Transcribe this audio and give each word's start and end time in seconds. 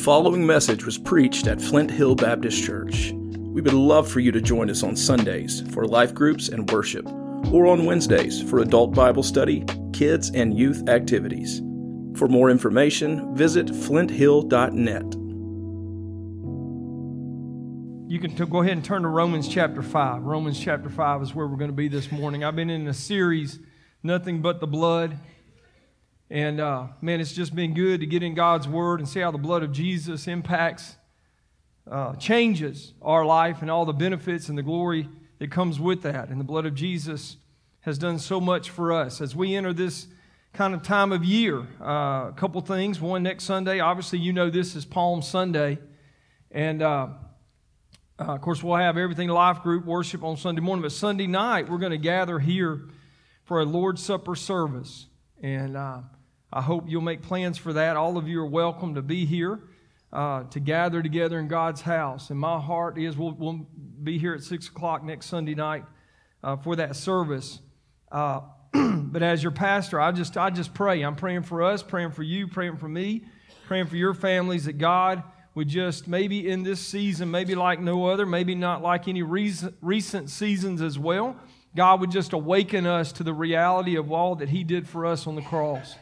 The 0.00 0.04
following 0.04 0.46
message 0.46 0.86
was 0.86 0.96
preached 0.96 1.46
at 1.46 1.60
Flint 1.60 1.90
Hill 1.90 2.14
Baptist 2.14 2.64
Church. 2.64 3.12
We 3.12 3.60
would 3.60 3.74
love 3.74 4.10
for 4.10 4.20
you 4.20 4.32
to 4.32 4.40
join 4.40 4.70
us 4.70 4.82
on 4.82 4.96
Sundays 4.96 5.60
for 5.72 5.84
life 5.84 6.14
groups 6.14 6.48
and 6.48 6.70
worship, 6.70 7.06
or 7.52 7.66
on 7.66 7.84
Wednesdays 7.84 8.40
for 8.40 8.60
adult 8.60 8.94
Bible 8.94 9.22
study, 9.22 9.62
kids, 9.92 10.30
and 10.30 10.56
youth 10.56 10.88
activities. 10.88 11.58
For 12.16 12.28
more 12.28 12.48
information, 12.48 13.36
visit 13.36 13.66
flinthill.net. 13.66 15.04
You 18.10 18.18
can 18.20 18.34
t- 18.34 18.46
go 18.46 18.62
ahead 18.62 18.72
and 18.72 18.84
turn 18.84 19.02
to 19.02 19.08
Romans 19.08 19.48
chapter 19.48 19.82
5. 19.82 20.22
Romans 20.22 20.58
chapter 20.58 20.88
5 20.88 21.20
is 21.20 21.34
where 21.34 21.46
we're 21.46 21.58
going 21.58 21.72
to 21.72 21.76
be 21.76 21.88
this 21.88 22.10
morning. 22.10 22.42
I've 22.42 22.56
been 22.56 22.70
in 22.70 22.88
a 22.88 22.94
series, 22.94 23.58
Nothing 24.02 24.40
But 24.40 24.60
the 24.60 24.66
Blood. 24.66 25.18
And 26.30 26.60
uh, 26.60 26.86
man, 27.00 27.20
it's 27.20 27.32
just 27.32 27.56
been 27.56 27.74
good 27.74 28.00
to 28.00 28.06
get 28.06 28.22
in 28.22 28.34
God's 28.34 28.68
Word 28.68 29.00
and 29.00 29.08
see 29.08 29.18
how 29.18 29.32
the 29.32 29.38
blood 29.38 29.64
of 29.64 29.72
Jesus 29.72 30.28
impacts, 30.28 30.96
uh, 31.90 32.14
changes 32.14 32.94
our 33.02 33.24
life 33.24 33.62
and 33.62 33.70
all 33.70 33.84
the 33.84 33.92
benefits 33.92 34.48
and 34.48 34.56
the 34.56 34.62
glory 34.62 35.08
that 35.40 35.50
comes 35.50 35.80
with 35.80 36.02
that. 36.02 36.28
And 36.28 36.38
the 36.38 36.44
blood 36.44 36.66
of 36.66 36.74
Jesus 36.74 37.36
has 37.80 37.98
done 37.98 38.20
so 38.20 38.40
much 38.40 38.70
for 38.70 38.92
us. 38.92 39.20
As 39.20 39.34
we 39.34 39.56
enter 39.56 39.72
this 39.72 40.06
kind 40.52 40.72
of 40.72 40.82
time 40.84 41.10
of 41.10 41.24
year, 41.24 41.66
uh, 41.80 42.28
a 42.28 42.34
couple 42.36 42.60
things. 42.60 43.00
One, 43.00 43.24
next 43.24 43.44
Sunday, 43.44 43.80
obviously, 43.80 44.20
you 44.20 44.32
know 44.32 44.50
this 44.50 44.76
is 44.76 44.84
Palm 44.84 45.22
Sunday. 45.22 45.78
And 46.52 46.80
uh, 46.80 47.08
uh, 48.20 48.24
of 48.24 48.40
course, 48.40 48.62
we'll 48.62 48.76
have 48.76 48.96
everything 48.96 49.28
life 49.28 49.62
group 49.62 49.84
worship 49.84 50.22
on 50.22 50.36
Sunday 50.36 50.60
morning. 50.60 50.82
But 50.82 50.92
Sunday 50.92 51.26
night, 51.26 51.68
we're 51.68 51.78
going 51.78 51.92
to 51.92 51.98
gather 51.98 52.38
here 52.38 52.82
for 53.44 53.60
a 53.60 53.64
Lord's 53.64 54.04
Supper 54.04 54.36
service. 54.36 55.06
And 55.42 55.76
uh, 55.76 56.00
I 56.52 56.62
hope 56.62 56.84
you'll 56.88 57.00
make 57.00 57.22
plans 57.22 57.58
for 57.58 57.72
that. 57.74 57.96
All 57.96 58.16
of 58.16 58.26
you 58.26 58.40
are 58.40 58.46
welcome 58.46 58.96
to 58.96 59.02
be 59.02 59.24
here 59.24 59.60
uh, 60.12 60.42
to 60.44 60.58
gather 60.58 61.00
together 61.00 61.38
in 61.38 61.46
God's 61.46 61.80
house. 61.80 62.30
And 62.30 62.40
my 62.40 62.58
heart 62.58 62.98
is 62.98 63.16
we'll, 63.16 63.36
we'll 63.38 63.66
be 64.02 64.18
here 64.18 64.34
at 64.34 64.42
6 64.42 64.66
o'clock 64.66 65.04
next 65.04 65.26
Sunday 65.26 65.54
night 65.54 65.84
uh, 66.42 66.56
for 66.56 66.74
that 66.74 66.96
service. 66.96 67.60
Uh, 68.10 68.40
but 68.72 69.22
as 69.22 69.44
your 69.44 69.52
pastor, 69.52 70.00
I 70.00 70.10
just, 70.10 70.36
I 70.36 70.50
just 70.50 70.74
pray. 70.74 71.02
I'm 71.02 71.14
praying 71.14 71.44
for 71.44 71.62
us, 71.62 71.84
praying 71.84 72.10
for 72.10 72.24
you, 72.24 72.48
praying 72.48 72.78
for 72.78 72.88
me, 72.88 73.22
praying 73.68 73.86
for 73.86 73.96
your 73.96 74.12
families 74.14 74.64
that 74.64 74.78
God 74.78 75.22
would 75.54 75.68
just 75.68 76.08
maybe 76.08 76.48
in 76.48 76.64
this 76.64 76.80
season, 76.80 77.30
maybe 77.30 77.54
like 77.54 77.78
no 77.78 78.06
other, 78.06 78.26
maybe 78.26 78.56
not 78.56 78.82
like 78.82 79.06
any 79.06 79.22
recent 79.22 80.30
seasons 80.30 80.82
as 80.82 80.98
well, 80.98 81.36
God 81.76 82.00
would 82.00 82.10
just 82.10 82.32
awaken 82.32 82.86
us 82.86 83.12
to 83.12 83.22
the 83.22 83.32
reality 83.32 83.94
of 83.94 84.10
all 84.10 84.34
that 84.36 84.48
He 84.48 84.64
did 84.64 84.88
for 84.88 85.06
us 85.06 85.28
on 85.28 85.36
the 85.36 85.42
cross 85.42 85.94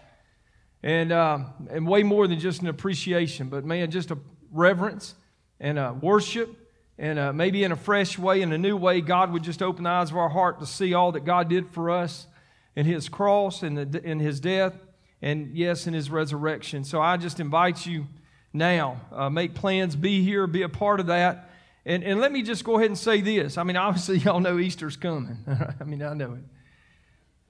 and, 0.83 1.13
uh, 1.13 1.41
and 1.71 1.87
way 1.87 2.03
more 2.03 2.27
than 2.27 2.39
just 2.39 2.63
an 2.63 2.69
appreciation, 2.69 3.49
but 3.49 3.65
man, 3.65 3.91
just 3.91 4.11
a 4.11 4.19
reverence 4.53 5.15
and 5.61 5.79
a 5.79 5.93
worship. 5.93 6.55
And 6.99 7.19
uh, 7.19 7.33
maybe 7.33 7.63
in 7.63 7.73
a 7.73 7.77
fresh 7.77 8.19
way, 8.19 8.43
in 8.43 8.53
a 8.53 8.59
new 8.59 8.77
way, 8.77 9.01
God 9.01 9.33
would 9.33 9.43
just 9.43 9.63
open 9.63 9.85
the 9.85 9.91
eyes 9.91 10.11
of 10.11 10.17
our 10.17 10.29
heart 10.29 10.59
to 10.61 10.67
see 10.67 10.95
all 10.95 11.13
that 11.13 11.25
God 11.25 11.49
did 11.49 11.69
for 11.71 11.91
us 11.91 12.27
in 12.75 12.87
His 12.87 13.09
cross 13.09 13.63
and 13.63 13.95
in 13.97 14.19
His 14.19 14.41
death, 14.41 14.75
and 15.23 15.57
yes, 15.57 15.87
in 15.87 15.95
His 15.95 16.11
resurrection. 16.11 16.85
So 16.85 17.01
I 17.01 17.17
just 17.17 17.39
invite 17.41 17.87
you 17.87 18.07
now, 18.53 19.01
uh, 19.13 19.31
make 19.31 19.55
plans, 19.55 19.95
be 19.95 20.23
here, 20.23 20.47
be 20.47 20.63
a 20.63 20.69
part 20.69 21.01
of 21.01 21.07
that. 21.07 21.51
And, 21.85 22.03
and 22.03 22.21
let 22.21 22.33
me 22.33 22.43
just 22.43 22.65
go 22.65 22.77
ahead 22.77 22.91
and 22.91 22.99
say 22.99 23.21
this. 23.21 23.59
I 23.59 23.63
mean, 23.63 23.77
obviously, 23.79 24.19
y'all 24.19 24.41
know 24.41 24.59
Easter's 24.59 24.97
coming. 24.97 25.39
I 25.81 25.85
mean, 25.85 26.03
I 26.03 26.15
know 26.15 26.35
it. 26.35 26.45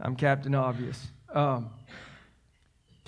I'm 0.01 0.15
Captain 0.15 0.55
Obvious. 0.55 1.07
Um, 1.35 1.71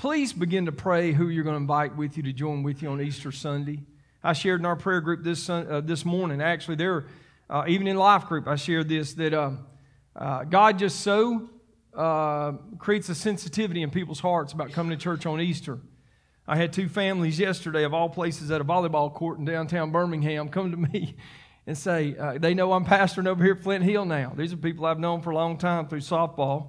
please 0.01 0.33
begin 0.33 0.65
to 0.65 0.73
pray 0.73 1.12
who 1.12 1.29
you're 1.29 1.45
going 1.45 1.53
to 1.53 1.61
invite 1.61 1.95
with 1.95 2.17
you 2.17 2.23
to 2.23 2.33
join 2.33 2.62
with 2.62 2.81
you 2.81 2.89
on 2.89 3.03
Easter 3.03 3.31
Sunday. 3.31 3.83
I 4.25 4.33
shared 4.33 4.59
in 4.59 4.65
our 4.65 4.75
prayer 4.75 5.03
group 5.03 5.23
this, 5.23 5.51
uh, 5.51 5.83
this 5.84 6.07
morning, 6.07 6.41
actually, 6.41 6.77
there, 6.77 7.05
uh, 7.51 7.65
even 7.69 7.87
in 7.87 7.98
life 7.98 8.25
group, 8.25 8.48
I 8.48 8.57
shared 8.57 8.89
this 8.89 9.12
that 9.12 9.35
uh, 9.35 9.51
uh 10.17 10.45
God 10.45 10.79
just 10.79 11.01
so 11.01 11.51
uh, 11.95 12.52
creates 12.79 13.11
a 13.11 13.14
sensitivity 13.14 13.83
in 13.83 13.91
people's 13.91 14.20
hearts 14.20 14.55
about 14.55 14.73
coming 14.73 14.97
to 14.97 14.97
church 14.97 15.27
on 15.27 15.39
Easter. 15.39 15.79
I 16.48 16.57
had 16.57 16.73
two 16.73 16.89
families 16.89 17.39
yesterday, 17.39 17.85
of 17.85 17.92
all 17.92 18.08
places, 18.08 18.51
at 18.51 18.63
a 18.63 18.64
volleyball 18.64 19.13
court 19.13 19.39
in 19.39 19.45
downtown 19.45 19.91
Birmingham, 19.91 20.48
come 20.48 20.70
to 20.70 20.77
me 20.92 21.14
and 21.67 21.77
say, 21.77 22.17
uh, 22.17 22.39
they 22.39 22.55
know 22.55 22.73
I'm 22.73 22.86
pastoring 22.86 23.29
over 23.29 23.45
here 23.45 23.53
at 23.53 23.61
Flint 23.61 23.85
Hill 23.85 24.07
now. 24.07 24.33
These 24.35 24.55
are 24.55 24.57
people 24.57 24.86
I've 24.86 24.98
known 24.98 25.20
for 25.20 25.29
a 25.29 25.35
long 25.35 25.58
time 25.58 25.89
through 25.89 26.01
softball. 26.01 26.69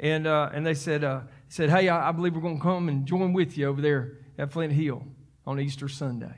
And, 0.00 0.26
and 0.26 0.66
they 0.66 0.74
said, 0.74 1.04
said, 1.52 1.68
Hey, 1.68 1.90
I, 1.90 2.08
I 2.08 2.12
believe 2.12 2.34
we're 2.34 2.40
going 2.40 2.56
to 2.56 2.62
come 2.62 2.88
and 2.88 3.04
join 3.04 3.34
with 3.34 3.58
you 3.58 3.66
over 3.66 3.82
there 3.82 4.16
at 4.38 4.50
Flint 4.50 4.72
Hill 4.72 5.04
on 5.46 5.60
Easter 5.60 5.86
Sunday. 5.86 6.32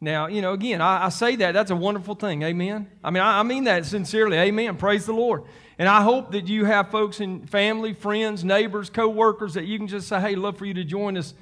Now, 0.00 0.28
you 0.28 0.42
know, 0.42 0.52
again, 0.52 0.80
I, 0.80 1.06
I, 1.06 1.08
say 1.08 1.34
that. 1.36 1.52
That's 1.54 1.72
a 1.72 1.76
wonderful 1.76 2.14
thing. 2.14 2.44
Amen. 2.44 2.88
I 3.02 3.10
mean, 3.10 3.20
I, 3.20 3.40
I, 3.40 3.42
mean 3.42 3.64
that 3.64 3.84
sincerely. 3.84 4.36
Amen. 4.36 4.76
Praise 4.76 5.06
the 5.06 5.12
Lord. 5.12 5.42
And 5.76 5.88
I 5.88 6.02
hope 6.02 6.30
that 6.30 6.46
you 6.46 6.66
have 6.66 6.92
folks 6.92 7.18
in 7.18 7.48
family, 7.48 7.94
friends, 7.94 8.44
neighbors, 8.44 8.90
co 8.90 9.08
workers 9.08 9.54
that 9.54 9.64
you 9.64 9.76
can 9.76 9.88
just 9.88 10.06
say, 10.06 10.20
hey, 10.20 10.36
love 10.36 10.56
for 10.56 10.66
you 10.66 10.74
to 10.74 10.84
join 10.84 11.16
us 11.16 11.34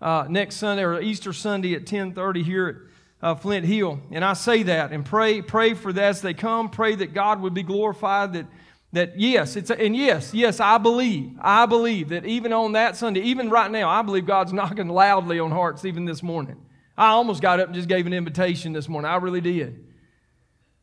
uh, 0.00 0.24
next 0.30 0.56
Sunday 0.56 0.84
or 0.84 1.02
Easter 1.02 1.34
Sunday 1.34 1.74
at 1.74 1.80
1030 1.80 2.42
here 2.42 2.88
at 3.20 3.26
uh, 3.26 3.34
Flint 3.34 3.66
Hill. 3.66 4.00
And 4.10 4.24
I 4.24 4.32
say 4.32 4.62
that 4.62 4.90
and 4.90 5.04
pray, 5.04 5.42
pray 5.42 5.74
for 5.74 5.92
that 5.92 6.02
as 6.02 6.22
they 6.22 6.32
come. 6.32 6.70
Pray 6.70 6.94
that 6.94 7.12
God 7.12 7.42
would 7.42 7.52
be 7.52 7.62
glorified, 7.62 8.32
that 8.32 8.46
that 8.92 9.18
yes, 9.18 9.56
it's 9.56 9.70
a, 9.70 9.78
and 9.78 9.94
yes, 9.94 10.32
yes, 10.32 10.60
I 10.60 10.78
believe, 10.78 11.32
I 11.40 11.66
believe 11.66 12.08
that 12.08 12.24
even 12.24 12.52
on 12.52 12.72
that 12.72 12.96
Sunday, 12.96 13.20
even 13.20 13.50
right 13.50 13.70
now, 13.70 13.88
I 13.88 14.02
believe 14.02 14.26
God's 14.26 14.52
knocking 14.54 14.88
loudly 14.88 15.38
on 15.38 15.50
hearts 15.50 15.84
even 15.84 16.04
this 16.04 16.22
morning. 16.22 16.56
I 16.96 17.08
almost 17.08 17.42
got 17.42 17.60
up 17.60 17.66
and 17.66 17.74
just 17.74 17.88
gave 17.88 18.06
an 18.06 18.12
invitation 18.12 18.72
this 18.72 18.88
morning. 18.88 19.10
I 19.10 19.16
really 19.16 19.40
did. 19.40 19.84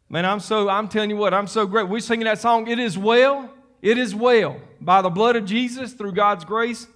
Man, 0.08 0.24
I'm 0.26 0.40
so, 0.40 0.70
I'm 0.70 0.88
telling 0.88 1.10
you 1.10 1.18
what, 1.18 1.34
I'm 1.34 1.48
so 1.48 1.66
great. 1.66 1.90
We're 1.90 2.00
singing 2.00 2.26
that 2.26 2.40
song, 2.40 2.68
It 2.68 2.80
Is 2.80 2.98
Well, 2.98 3.52
It 3.82 3.98
Is 3.98 4.14
Well, 4.14 4.62
by 4.80 5.02
the 5.02 5.10
blood 5.10 5.36
of 5.36 5.46
Jesus, 5.46 5.94
through 5.94 6.14
God's 6.14 6.46
grace. 6.46 6.88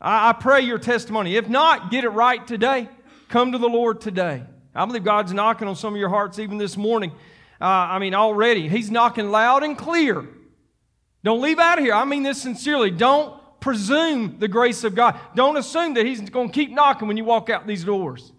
I, 0.00 0.30
I 0.30 0.32
pray 0.32 0.62
your 0.62 0.78
testimony. 0.78 1.36
If 1.36 1.48
not, 1.48 1.90
get 1.90 2.04
it 2.04 2.08
right 2.08 2.44
today. 2.46 2.88
Come 3.28 3.52
to 3.52 3.58
the 3.58 3.68
Lord 3.68 4.00
today. 4.00 4.42
I 4.74 4.86
believe 4.86 5.04
God's 5.04 5.34
knocking 5.34 5.68
on 5.68 5.76
some 5.76 5.92
of 5.92 6.00
your 6.00 6.08
hearts 6.08 6.38
even 6.38 6.56
this 6.56 6.76
morning 6.76 7.12
uh, 7.60 7.64
I 7.64 7.98
mean, 7.98 8.14
already. 8.14 8.68
He's 8.68 8.90
knocking 8.90 9.30
loud 9.30 9.62
and 9.62 9.76
clear. 9.76 10.26
Don't 11.22 11.42
leave 11.42 11.58
out 11.58 11.78
of 11.78 11.84
here. 11.84 11.92
I 11.92 12.04
mean 12.04 12.22
this 12.22 12.40
sincerely. 12.40 12.90
Don't 12.90 13.38
presume 13.60 14.38
the 14.38 14.48
grace 14.48 14.84
of 14.84 14.94
God. 14.94 15.20
Don't 15.34 15.56
assume 15.56 15.94
that 15.94 16.06
He's 16.06 16.20
going 16.30 16.48
to 16.48 16.54
keep 16.54 16.70
knocking 16.70 17.06
when 17.08 17.16
you 17.16 17.24
walk 17.24 17.50
out 17.50 17.66
these 17.66 17.84
doors. 17.84 18.32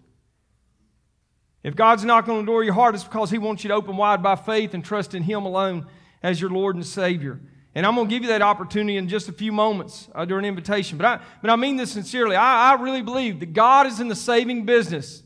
If 1.62 1.76
God's 1.76 2.04
knocking 2.04 2.34
on 2.34 2.40
the 2.40 2.46
door 2.46 2.62
of 2.62 2.64
your 2.64 2.74
heart, 2.74 2.96
it's 2.96 3.04
because 3.04 3.30
He 3.30 3.38
wants 3.38 3.62
you 3.62 3.68
to 3.68 3.74
open 3.74 3.96
wide 3.96 4.22
by 4.22 4.34
faith 4.34 4.74
and 4.74 4.84
trust 4.84 5.14
in 5.14 5.22
Him 5.22 5.44
alone 5.44 5.86
as 6.22 6.40
your 6.40 6.50
Lord 6.50 6.74
and 6.74 6.84
Savior. 6.84 7.40
And 7.74 7.86
I'm 7.86 7.94
going 7.94 8.08
to 8.08 8.14
give 8.14 8.22
you 8.22 8.28
that 8.28 8.42
opportunity 8.42 8.96
in 8.96 9.08
just 9.08 9.28
a 9.28 9.32
few 9.32 9.52
moments 9.52 10.08
uh, 10.14 10.24
during 10.24 10.44
invitation. 10.44 10.98
But 10.98 11.06
I, 11.06 11.20
but 11.40 11.50
I 11.50 11.56
mean 11.56 11.76
this 11.76 11.92
sincerely. 11.92 12.36
I, 12.36 12.72
I 12.72 12.82
really 12.82 13.00
believe 13.00 13.40
that 13.40 13.52
God 13.52 13.86
is 13.86 14.00
in 14.00 14.08
the 14.08 14.16
saving 14.16 14.66
business. 14.66 15.22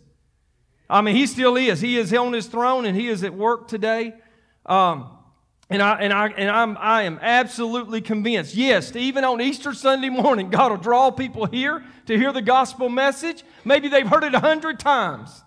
I 0.89 1.01
mean, 1.01 1.17
he 1.17 1.27
still 1.27 1.57
is. 1.57 1.81
He 1.81 1.97
is 1.97 2.13
on 2.15 2.33
his 2.33 2.47
throne 2.47 2.85
and 2.85 2.97
he 2.97 3.09
is 3.09 3.25
at 3.25 3.35
work 3.35 3.69
today. 3.69 4.15
Um, 4.65 5.11
and 5.69 5.83
I 5.83 5.97
and 5.97 6.13
I 6.13 6.29
and 6.29 6.49
I'm 6.49 6.77
I 6.79 7.03
am 7.03 7.19
absolutely 7.21 8.01
convinced. 8.01 8.55
Yes, 8.55 8.95
even 8.95 9.25
on 9.25 9.41
Easter 9.41 9.75
Sunday 9.75 10.09
morning, 10.09 10.49
God 10.51 10.71
will 10.71 10.79
draw 10.79 11.11
people 11.11 11.47
here 11.47 11.85
to 12.07 12.17
hear 12.17 12.33
the 12.33 12.43
gospel 12.43 12.89
message. 12.89 13.43
Maybe 13.65 13.89
they've 13.89 14.07
heard 14.07 14.23
it 14.23 14.35
a 14.35 14.41
hundred 14.41 14.79
times. 14.79 15.43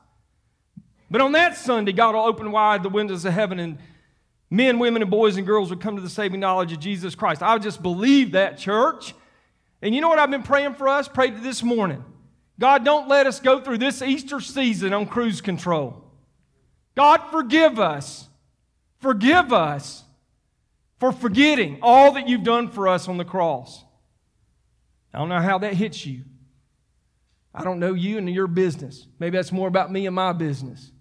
But 1.09 1.21
on 1.21 1.31
that 1.31 1.57
Sunday, 1.57 1.93
God 1.93 2.15
will 2.15 2.23
open 2.23 2.51
wide 2.51 2.83
the 2.83 2.89
windows 2.89 3.25
of 3.25 3.33
heaven 3.33 3.59
and 3.59 3.79
men, 4.49 4.77
women, 4.77 5.01
and 5.01 5.09
boys 5.09 5.37
and 5.37 5.47
girls 5.47 5.69
will 5.69 5.77
come 5.77 5.95
to 5.95 6.01
the 6.01 6.09
saving 6.09 6.39
knowledge 6.39 6.71
of 6.71 6.79
Jesus 6.79 7.15
Christ. 7.15 7.41
I 7.41 7.57
just 7.57 7.81
believe 7.81 8.33
that, 8.33 8.57
church. 8.57 9.15
And 9.81 9.95
you 9.95 10.01
know 10.01 10.09
what 10.09 10.19
I've 10.19 10.29
been 10.29 10.43
praying 10.43 10.75
for 10.75 10.87
us? 10.89 11.07
Prayed 11.07 11.41
this 11.41 11.63
morning. 11.63 12.03
God, 12.59 12.83
don't 12.83 13.07
let 13.07 13.25
us 13.25 13.39
go 13.39 13.61
through 13.61 13.77
this 13.77 14.01
Easter 14.01 14.41
season 14.41 14.93
on 14.93 15.05
cruise 15.07 15.39
control. 15.39 16.03
God, 16.95 17.21
forgive 17.31 17.79
us. 17.79 18.27
Forgive 18.99 19.53
us 19.53 20.03
for 20.99 21.13
forgetting 21.13 21.79
all 21.81 22.11
that 22.11 22.27
you've 22.27 22.43
done 22.43 22.69
for 22.69 22.89
us 22.89 23.07
on 23.07 23.17
the 23.17 23.23
cross. 23.23 23.83
I 25.13 25.19
don't 25.19 25.29
know 25.29 25.39
how 25.39 25.57
that 25.59 25.73
hits 25.73 26.05
you. 26.05 26.25
I 27.55 27.63
don't 27.63 27.79
know 27.79 27.93
you 27.93 28.17
and 28.17 28.29
your 28.29 28.47
business. 28.47 29.07
Maybe 29.17 29.37
that's 29.37 29.53
more 29.53 29.69
about 29.69 29.91
me 29.91 30.05
and 30.05 30.15
my 30.15 30.33
business. 30.33 30.91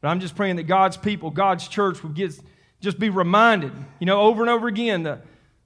But 0.00 0.08
I'm 0.08 0.18
just 0.18 0.34
praying 0.34 0.56
that 0.56 0.64
God's 0.64 0.96
people, 0.96 1.30
God's 1.30 1.68
church 1.68 2.02
would 2.02 2.14
get, 2.14 2.38
just 2.80 2.98
be 2.98 3.08
reminded, 3.08 3.72
you 4.00 4.06
know, 4.06 4.20
over 4.20 4.42
and 4.42 4.50
over 4.50 4.66
again, 4.66 5.04
the, 5.04 5.20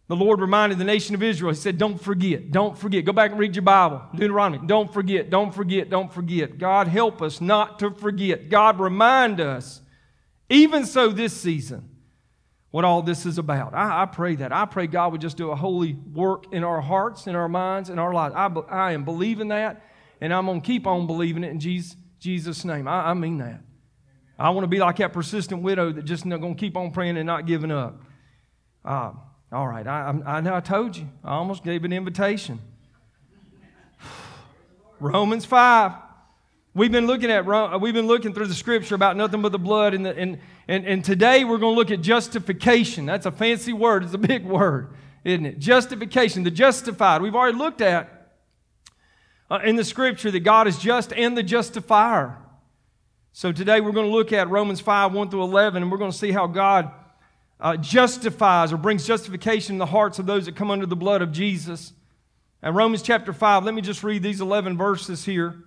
the 0.09 0.17
Lord 0.17 0.41
reminded 0.41 0.79
the 0.79 0.85
nation 0.85 1.15
of 1.15 1.23
Israel, 1.23 1.53
He 1.53 1.57
said, 1.57 1.79
Don't 1.79 2.01
forget, 2.01 2.53
don't 2.53 2.79
forget. 2.79 3.05
Go 3.05 3.13
back 3.13 3.33
and 3.33 3.41
read 3.41 3.57
your 3.57 3.63
Bible, 3.63 4.03
Deuteronomy. 4.15 4.67
Don't 4.67 4.93
forget, 4.93 5.31
don't 5.31 5.53
forget, 5.53 5.91
don't 5.91 6.13
forget. 6.13 6.59
God, 6.59 6.87
help 6.87 7.23
us 7.23 7.41
not 7.41 7.81
to 7.81 7.91
forget. 7.91 8.49
God, 8.49 8.79
remind 8.79 9.41
us, 9.41 9.81
even 10.49 10.87
so 10.87 11.09
this 11.09 11.33
season, 11.33 11.89
what 12.71 12.85
all 12.85 13.03
this 13.03 13.27
is 13.27 13.39
about. 13.39 13.75
I, 13.75 14.03
I 14.03 14.07
pray 14.07 14.37
that. 14.37 14.53
I 14.53 14.65
pray 14.67 14.87
God 14.87 15.11
would 15.13 15.21
just 15.21 15.37
do 15.37 15.51
a 15.51 15.57
holy 15.57 15.95
work 15.95 16.53
in 16.53 16.63
our 16.63 16.81
hearts, 16.81 17.27
in 17.27 17.35
our 17.35 17.49
minds, 17.49 17.91
in 17.91 17.99
our 17.99 18.13
lives. 18.13 18.35
I, 18.37 18.47
I 18.71 18.93
am 18.93 19.05
believing 19.05 19.49
that. 19.49 19.83
and 20.21 20.33
I'm 20.33 20.47
going 20.47 20.61
to 20.61 20.67
keep 20.67 20.87
on 20.87 21.07
believing 21.07 21.43
it 21.43 21.51
in 21.51 21.59
Jesus, 21.59 21.97
Jesus' 22.21 22.65
name. 22.65 22.87
I, 22.87 23.11
I 23.11 23.15
mean 23.15 23.39
that. 23.39 23.61
I 24.39 24.51
want 24.51 24.65
to 24.65 24.69
be 24.69 24.79
like 24.79 24.97
that 24.97 25.13
persistent 25.13 25.63
widow 25.63 25.91
that 25.91 26.05
just 26.05 26.29
going 26.29 26.55
to 26.55 26.61
keep 26.61 26.77
on 26.77 26.91
praying 26.91 27.17
and 27.17 27.27
not 27.27 27.47
giving 27.47 27.71
up. 27.71 28.03
Uh, 28.85 29.13
all 29.53 29.69
right, 29.69 29.87
I, 29.87 30.13
I, 30.27 30.41
know 30.41 30.57
I 30.57 30.61
told 30.61 30.97
you. 30.97 31.09
I 31.23 31.35
almost 31.35 31.63
gave 31.63 31.85
an 31.85 31.93
invitation. 31.93 32.59
Romans 35.01 35.45
5. 35.45 35.93
We've 36.75 36.91
been 36.91 37.07
looking 37.07 37.31
at 37.31 37.47
we've 37.81 37.95
been 37.95 38.09
looking 38.09 38.35
through 38.35 38.49
the 38.49 38.55
scripture 38.55 38.97
about 38.97 39.17
nothing 39.17 39.41
but 39.41 39.53
the 39.53 39.59
blood, 39.59 39.95
and, 39.95 40.05
the, 40.05 40.15
and, 40.15 40.39
and, 40.69 40.85
and 40.85 41.05
today 41.05 41.45
we're 41.45 41.59
going 41.59 41.75
to 41.75 41.79
look 41.79 41.91
at 41.91 42.03
justification. 42.03 43.07
That's 43.07 43.25
a 43.25 43.31
fancy 43.31 43.73
word, 43.73 44.03
it's 44.05 44.15
a 44.15 44.19
big 44.19 44.45
word, 44.45 44.91
isn't 45.25 45.47
it? 45.47 45.59
Justification, 45.59 46.43
the 46.43 46.51
justified. 46.51 47.23
We've 47.23 47.35
already 47.35 47.57
looked 47.57 47.81
at 47.81 48.33
uh, 49.49 49.61
in 49.65 49.77
the 49.77 49.85
scripture 49.85 50.31
that 50.33 50.41
God 50.41 50.67
is 50.67 50.77
just 50.77 51.13
and 51.13 51.39
the 51.39 51.43
justifier. 51.43 52.37
So 53.33 53.53
today 53.53 53.81
we're 53.81 53.93
going 53.93 54.09
to 54.09 54.15
look 54.15 54.33
at 54.33 54.51
Romans 54.51 54.81
5 54.81 55.13
1 55.13 55.31
through 55.31 55.45
11, 55.45 55.83
and 55.83 55.93
we're 55.93 55.99
going 55.99 56.11
to 56.11 56.19
see 56.19 56.33
how 56.33 56.47
God 56.47 56.91
uh, 57.61 57.77
justifies 57.77 58.73
or 58.73 58.77
brings 58.77 59.07
justification 59.07 59.77
in 59.77 59.79
the 59.79 59.87
hearts 59.87 60.19
of 60.19 60.27
those 60.27 60.47
that 60.47 60.57
come 60.57 60.71
under 60.71 60.87
the 60.87 60.97
blood 60.97 61.23
of 61.23 61.33
Jesus. 61.33 61.93
And 62.63 62.75
Romans 62.75 63.03
chapter 63.03 63.33
5, 63.33 63.65
let 63.65 63.75
me 63.75 63.83
just 63.83 64.03
read 64.03 64.23
these 64.23 64.41
11 64.41 64.77
verses 64.77 65.25
here. 65.25 65.63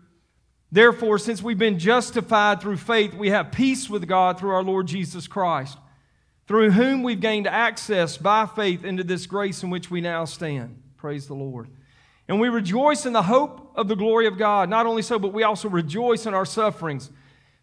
Therefore, 0.72 1.18
since 1.18 1.42
we've 1.42 1.58
been 1.58 1.80
justified 1.80 2.62
through 2.62 2.78
faith, 2.78 3.14
we 3.14 3.30
have 3.32 3.52
peace 3.52 3.90
with 3.90 4.08
God 4.08 4.40
through 4.40 4.52
our 4.52 4.64
Lord 4.64 4.86
Jesus 4.86 5.28
Christ, 5.28 5.78
through 6.48 6.72
whom 6.72 7.02
we've 7.02 7.20
gained 7.20 7.48
access 7.48 8.18
by 8.18 8.46
faith 8.46 8.84
into 8.84 9.04
this 9.04 9.26
grace 9.26 9.64
in 9.64 9.72
which 9.72 9.90
we 9.90 10.02
now 10.02 10.26
stand. 10.26 10.82
Praise 10.98 11.28
the 11.28 11.34
Lord. 11.34 11.70
And 12.28 12.40
we 12.40 12.50
rejoice 12.50 13.08
in 13.08 13.14
the 13.14 13.24
hope 13.24 13.72
of 13.76 13.88
the 13.88 13.96
glory 13.96 14.28
of 14.28 14.38
God. 14.38 14.70
Not 14.70 14.86
only 14.86 15.02
so, 15.02 15.18
but 15.18 15.34
we 15.34 15.42
also 15.42 15.68
rejoice 15.68 16.28
in 16.28 16.36
our 16.36 16.46
sufferings, 16.46 17.10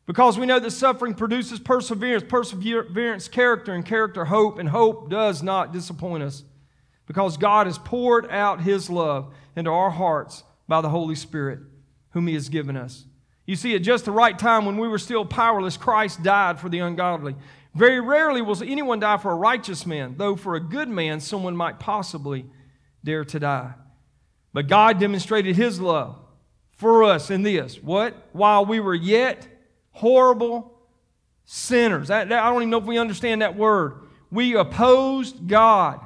because 0.07 0.39
we 0.39 0.47
know 0.47 0.61
that 0.61 0.71
suffering 0.71 1.15
produces 1.15 1.59
perseverance, 1.59 2.25
perseverance, 2.29 3.29
character, 3.29 3.75
and 3.75 3.85
character, 3.85 4.25
hope, 4.25 4.59
and 4.59 4.69
hope 4.69 5.11
does 5.11 5.43
not 5.43 5.73
disappoint 5.73 6.23
us, 6.23 6.45
because 7.07 7.37
God 7.37 7.67
has 7.67 7.79
poured 7.79 8.31
out 8.31 8.61
His 8.61 8.89
love 8.89 9.35
into 9.55 9.71
our 9.71 9.91
hearts 9.91 10.45
by 10.69 10.81
the 10.81 10.89
Holy 10.89 11.15
Spirit 11.15 11.61
whom 12.17 12.29
he 12.29 12.35
has 12.35 12.49
given 12.49 12.79
us. 12.79 13.05
You 13.45 13.57
see, 13.57 13.75
at 13.75 13.83
just 13.83 14.07
the 14.07 14.11
right 14.11 14.39
time 14.39 14.65
when 14.65 14.79
we 14.79 14.89
were 14.89 14.97
still 14.99 15.27
powerless, 15.27 15.77
Christ 15.77 16.23
died 16.23 16.59
for 16.59 16.71
the 16.71 16.79
ungodly. 16.79 17.37
Very 17.75 18.01
rarely 18.01 18.41
will 18.41 18.63
anyone 18.63 19.01
die 19.01 19.19
for 19.19 19.31
a 19.31 19.37
righteous 19.37 19.85
man, 19.85 20.15
though 20.17 20.35
for 20.35 20.55
a 20.55 20.61
good 20.61 20.89
man, 20.89 21.21
someone 21.21 21.55
might 21.55 21.79
possibly 21.79 22.47
dare 23.05 23.23
to 23.27 23.39
die. 23.39 23.75
But 24.55 24.67
God 24.67 24.99
demonstrated 24.99 25.57
his 25.57 25.79
love 25.79 26.17
for 26.71 27.05
us 27.05 27.31
in 27.31 27.43
this 27.43 27.83
what? 27.83 28.15
While 28.33 28.65
we 28.65 28.81
were 28.81 28.95
yet 28.95 29.47
horrible 29.97 30.75
sinners. 31.47 32.11
I, 32.11 32.23
I 32.23 32.25
don't 32.25 32.63
even 32.63 32.71
know 32.71 32.79
if 32.79 32.85
we 32.85 32.99
understand 32.99 33.43
that 33.43 33.57
word. 33.57 33.95
We 34.31 34.55
opposed 34.55 35.47
God, 35.49 36.01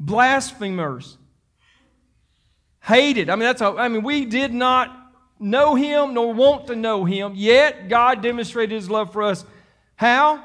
blasphemers, 0.00 1.18
hated. 2.80 3.28
I 3.28 3.34
mean, 3.34 3.44
that's 3.44 3.60
a, 3.60 3.66
I 3.66 3.88
mean, 3.88 4.02
we 4.02 4.24
did 4.24 4.54
not 4.54 4.94
know 5.38 5.74
him 5.74 6.14
nor 6.14 6.32
want 6.32 6.68
to 6.68 6.76
know 6.76 7.04
him, 7.04 7.34
yet 7.36 7.88
God 7.88 8.22
demonstrated 8.22 8.74
his 8.74 8.88
love 8.88 9.12
for 9.12 9.22
us. 9.22 9.44
How? 9.96 10.44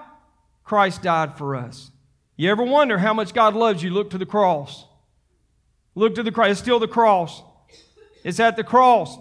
Christ 0.64 1.02
died 1.02 1.38
for 1.38 1.56
us. 1.56 1.92
You 2.36 2.50
ever 2.52 2.64
wonder 2.64 2.98
how 2.98 3.14
much 3.14 3.34
God 3.34 3.54
loves 3.54 3.82
you? 3.82 3.92
Look 3.92 4.10
to 4.10 4.18
the 4.18 4.26
cross. 4.26 4.86
Look 5.96 6.16
to 6.16 6.24
the 6.24 6.32
cross. 6.32 6.50
It's 6.52 6.60
still 6.60 6.80
the 6.80 6.88
cross. 6.88 7.42
It's 8.24 8.40
at 8.40 8.56
the 8.56 8.64
cross. 8.64 9.18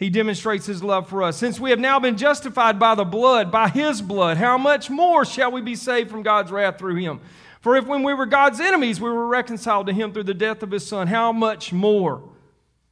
He 0.00 0.08
demonstrates 0.08 0.64
his 0.64 0.82
love 0.82 1.10
for 1.10 1.22
us. 1.22 1.36
Since 1.36 1.60
we 1.60 1.68
have 1.68 1.78
now 1.78 2.00
been 2.00 2.16
justified 2.16 2.78
by 2.78 2.94
the 2.94 3.04
blood, 3.04 3.52
by 3.52 3.68
his 3.68 4.00
blood, 4.00 4.38
how 4.38 4.56
much 4.56 4.88
more 4.88 5.26
shall 5.26 5.52
we 5.52 5.60
be 5.60 5.76
saved 5.76 6.10
from 6.10 6.22
God's 6.22 6.50
wrath 6.50 6.78
through 6.78 6.96
him? 6.96 7.20
For 7.60 7.76
if 7.76 7.86
when 7.86 8.02
we 8.02 8.14
were 8.14 8.24
God's 8.24 8.60
enemies, 8.60 8.98
we 8.98 9.10
were 9.10 9.26
reconciled 9.26 9.86
to 9.88 9.92
him 9.92 10.14
through 10.14 10.22
the 10.22 10.32
death 10.32 10.62
of 10.62 10.70
his 10.70 10.86
son, 10.86 11.06
how 11.08 11.32
much 11.32 11.70
more, 11.70 12.22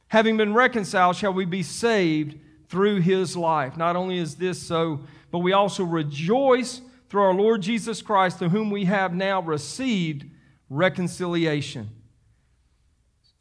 having 0.09 0.37
been 0.37 0.53
reconciled, 0.53 1.15
shall 1.15 1.33
we 1.33 1.45
be 1.45 1.63
saved 1.63 2.37
through 2.67 3.01
his 3.01 3.35
life? 3.35 3.75
Not 3.75 3.95
only 3.95 4.19
is 4.19 4.35
this 4.35 4.61
so, 4.61 4.99
but 5.31 5.39
we 5.39 5.51
also 5.51 5.83
rejoice 5.83 6.79
through 7.09 7.23
our 7.23 7.33
Lord 7.33 7.63
Jesus 7.63 8.03
Christ, 8.03 8.37
through 8.37 8.49
whom 8.49 8.69
we 8.69 8.85
have 8.85 9.15
now 9.15 9.41
received 9.41 10.25
reconciliation. 10.69 11.89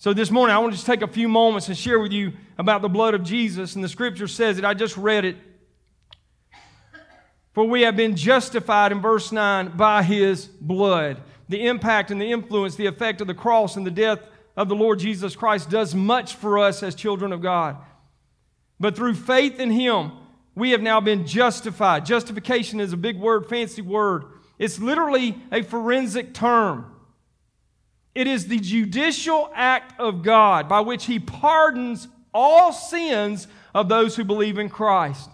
So 0.01 0.15
this 0.15 0.31
morning, 0.31 0.55
I 0.55 0.61
want 0.61 0.73
to 0.73 0.77
just 0.77 0.87
take 0.87 1.03
a 1.03 1.09
few 1.09 1.29
moments 1.29 1.67
and 1.67 1.77
share 1.77 1.99
with 1.99 2.13
you 2.13 2.33
about 2.57 2.83
the 2.83 2.89
blood 2.89 3.15
of 3.15 3.25
Jesus. 3.25 3.75
And 3.75 3.83
the 3.83 3.89
scripture 3.89 4.29
says 4.29 4.57
it, 4.57 4.65
I 4.65 4.73
just 4.73 4.97
read 4.97 5.25
it. 5.25 5.37
For 7.53 7.65
we 7.65 7.83
have 7.83 7.97
been 7.97 8.15
justified 8.15 8.93
in 8.93 9.01
verse 9.01 9.33
9 9.33 9.77
by 9.77 10.05
his 10.05 10.47
blood. 10.47 11.21
The 11.49 11.67
impact 11.67 12.13
and 12.13 12.23
the 12.23 12.31
influence, 12.31 12.77
the 12.77 12.87
effect 12.87 13.21
of 13.21 13.27
the 13.27 13.35
cross 13.35 13.75
and 13.75 13.85
the 13.85 13.91
death 13.91 14.21
of 14.57 14.69
the 14.69 14.77
Lord 14.77 15.01
Jesus 15.01 15.35
Christ 15.35 15.69
does 15.69 15.97
much 15.97 16.37
for 16.37 16.61
us 16.61 16.85
as 16.85 16.95
children 16.95 17.33
of 17.33 17.43
God. 17.43 17.77
But 18.79 18.95
through 18.95 19.15
faith 19.15 19.59
in 19.59 19.73
him, 19.73 20.13
we 20.55 20.71
have 20.71 20.83
now 20.83 21.01
been 21.01 21.27
justified. 21.27 22.07
Justification 22.07 22.79
is 22.79 22.93
a 22.93 22.97
big 22.97 23.19
word, 23.19 23.49
fancy 23.49 23.83
word. 23.83 24.27
It's 24.61 24.79
literally 24.79 25.37
a 25.51 25.63
forensic 25.63 26.35
term. 26.35 26.95
It 28.15 28.27
is 28.27 28.49
the 28.49 28.59
judicial 28.59 29.51
act 29.55 29.99
of 30.01 30.23
God 30.23 30.69
by 30.69 30.81
which 30.81 31.07
he 31.07 31.19
pardons 31.19 32.09
all 32.35 32.73
sins 32.73 33.47
of 33.75 33.89
those 33.89 34.17
who 34.17 34.25
believe 34.25 34.59
in 34.59 34.69
Christ. 34.69 35.31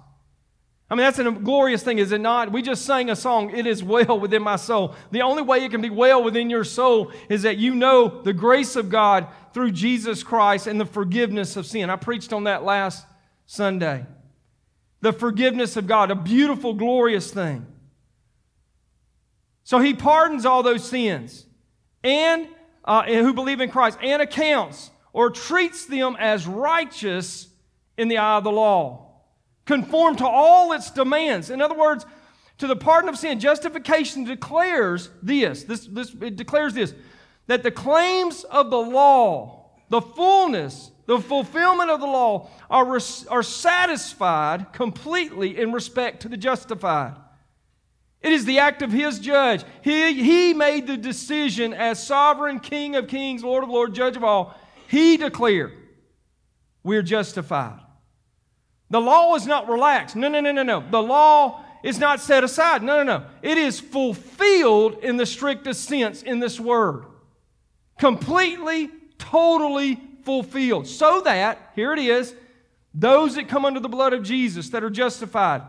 I 0.91 0.95
mean, 0.95 1.05
that's 1.05 1.19
a 1.19 1.31
glorious 1.31 1.83
thing, 1.83 1.99
is 1.99 2.13
it 2.13 2.21
not? 2.21 2.53
We 2.53 2.61
just 2.61 2.85
sang 2.85 3.09
a 3.09 3.17
song, 3.17 3.51
It 3.57 3.67
is 3.67 3.83
Well 3.83 4.21
Within 4.21 4.43
My 4.43 4.57
Soul. 4.57 4.95
The 5.11 5.23
only 5.23 5.43
way 5.43 5.65
it 5.65 5.71
can 5.71 5.81
be 5.81 5.91
well 5.91 6.23
within 6.23 6.51
your 6.51 6.63
soul 6.63 7.11
is 7.29 7.43
that 7.43 7.57
you 7.57 7.75
know 7.75 8.23
the 8.23 8.35
grace 8.35 8.77
of 8.77 8.91
God 8.91 9.27
through 9.55 9.73
Jesus 9.73 10.23
Christ 10.23 10.67
and 10.67 10.79
the 10.79 10.85
forgiveness 10.85 11.57
of 11.57 11.65
sin. 11.65 11.89
I 11.89 11.97
preached 11.97 12.33
on 12.33 12.45
that 12.45 12.65
last 12.65 13.07
Sunday. 13.47 14.05
The 15.01 15.13
forgiveness 15.13 15.77
of 15.77 15.87
God, 15.87 16.11
a 16.11 16.15
beautiful, 16.15 16.75
glorious 16.75 17.31
thing. 17.31 17.67
So 19.65 19.79
he 19.79 19.95
pardons 19.95 20.45
all 20.45 20.63
those 20.63 20.87
sins 20.87 21.47
and 22.03 22.47
uh, 22.85 23.05
who 23.05 23.33
believe 23.33 23.61
in 23.61 23.71
Christ 23.71 23.99
and 24.03 24.21
accounts 24.21 24.91
or 25.13 25.31
treats 25.31 25.87
them 25.87 26.17
as 26.19 26.47
righteous 26.47 27.49
in 27.97 28.09
the 28.09 28.19
eye 28.19 28.37
of 28.37 28.45
the 28.45 28.53
law 28.53 29.05
conform 29.65 30.17
to 30.17 30.27
all 30.27 30.73
its 30.73 30.91
demands. 30.91 31.51
In 31.51 31.61
other 31.61 31.77
words, 31.77 32.05
to 32.59 32.67
the 32.67 32.77
pardon 32.77 33.09
of 33.09 33.19
sin, 33.19 33.41
justification 33.41 34.25
declares 34.25 35.11
this, 35.23 35.65
this, 35.65 35.87
this 35.87 36.15
it 36.21 36.37
declares 36.37 36.75
this, 36.75 36.95
that 37.47 37.63
the 37.63 37.71
claims 37.71 38.45
of 38.45 38.71
the 38.71 38.79
law, 38.79 39.71
the 39.89 40.01
fullness, 40.01 40.91
the 41.07 41.21
fulfillment 41.21 41.91
of 41.91 42.01
the 42.01 42.07
law 42.07 42.49
are, 42.71 42.85
res, 42.85 43.27
are 43.27 43.43
satisfied 43.43 44.73
completely 44.73 45.59
in 45.59 45.73
respect 45.73 46.23
to 46.23 46.29
the 46.29 46.37
justified. 46.37 47.15
It 48.25 48.33
is 48.33 48.47
the 48.47 48.59
act 48.61 48.81
of 48.81 48.91
his 48.91 49.19
judge. 49.19 49.65
He, 49.83 50.15
he 50.15 50.55
made 50.55 50.87
the 50.87 50.97
decision 50.97 51.75
as 51.75 52.05
sovereign 52.05 52.59
King 52.59 52.97
of 52.97 53.07
kings, 53.07 53.45
Lord 53.45 53.63
of 53.63 53.69
lords, 53.69 53.95
judge 53.95 54.17
of 54.17 54.25
all. 54.25 54.59
He 54.89 55.19
declared, 55.19 55.75
We're 56.83 57.03
justified. 57.03 57.81
The 58.89 59.01
law 59.03 59.35
is 59.35 59.47
not 59.47 59.69
relaxed. 59.69 60.17
No, 60.17 60.29
no, 60.29 60.41
no, 60.41 60.53
no, 60.53 60.63
no. 60.63 60.83
The 60.91 61.03
law 61.03 61.63
is 61.83 61.99
not 61.99 62.19
set 62.19 62.45
aside. 62.45 62.83
No, 62.83 63.03
no, 63.03 63.19
no. 63.19 63.27
It 63.43 63.59
is 63.59 63.79
fulfilled 63.79 65.01
in 65.03 65.19
the 65.19 65.27
strictest 65.27 65.85
sense 65.85 66.23
in 66.23 66.39
this 66.39 66.59
word. 66.59 67.05
Completely, 67.99 68.89
totally 69.19 70.01
fulfilled. 70.23 70.87
So 70.87 71.21
that, 71.21 71.73
here 71.75 71.93
it 71.93 71.99
is, 71.99 72.35
those 72.95 73.35
that 73.35 73.49
come 73.49 73.67
under 73.67 73.81
the 73.81 73.89
blood 73.91 74.15
of 74.15 74.23
Jesus 74.23 74.71
that 74.71 74.83
are 74.83 74.89
justified 74.89 75.61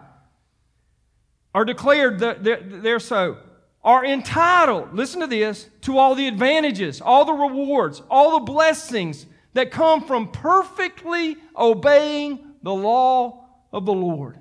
are 1.55 1.63
declared 1.63 2.19
that 2.19 2.43
they're 2.43 2.99
so, 2.99 3.37
are 3.81 4.03
entitled, 4.03 4.93
listen 4.93 5.21
to 5.21 5.27
this, 5.27 5.69
to 5.79 5.97
all 5.97 6.13
the 6.13 6.27
advantages, 6.27 6.99
all 6.99 7.23
the 7.23 7.31
rewards, 7.31 8.01
all 8.09 8.37
the 8.37 8.45
blessings 8.45 9.25
that 9.53 9.71
come 9.71 10.03
from 10.03 10.33
perfectly 10.33 11.37
obeying 11.57 12.55
the 12.61 12.73
law 12.73 13.45
of 13.71 13.85
the 13.85 13.93
Lord. 13.93 14.37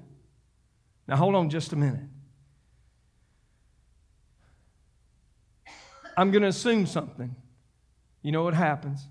Now, 1.06 1.14
hold 1.14 1.36
on 1.36 1.50
just 1.50 1.72
a 1.72 1.76
minute. 1.76 2.00
I'm 6.16 6.32
going 6.32 6.42
to 6.42 6.48
assume 6.48 6.86
something. 6.86 7.36
You 8.22 8.32
know 8.32 8.42
what 8.42 8.54
happens. 8.54 9.06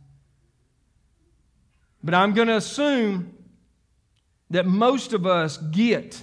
But 2.03 2.15
I'm 2.15 2.33
going 2.33 2.49
to 2.49 2.57
assume 2.57 3.33
that 4.49 4.65
most 4.65 5.13
of 5.13 5.25
us 5.25 5.55
get, 5.55 6.21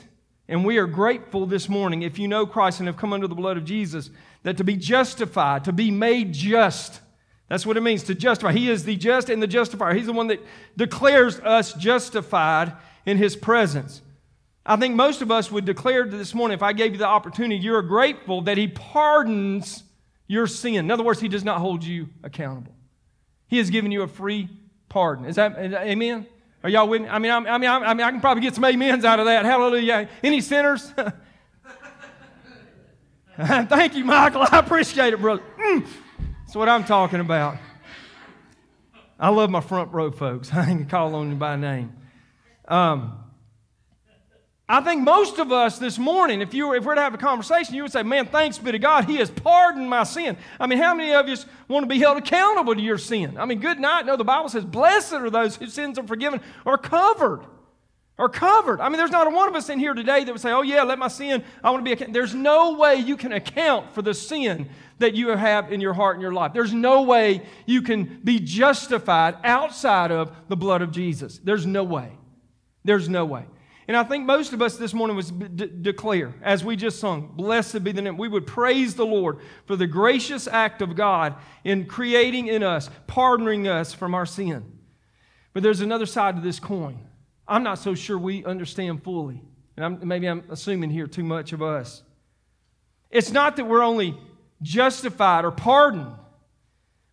and 0.50 0.64
we 0.64 0.78
are 0.78 0.86
grateful 0.86 1.46
this 1.46 1.68
morning, 1.68 2.02
if 2.02 2.18
you 2.18 2.26
know 2.28 2.44
Christ 2.44 2.80
and 2.80 2.88
have 2.88 2.96
come 2.96 3.12
under 3.12 3.28
the 3.28 3.34
blood 3.36 3.56
of 3.56 3.64
Jesus, 3.64 4.10
that 4.42 4.56
to 4.56 4.64
be 4.64 4.76
justified, 4.76 5.64
to 5.64 5.72
be 5.72 5.90
made 5.90 6.34
just, 6.34 7.00
That's 7.50 7.66
what 7.66 7.76
it 7.76 7.80
means 7.80 8.04
to 8.04 8.14
justify. 8.14 8.52
He 8.52 8.70
is 8.70 8.84
the 8.84 8.96
just 8.96 9.28
and 9.28 9.42
the 9.42 9.46
justifier. 9.48 9.92
He's 9.92 10.06
the 10.06 10.12
one 10.12 10.28
that 10.28 10.40
declares 10.76 11.40
us 11.40 11.72
justified 11.74 12.72
in 13.04 13.18
His 13.18 13.34
presence. 13.34 14.02
I 14.64 14.76
think 14.76 14.94
most 14.94 15.20
of 15.20 15.32
us 15.32 15.50
would 15.50 15.64
declare 15.64 16.06
this 16.06 16.32
morning, 16.32 16.54
if 16.54 16.62
I 16.62 16.72
gave 16.72 16.92
you 16.92 16.98
the 16.98 17.06
opportunity, 17.06 17.56
you're 17.56 17.82
grateful 17.82 18.42
that 18.42 18.56
He 18.56 18.68
pardons 18.68 19.82
your 20.28 20.46
sin. 20.46 20.76
In 20.76 20.90
other 20.92 21.02
words, 21.02 21.18
He 21.18 21.26
does 21.26 21.42
not 21.42 21.58
hold 21.58 21.82
you 21.82 22.08
accountable. 22.22 22.72
He 23.48 23.58
has 23.58 23.68
given 23.68 23.90
you 23.90 24.02
a 24.02 24.08
free 24.08 24.48
pardon. 24.88 25.24
Is 25.24 25.34
that, 25.34 25.58
amen? 25.58 26.26
Are 26.62 26.68
y'all 26.68 26.86
with 26.88 27.02
me? 27.02 27.08
I 27.08 27.18
mean, 27.18 27.30
I, 27.30 27.38
mean, 27.40 27.70
I, 27.70 27.94
mean, 27.94 28.06
I 28.06 28.10
can 28.10 28.20
probably 28.20 28.42
get 28.42 28.54
some 28.54 28.64
amens 28.64 29.04
out 29.04 29.18
of 29.18 29.26
that. 29.26 29.44
Hallelujah. 29.46 30.08
Any 30.22 30.40
sinners? 30.42 30.92
Thank 33.36 33.94
you, 33.94 34.04
Michael. 34.04 34.46
I 34.50 34.58
appreciate 34.58 35.14
it, 35.14 35.20
brother. 35.20 35.42
Mm. 35.58 35.86
That's 36.44 36.54
what 36.54 36.68
I'm 36.68 36.84
talking 36.84 37.20
about. 37.20 37.56
I 39.18 39.30
love 39.30 39.48
my 39.48 39.60
front 39.60 39.92
row 39.92 40.10
folks. 40.10 40.52
I 40.54 40.66
can 40.66 40.86
call 40.86 41.14
on 41.14 41.30
you 41.30 41.36
by 41.36 41.56
name. 41.56 41.94
Um, 42.68 43.19
I 44.70 44.80
think 44.80 45.02
most 45.02 45.40
of 45.40 45.50
us 45.50 45.80
this 45.80 45.98
morning, 45.98 46.40
if 46.40 46.54
you 46.54 46.68
were, 46.68 46.76
if 46.76 46.84
we 46.84 46.86
were 46.86 46.94
to 46.94 47.00
have 47.00 47.12
a 47.12 47.18
conversation, 47.18 47.74
you 47.74 47.82
would 47.82 47.90
say, 47.90 48.04
"Man, 48.04 48.26
thanks 48.26 48.56
be 48.56 48.70
to 48.70 48.78
God, 48.78 49.04
He 49.04 49.16
has 49.16 49.28
pardoned 49.28 49.90
my 49.90 50.04
sin." 50.04 50.36
I 50.60 50.68
mean, 50.68 50.78
how 50.78 50.94
many 50.94 51.12
of 51.12 51.28
you 51.28 51.36
want 51.66 51.82
to 51.82 51.88
be 51.88 51.98
held 51.98 52.18
accountable 52.18 52.76
to 52.76 52.80
your 52.80 52.96
sin? 52.96 53.36
I 53.36 53.46
mean, 53.46 53.58
good 53.58 53.80
night. 53.80 54.06
No, 54.06 54.16
the 54.16 54.22
Bible 54.22 54.48
says, 54.48 54.64
"Blessed 54.64 55.14
are 55.14 55.28
those 55.28 55.56
whose 55.56 55.72
sins 55.72 55.98
are 55.98 56.06
forgiven 56.06 56.40
or 56.64 56.78
covered." 56.78 57.40
Are 58.16 58.28
covered. 58.28 58.80
I 58.80 58.90
mean, 58.90 58.98
there's 58.98 59.10
not 59.10 59.26
a 59.26 59.30
one 59.30 59.48
of 59.48 59.56
us 59.56 59.70
in 59.70 59.80
here 59.80 59.94
today 59.94 60.22
that 60.22 60.30
would 60.30 60.40
say, 60.40 60.52
"Oh 60.52 60.62
yeah, 60.62 60.84
let 60.84 61.00
my 61.00 61.08
sin. 61.08 61.42
I 61.64 61.70
want 61.70 61.84
to 61.84 61.96
be." 61.96 62.12
There's 62.12 62.34
no 62.34 62.74
way 62.74 62.94
you 62.94 63.16
can 63.16 63.32
account 63.32 63.92
for 63.92 64.02
the 64.02 64.14
sin 64.14 64.68
that 64.98 65.14
you 65.14 65.30
have 65.30 65.72
in 65.72 65.80
your 65.80 65.94
heart 65.94 66.14
and 66.14 66.22
your 66.22 66.32
life. 66.32 66.52
There's 66.52 66.74
no 66.74 67.02
way 67.02 67.42
you 67.66 67.82
can 67.82 68.20
be 68.22 68.38
justified 68.38 69.36
outside 69.42 70.12
of 70.12 70.30
the 70.48 70.56
blood 70.56 70.80
of 70.80 70.92
Jesus. 70.92 71.40
There's 71.42 71.66
no 71.66 71.82
way. 71.82 72.12
There's 72.84 73.08
no 73.08 73.24
way. 73.24 73.46
And 73.90 73.96
I 73.96 74.04
think 74.04 74.24
most 74.24 74.52
of 74.52 74.62
us 74.62 74.76
this 74.76 74.94
morning 74.94 75.20
de- 75.56 75.66
declare, 75.66 76.32
as 76.42 76.64
we 76.64 76.76
just 76.76 77.00
sung, 77.00 77.32
Blessed 77.34 77.82
be 77.82 77.90
the 77.90 78.00
name. 78.00 78.16
We 78.16 78.28
would 78.28 78.46
praise 78.46 78.94
the 78.94 79.04
Lord 79.04 79.38
for 79.66 79.74
the 79.74 79.88
gracious 79.88 80.46
act 80.46 80.80
of 80.80 80.94
God 80.94 81.34
in 81.64 81.86
creating 81.86 82.46
in 82.46 82.62
us, 82.62 82.88
pardoning 83.08 83.66
us 83.66 83.92
from 83.92 84.14
our 84.14 84.26
sin. 84.26 84.78
But 85.52 85.64
there's 85.64 85.80
another 85.80 86.06
side 86.06 86.36
to 86.36 86.40
this 86.40 86.60
coin. 86.60 87.00
I'm 87.48 87.64
not 87.64 87.80
so 87.80 87.96
sure 87.96 88.16
we 88.16 88.44
understand 88.44 89.02
fully. 89.02 89.42
And 89.76 89.84
I'm, 89.84 90.06
maybe 90.06 90.28
I'm 90.28 90.44
assuming 90.50 90.90
here 90.90 91.08
too 91.08 91.24
much 91.24 91.52
of 91.52 91.60
us. 91.60 92.04
It's 93.10 93.32
not 93.32 93.56
that 93.56 93.64
we're 93.64 93.82
only 93.82 94.16
justified 94.62 95.44
or 95.44 95.50
pardoned. 95.50 96.14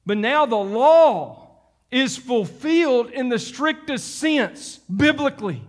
But 0.06 0.20
now 0.20 0.46
the 0.46 0.58
law 0.58 1.50
is 1.90 2.18
fulfilled 2.18 3.10
in 3.10 3.30
the 3.30 3.40
strictest 3.40 4.20
sense, 4.20 4.78
biblically. 4.78 5.64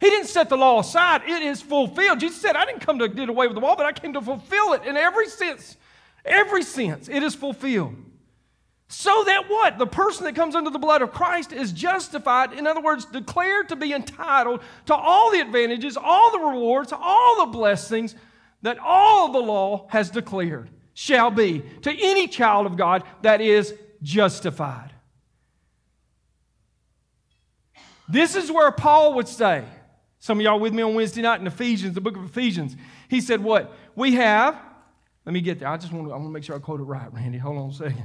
He 0.00 0.08
didn't 0.08 0.28
set 0.28 0.48
the 0.48 0.56
law 0.56 0.80
aside, 0.80 1.22
it 1.26 1.42
is 1.42 1.60
fulfilled. 1.60 2.20
Jesus 2.20 2.40
said, 2.40 2.56
I 2.56 2.64
didn't 2.64 2.80
come 2.80 2.98
to 2.98 3.08
do 3.08 3.24
away 3.24 3.46
with 3.46 3.54
the 3.54 3.60
law, 3.60 3.76
but 3.76 3.84
I 3.84 3.92
came 3.92 4.14
to 4.14 4.20
fulfill 4.22 4.72
it 4.72 4.84
in 4.84 4.96
every 4.96 5.28
sense. 5.28 5.76
Every 6.24 6.62
sense, 6.62 7.08
it 7.08 7.22
is 7.22 7.34
fulfilled. 7.34 7.96
So 8.88 9.22
that 9.24 9.44
what? 9.48 9.78
The 9.78 9.86
person 9.86 10.24
that 10.24 10.34
comes 10.34 10.54
under 10.54 10.70
the 10.70 10.78
blood 10.78 11.00
of 11.00 11.12
Christ 11.12 11.52
is 11.52 11.70
justified, 11.70 12.52
in 12.52 12.66
other 12.66 12.80
words, 12.80 13.04
declared 13.04 13.68
to 13.68 13.76
be 13.76 13.92
entitled 13.92 14.62
to 14.86 14.94
all 14.94 15.30
the 15.30 15.40
advantages, 15.40 15.96
all 15.96 16.32
the 16.32 16.40
rewards, 16.40 16.92
all 16.92 17.44
the 17.44 17.52
blessings 17.52 18.16
that 18.62 18.78
all 18.78 19.30
the 19.30 19.38
law 19.38 19.86
has 19.90 20.10
declared 20.10 20.70
shall 20.94 21.30
be 21.30 21.62
to 21.82 21.90
any 21.92 22.26
child 22.26 22.66
of 22.66 22.76
God 22.76 23.04
that 23.22 23.40
is 23.40 23.74
justified. 24.02 24.92
This 28.08 28.34
is 28.34 28.50
where 28.50 28.72
Paul 28.72 29.14
would 29.14 29.28
say, 29.28 29.64
some 30.20 30.38
of 30.38 30.44
y'all 30.44 30.60
with 30.60 30.74
me 30.74 30.82
on 30.82 30.94
Wednesday 30.94 31.22
night 31.22 31.40
in 31.40 31.46
Ephesians, 31.46 31.94
the 31.94 32.00
book 32.00 32.16
of 32.16 32.24
Ephesians. 32.24 32.76
He 33.08 33.20
said, 33.20 33.42
What? 33.42 33.74
We 33.96 34.14
have, 34.14 34.56
let 35.24 35.32
me 35.32 35.40
get 35.40 35.58
there. 35.58 35.68
I 35.68 35.76
just 35.78 35.92
want 35.92 36.06
to, 36.06 36.12
I 36.12 36.16
want 36.16 36.28
to 36.28 36.32
make 36.32 36.44
sure 36.44 36.54
I 36.54 36.58
quote 36.58 36.80
it 36.80 36.84
right, 36.84 37.12
Randy. 37.12 37.38
Hold 37.38 37.58
on 37.58 37.70
a 37.70 37.72
second. 37.72 38.04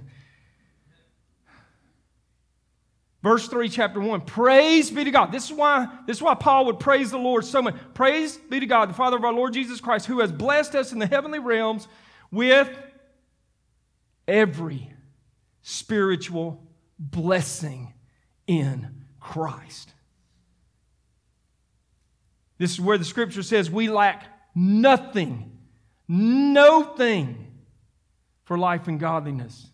Verse 3.21 3.47
3, 3.47 3.67
chapter 3.69 3.99
1. 3.99 4.21
Praise 4.21 4.91
be 4.91 5.03
to 5.03 5.09
God. 5.09 5.31
This 5.31 5.45
is 5.45 5.53
why, 5.53 5.87
this 6.05 6.17
is 6.17 6.23
why 6.23 6.35
Paul 6.35 6.67
would 6.67 6.79
praise 6.79 7.09
the 7.09 7.17
Lord 7.17 7.43
so 7.43 7.59
much. 7.59 7.75
Praise 7.95 8.37
be 8.37 8.59
to 8.59 8.67
God, 8.67 8.87
the 8.87 8.93
Father 8.93 9.17
of 9.17 9.23
our 9.23 9.33
Lord 9.33 9.51
Jesus 9.51 9.81
Christ, 9.81 10.05
who 10.05 10.19
has 10.19 10.31
blessed 10.31 10.75
us 10.75 10.91
in 10.91 10.99
the 10.99 11.07
heavenly 11.07 11.39
realms 11.39 11.87
with 12.29 12.69
every 14.27 14.93
spiritual 15.63 16.63
blessing 16.99 17.95
in 18.45 19.05
Christ. 19.19 19.94
This 22.57 22.71
is 22.71 22.81
where 22.81 22.97
the 22.97 23.05
scripture 23.05 23.43
says 23.43 23.69
we 23.69 23.89
lack 23.89 24.25
nothing, 24.55 25.57
no 26.07 26.83
thing 26.83 27.51
for 28.45 28.57
life 28.57 28.87
and 28.87 28.99
godliness. 28.99 29.67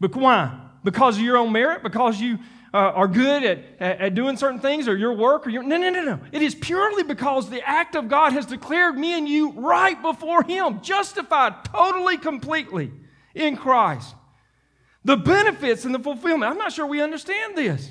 But 0.00 0.14
why? 0.14 0.60
Because 0.82 1.16
of 1.16 1.22
your 1.22 1.36
own 1.36 1.52
merit? 1.52 1.82
Because 1.82 2.20
you 2.20 2.38
uh, 2.74 2.78
are 2.78 3.08
good 3.08 3.44
at, 3.44 3.58
at, 3.80 4.00
at, 4.00 4.14
doing 4.14 4.36
certain 4.36 4.60
things 4.60 4.88
or 4.88 4.96
your 4.96 5.14
work 5.14 5.46
or 5.46 5.50
your. 5.50 5.62
No, 5.62 5.76
no, 5.76 5.90
no, 5.90 6.02
no. 6.02 6.20
It 6.32 6.42
is 6.42 6.54
purely 6.54 7.04
because 7.04 7.48
the 7.48 7.66
act 7.66 7.94
of 7.96 8.08
God 8.08 8.32
has 8.32 8.44
declared 8.44 8.98
me 8.98 9.16
and 9.16 9.28
you 9.28 9.52
right 9.52 10.00
before 10.00 10.42
Him, 10.42 10.80
justified 10.82 11.64
totally, 11.64 12.18
completely 12.18 12.92
in 13.34 13.56
Christ. 13.56 14.14
The 15.04 15.16
benefits 15.16 15.84
and 15.84 15.94
the 15.94 16.00
fulfillment. 16.00 16.50
I'm 16.50 16.58
not 16.58 16.72
sure 16.72 16.86
we 16.86 17.00
understand 17.00 17.56
this. 17.56 17.90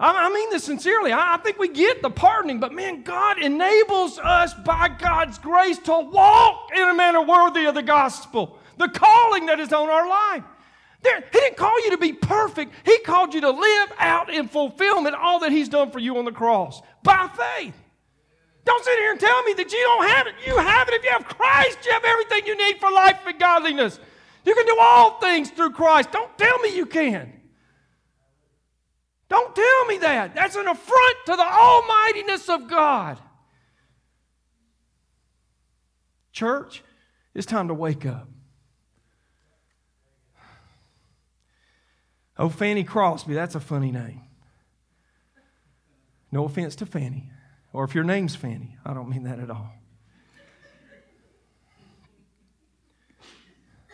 I 0.00 0.32
mean 0.32 0.50
this 0.50 0.64
sincerely. 0.64 1.12
I 1.12 1.38
think 1.42 1.58
we 1.58 1.68
get 1.68 2.02
the 2.02 2.10
pardoning, 2.10 2.60
but 2.60 2.72
man, 2.72 3.02
God 3.02 3.42
enables 3.42 4.18
us 4.18 4.54
by 4.54 4.88
God's 4.88 5.38
grace 5.38 5.78
to 5.80 5.92
walk 5.92 6.70
in 6.74 6.88
a 6.88 6.94
manner 6.94 7.22
worthy 7.22 7.64
of 7.64 7.74
the 7.74 7.82
gospel, 7.82 8.58
the 8.76 8.88
calling 8.88 9.46
that 9.46 9.58
is 9.58 9.72
on 9.72 9.88
our 9.88 10.08
life. 10.08 10.44
There, 11.02 11.20
he 11.32 11.38
didn't 11.38 11.56
call 11.56 11.84
you 11.84 11.90
to 11.90 11.98
be 11.98 12.12
perfect. 12.12 12.72
He 12.84 12.98
called 13.00 13.34
you 13.34 13.40
to 13.40 13.50
live 13.50 13.92
out 13.98 14.32
in 14.32 14.48
fulfillment 14.48 15.16
all 15.16 15.40
that 15.40 15.52
He's 15.52 15.68
done 15.68 15.90
for 15.90 15.98
you 15.98 16.18
on 16.18 16.24
the 16.24 16.32
cross 16.32 16.80
by 17.02 17.28
faith. 17.28 17.74
Don't 18.64 18.84
sit 18.84 18.98
here 18.98 19.12
and 19.12 19.20
tell 19.20 19.42
me 19.44 19.54
that 19.54 19.72
you 19.72 19.78
don't 19.78 20.08
have 20.08 20.26
it. 20.26 20.34
You 20.46 20.58
have 20.58 20.88
it. 20.88 20.94
If 20.94 21.04
you 21.04 21.10
have 21.10 21.24
Christ, 21.24 21.78
you 21.86 21.92
have 21.92 22.04
everything 22.04 22.46
you 22.46 22.56
need 22.56 22.78
for 22.78 22.90
life 22.90 23.18
and 23.26 23.38
godliness. 23.38 23.98
You 24.44 24.54
can 24.54 24.66
do 24.66 24.76
all 24.80 25.18
things 25.20 25.50
through 25.50 25.70
Christ. 25.70 26.12
Don't 26.12 26.36
tell 26.36 26.58
me 26.58 26.76
you 26.76 26.84
can. 26.84 27.37
Don't 29.28 29.54
tell 29.54 29.84
me 29.86 29.98
that. 29.98 30.34
That's 30.34 30.56
an 30.56 30.66
affront 30.66 31.16
to 31.26 31.36
the 31.36 31.42
almightiness 31.42 32.48
of 32.48 32.68
God. 32.68 33.18
Church, 36.32 36.82
it's 37.34 37.46
time 37.46 37.68
to 37.68 37.74
wake 37.74 38.06
up. 38.06 38.28
Oh, 42.38 42.48
Fanny 42.48 42.84
Crosby, 42.84 43.34
that's 43.34 43.54
a 43.54 43.60
funny 43.60 43.90
name. 43.90 44.22
No 46.30 46.44
offense 46.44 46.76
to 46.76 46.86
Fanny, 46.86 47.30
or 47.72 47.84
if 47.84 47.94
your 47.94 48.04
name's 48.04 48.36
Fanny, 48.36 48.76
I 48.84 48.94
don't 48.94 49.08
mean 49.08 49.24
that 49.24 49.40
at 49.40 49.50
all. 49.50 49.72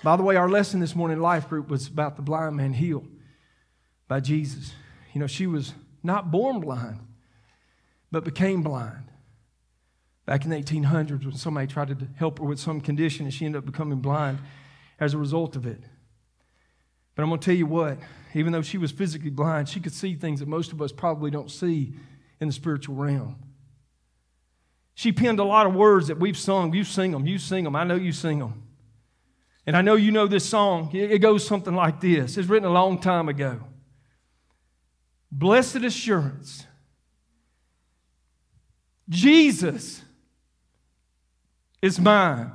By 0.03 0.17
the 0.17 0.23
way, 0.23 0.37
our 0.37 0.51
lesson 0.51 0.81
this 0.81 0.95
morning, 0.95 1.21
Life 1.21 1.49
Group, 1.49 1.69
was 1.69 1.89
about 1.89 2.17
the 2.17 2.23
blind 2.23 2.57
man 2.57 2.75
healed 2.75 3.09
by 4.07 4.21
Jesus. 4.21 4.75
You 5.15 5.21
know, 5.21 5.27
she 5.29 5.47
was 5.47 5.73
not 6.03 6.31
born 6.31 6.61
blind, 6.61 6.99
but 8.11 8.25
became 8.25 8.63
blind. 8.63 9.05
Back 10.27 10.45
in 10.45 10.51
the 10.51 10.57
1800s, 10.57 11.25
when 11.25 11.35
somebody 11.35 11.69
tried 11.69 11.89
to 11.89 12.09
help 12.17 12.39
her 12.41 12.45
with 12.45 12.59
some 12.59 12.81
condition, 12.81 13.25
and 13.25 13.33
she 13.33 13.47
ended 13.47 13.61
up 13.61 13.65
becoming 13.65 14.01
blind 14.01 14.39
as 14.99 15.15
a 15.15 15.19
result 15.19 15.55
of 15.55 15.67
it. 15.67 15.81
But 17.15 17.23
I'm 17.23 17.29
going 17.29 17.41
to 17.41 17.45
tell 17.45 17.55
you 17.55 17.67
what, 17.67 17.99
even 18.35 18.53
though 18.53 18.63
she 18.63 18.77
was 18.77 18.91
physically 18.91 19.31
blind, 19.31 19.69
she 19.69 19.79
could 19.79 19.93
see 19.93 20.17
things 20.17 20.41
that 20.41 20.49
most 20.49 20.73
of 20.73 20.83
us 20.83 20.91
probably 20.91 21.31
don't 21.31 21.51
see 21.51 21.95
in 22.41 22.49
the 22.49 22.53
spiritual 22.53 22.97
realm. 22.97 23.37
She 24.95 25.13
penned 25.13 25.39
a 25.39 25.45
lot 25.45 25.67
of 25.67 25.75
words 25.75 26.09
that 26.09 26.19
we've 26.19 26.37
sung. 26.37 26.73
You 26.75 26.83
sing 26.83 27.13
them, 27.13 27.27
you 27.27 27.39
sing 27.39 27.63
them. 27.63 27.77
I 27.77 27.85
know 27.85 27.95
you 27.95 28.13
sing 28.13 28.41
them. 28.41 28.65
And 29.65 29.77
I 29.77 29.83
know 29.83 29.95
you 29.95 30.11
know 30.11 30.27
this 30.27 30.45
song. 30.45 30.91
It 30.93 31.19
goes 31.19 31.47
something 31.47 31.75
like 31.75 32.01
this. 32.01 32.37
It's 32.37 32.49
written 32.49 32.69
a 32.69 32.73
long 32.73 33.01
time 33.01 33.29
ago. 33.29 33.61
Blessed 35.37 35.77
assurance. 35.77 36.65
Jesus 39.09 40.01
is 41.83 41.99
mine. 41.99 42.53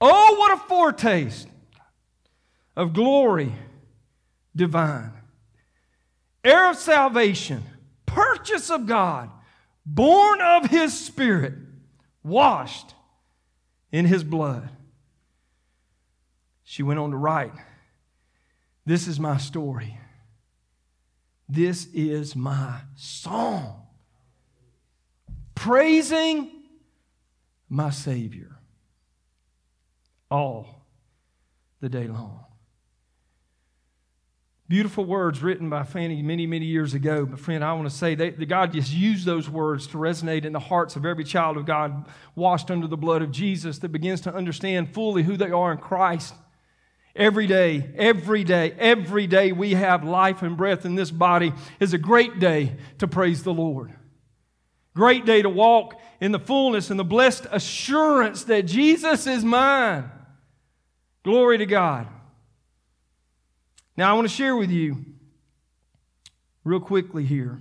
Oh, 0.00 0.36
what 0.38 0.52
a 0.52 0.68
foretaste 0.68 1.48
of 2.76 2.92
glory 2.92 3.52
divine, 4.54 5.12
heir 6.44 6.70
of 6.70 6.76
salvation, 6.76 7.62
purchase 8.04 8.70
of 8.70 8.86
God, 8.86 9.30
born 9.84 10.40
of 10.42 10.70
his 10.70 10.98
spirit, 10.98 11.54
washed 12.22 12.94
in 13.90 14.04
his 14.04 14.22
blood 14.22 14.70
she 16.68 16.82
went 16.82 16.98
on 16.98 17.12
to 17.12 17.16
write, 17.16 17.52
This 18.84 19.06
is 19.06 19.20
my 19.20 19.36
story. 19.36 19.98
This 21.48 21.86
is 21.94 22.34
my 22.34 22.80
song. 22.96 23.82
Praising 25.54 26.50
my 27.68 27.90
Savior 27.90 28.58
all 30.30 30.86
the 31.80 31.88
day 31.88 32.08
long. 32.08 32.44
Beautiful 34.68 35.04
words 35.04 35.44
written 35.44 35.70
by 35.70 35.84
Fanny 35.84 36.22
many, 36.22 36.44
many 36.44 36.66
years 36.66 36.92
ago. 36.92 37.24
But, 37.24 37.38
friend, 37.38 37.62
I 37.62 37.72
want 37.74 37.88
to 37.88 37.94
say 37.94 38.16
that 38.16 38.44
God 38.48 38.72
just 38.72 38.92
used 38.92 39.24
those 39.24 39.48
words 39.48 39.86
to 39.88 39.96
resonate 39.96 40.44
in 40.44 40.52
the 40.52 40.58
hearts 40.58 40.96
of 40.96 41.06
every 41.06 41.22
child 41.22 41.56
of 41.56 41.66
God 41.66 42.06
washed 42.34 42.68
under 42.68 42.88
the 42.88 42.96
blood 42.96 43.22
of 43.22 43.30
Jesus 43.30 43.78
that 43.78 43.90
begins 43.90 44.20
to 44.22 44.34
understand 44.34 44.92
fully 44.92 45.22
who 45.22 45.36
they 45.36 45.52
are 45.52 45.70
in 45.70 45.78
Christ. 45.78 46.34
Every 47.16 47.46
day, 47.46 47.88
every 47.96 48.44
day, 48.44 48.72
every 48.78 49.26
day 49.26 49.50
we 49.50 49.72
have 49.72 50.04
life 50.04 50.42
and 50.42 50.54
breath 50.54 50.84
in 50.84 50.96
this 50.96 51.10
body 51.10 51.54
is 51.80 51.94
a 51.94 51.98
great 51.98 52.38
day 52.38 52.76
to 52.98 53.08
praise 53.08 53.42
the 53.42 53.54
Lord. 53.54 53.92
Great 54.94 55.24
day 55.24 55.40
to 55.40 55.48
walk 55.48 55.98
in 56.20 56.32
the 56.32 56.38
fullness 56.38 56.90
and 56.90 57.00
the 57.00 57.04
blessed 57.04 57.46
assurance 57.50 58.44
that 58.44 58.66
Jesus 58.66 59.26
is 59.26 59.44
mine. 59.44 60.10
Glory 61.22 61.56
to 61.58 61.66
God. 61.66 62.06
Now, 63.96 64.10
I 64.10 64.12
want 64.12 64.28
to 64.28 64.34
share 64.34 64.54
with 64.54 64.70
you 64.70 65.04
real 66.64 66.80
quickly 66.80 67.24
here, 67.24 67.60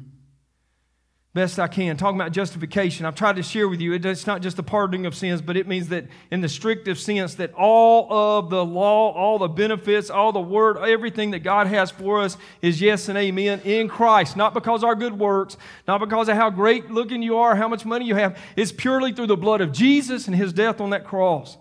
best 1.35 1.59
I 1.59 1.67
can, 1.67 1.97
talking 1.97 2.19
about 2.19 2.31
justification. 2.31 3.05
I've 3.05 3.13
tried 3.13 3.35
to 3.35 3.43
share 3.43 3.67
with 3.67 3.81
you, 3.81 3.91
it's 3.91 4.25
not 4.25 4.41
just 4.41 4.55
the 4.55 4.63
pardoning 4.63 5.05
of 5.05 5.13
sins, 5.13 5.41
but 5.41 5.57
it 5.57 5.67
means 5.67 5.89
that 5.89 6.05
in 6.31 6.39
the 6.39 6.47
strictest 6.47 7.05
sense, 7.05 7.35
that 7.35 7.53
all 7.55 8.07
of 8.09 8.49
the 8.49 8.63
law, 8.63 9.11
all 9.11 9.37
the 9.37 9.49
benefits, 9.49 10.09
all 10.09 10.31
the 10.31 10.39
word, 10.39 10.77
everything 10.77 11.31
that 11.31 11.39
God 11.39 11.67
has 11.67 11.91
for 11.91 12.21
us 12.21 12.37
is 12.61 12.79
yes 12.79 13.09
and 13.09 13.17
amen 13.17 13.59
in 13.65 13.89
Christ. 13.89 14.37
Not 14.37 14.53
because 14.53 14.81
our 14.81 14.95
good 14.95 15.19
works, 15.19 15.57
not 15.89 15.99
because 15.99 16.29
of 16.29 16.37
how 16.37 16.49
great 16.49 16.89
looking 16.89 17.21
you 17.21 17.37
are, 17.37 17.53
how 17.53 17.67
much 17.67 17.85
money 17.85 18.05
you 18.05 18.15
have. 18.15 18.39
It's 18.55 18.71
purely 18.71 19.11
through 19.11 19.27
the 19.27 19.35
blood 19.35 19.59
of 19.59 19.73
Jesus 19.73 20.27
and 20.27 20.35
his 20.37 20.53
death 20.53 20.79
on 20.79 20.91
that 20.91 21.03
cross. 21.03 21.57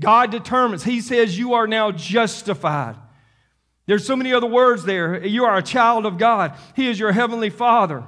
God 0.00 0.32
determines, 0.32 0.82
He 0.82 1.00
says, 1.00 1.38
you 1.38 1.54
are 1.54 1.68
now 1.68 1.92
justified. 1.92 2.96
There's 3.86 4.04
so 4.04 4.16
many 4.16 4.32
other 4.32 4.48
words 4.48 4.82
there. 4.82 5.24
You 5.24 5.44
are 5.44 5.56
a 5.56 5.62
child 5.62 6.06
of 6.06 6.18
God. 6.18 6.58
He 6.74 6.88
is 6.88 6.98
your 6.98 7.12
heavenly 7.12 7.50
Father. 7.50 8.02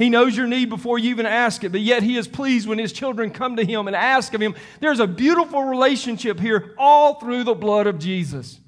He 0.00 0.08
knows 0.08 0.34
your 0.34 0.46
need 0.46 0.70
before 0.70 0.98
you 0.98 1.10
even 1.10 1.26
ask 1.26 1.62
it, 1.62 1.72
but 1.72 1.82
yet 1.82 2.02
He 2.02 2.16
is 2.16 2.26
pleased 2.26 2.66
when 2.66 2.78
His 2.78 2.90
children 2.90 3.30
come 3.30 3.56
to 3.56 3.64
Him 3.66 3.86
and 3.86 3.94
ask 3.94 4.32
of 4.32 4.40
Him. 4.40 4.54
There's 4.80 4.98
a 4.98 5.06
beautiful 5.06 5.62
relationship 5.62 6.40
here 6.40 6.74
all 6.78 7.20
through 7.20 7.44
the 7.44 7.52
blood 7.52 7.86
of 7.86 7.98
Jesus. 7.98 8.58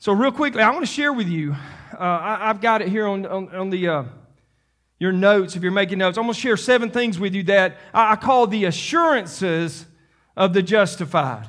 So, 0.00 0.12
real 0.12 0.32
quickly, 0.32 0.60
I 0.60 0.68
want 0.68 0.84
to 0.84 0.92
share 0.92 1.14
with 1.14 1.28
you. 1.28 1.52
Uh, 1.94 1.96
I, 1.98 2.48
have 2.48 2.60
got 2.60 2.82
it 2.82 2.88
here 2.88 3.06
on, 3.06 3.24
on, 3.24 3.48
on 3.48 3.70
the, 3.70 3.88
uh, 3.88 4.04
your 4.98 5.12
notes 5.12 5.56
if 5.56 5.62
you're 5.62 5.72
making 5.72 5.96
notes. 5.96 6.18
I'm 6.18 6.24
going 6.24 6.34
to 6.34 6.40
share 6.40 6.58
seven 6.58 6.90
things 6.90 7.18
with 7.18 7.34
you 7.34 7.44
that 7.44 7.78
I, 7.94 8.12
I 8.12 8.16
call 8.16 8.46
the 8.46 8.66
assurances 8.66 9.86
of 10.36 10.52
the 10.52 10.62
justified. 10.62 11.48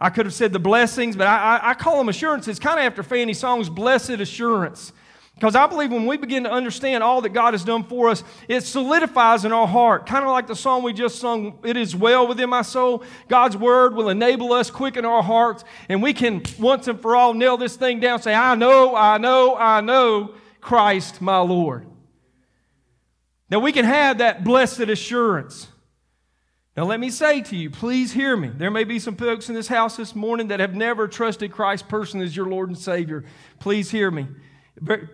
I 0.00 0.08
could 0.08 0.24
have 0.24 0.34
said 0.34 0.54
the 0.54 0.58
blessings, 0.58 1.16
but 1.16 1.26
I, 1.26 1.58
I, 1.58 1.70
I 1.70 1.74
call 1.74 1.98
them 1.98 2.08
assurances, 2.08 2.58
kind 2.58 2.80
of 2.80 2.86
after 2.86 3.02
Fanny 3.02 3.34
Song's 3.34 3.68
blessed 3.68 4.20
assurance. 4.20 4.94
Because 5.42 5.56
I 5.56 5.66
believe 5.66 5.90
when 5.90 6.06
we 6.06 6.16
begin 6.16 6.44
to 6.44 6.52
understand 6.52 7.02
all 7.02 7.20
that 7.22 7.30
God 7.30 7.52
has 7.52 7.64
done 7.64 7.82
for 7.82 8.10
us, 8.10 8.22
it 8.46 8.60
solidifies 8.60 9.44
in 9.44 9.50
our 9.50 9.66
heart. 9.66 10.06
Kind 10.06 10.24
of 10.24 10.30
like 10.30 10.46
the 10.46 10.54
song 10.54 10.84
we 10.84 10.92
just 10.92 11.18
sung, 11.18 11.58
It 11.64 11.76
is 11.76 11.96
well 11.96 12.28
within 12.28 12.48
my 12.48 12.62
soul. 12.62 13.02
God's 13.26 13.56
word 13.56 13.96
will 13.96 14.08
enable 14.08 14.52
us, 14.52 14.70
quicken 14.70 15.04
our 15.04 15.20
hearts, 15.20 15.64
and 15.88 16.00
we 16.00 16.12
can 16.12 16.44
once 16.60 16.86
and 16.86 17.02
for 17.02 17.16
all 17.16 17.34
nail 17.34 17.56
this 17.56 17.74
thing 17.74 17.98
down, 17.98 18.22
say, 18.22 18.32
I 18.32 18.54
know, 18.54 18.94
I 18.94 19.18
know, 19.18 19.56
I 19.56 19.80
know 19.80 20.32
Christ 20.60 21.20
my 21.20 21.38
Lord. 21.38 21.88
Now 23.50 23.58
we 23.58 23.72
can 23.72 23.84
have 23.84 24.18
that 24.18 24.44
blessed 24.44 24.82
assurance. 24.82 25.66
Now, 26.76 26.84
let 26.84 27.00
me 27.00 27.10
say 27.10 27.42
to 27.42 27.56
you, 27.56 27.68
please 27.68 28.12
hear 28.12 28.36
me. 28.36 28.48
There 28.48 28.70
may 28.70 28.84
be 28.84 29.00
some 29.00 29.16
folks 29.16 29.48
in 29.48 29.56
this 29.56 29.66
house 29.66 29.96
this 29.96 30.14
morning 30.14 30.48
that 30.48 30.60
have 30.60 30.76
never 30.76 31.08
trusted 31.08 31.50
Christ 31.50 31.88
personally 31.88 32.26
as 32.26 32.36
your 32.36 32.46
Lord 32.46 32.68
and 32.68 32.78
Savior. 32.78 33.24
Please 33.58 33.90
hear 33.90 34.08
me. 34.08 34.28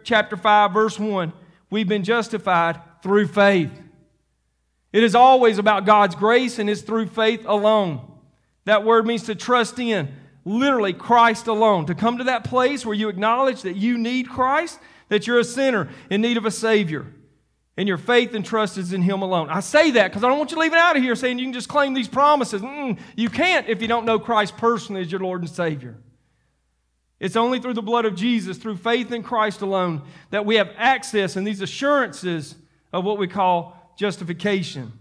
Chapter 0.04 0.37
5, 0.37 0.72
verse 0.72 0.98
1 0.98 1.33
We've 1.70 1.88
been 1.88 2.04
justified 2.04 2.81
through 3.02 3.28
faith. 3.28 3.70
It 4.92 5.02
is 5.02 5.14
always 5.14 5.59
about 5.59 5.85
God's 5.85 6.14
grace 6.14 6.59
and 6.59 6.70
it's 6.70 6.81
through 6.81 7.09
faith 7.09 7.44
alone. 7.46 8.00
That 8.64 8.85
word 8.85 9.07
means 9.07 9.24
to 9.24 9.35
trust 9.35 9.78
in, 9.78 10.14
literally, 10.44 10.92
Christ 10.92 11.46
alone. 11.46 11.87
To 11.87 11.94
come 11.94 12.18
to 12.18 12.24
that 12.24 12.44
place 12.44 12.87
where 12.87 12.94
you 12.94 13.09
acknowledge 13.09 13.62
that 13.62 13.76
you 13.76 13.98
need 13.98 14.28
Christ, 14.28 14.78
that 15.09 15.26
you're 15.26 15.40
a 15.40 15.44
sinner 15.44 15.88
in 16.11 16.20
need 16.20 16.37
of 16.37 16.46
a 16.46 16.50
Savior 16.50 17.07
and 17.78 17.87
your 17.87 17.96
faith 17.96 18.35
and 18.35 18.44
trust 18.44 18.76
is 18.76 18.92
in 18.92 19.02
Him 19.02 19.22
alone. 19.22 19.48
I 19.50 19.61
say 19.61 19.92
that 19.92 20.09
because 20.09 20.24
I 20.24 20.28
don't 20.28 20.37
want 20.37 20.50
you 20.50 20.59
leaving 20.59 20.81
out 20.81 20.96
of 20.96 21.02
here 21.02 21.14
saying 21.14 21.38
you 21.38 21.44
can 21.44 21.52
just 21.52 21.68
claim 21.68 21.94
these 21.94 22.09
promises. 22.09 22.61
Mm, 22.61 22.98
you 23.14 23.31
can't 23.31 23.68
if 23.68 23.81
you 23.81 23.87
don't 23.87 24.04
know 24.04 24.18
Christ 24.18 24.57
personally 24.57 25.00
as 25.00 25.12
your 25.12 25.20
Lord 25.20 25.42
and 25.42 25.48
Savior. 25.48 25.96
It's 27.20 27.37
only 27.37 27.59
through 27.59 27.74
the 27.74 27.83
blood 27.83 28.04
of 28.04 28.14
Jesus, 28.14 28.59
through 28.59 28.76
faith 28.76 29.11
in 29.11 29.22
Christ 29.22 29.61
alone, 29.61 30.02
that 30.31 30.46
we 30.46 30.57
have 30.57 30.70
access 30.76 31.37
and 31.37 31.46
these 31.46 31.61
assurances 31.61 32.54
of 32.92 33.04
what 33.04 33.18
we 33.18 33.26
call 33.26 33.94
justification. 33.98 34.92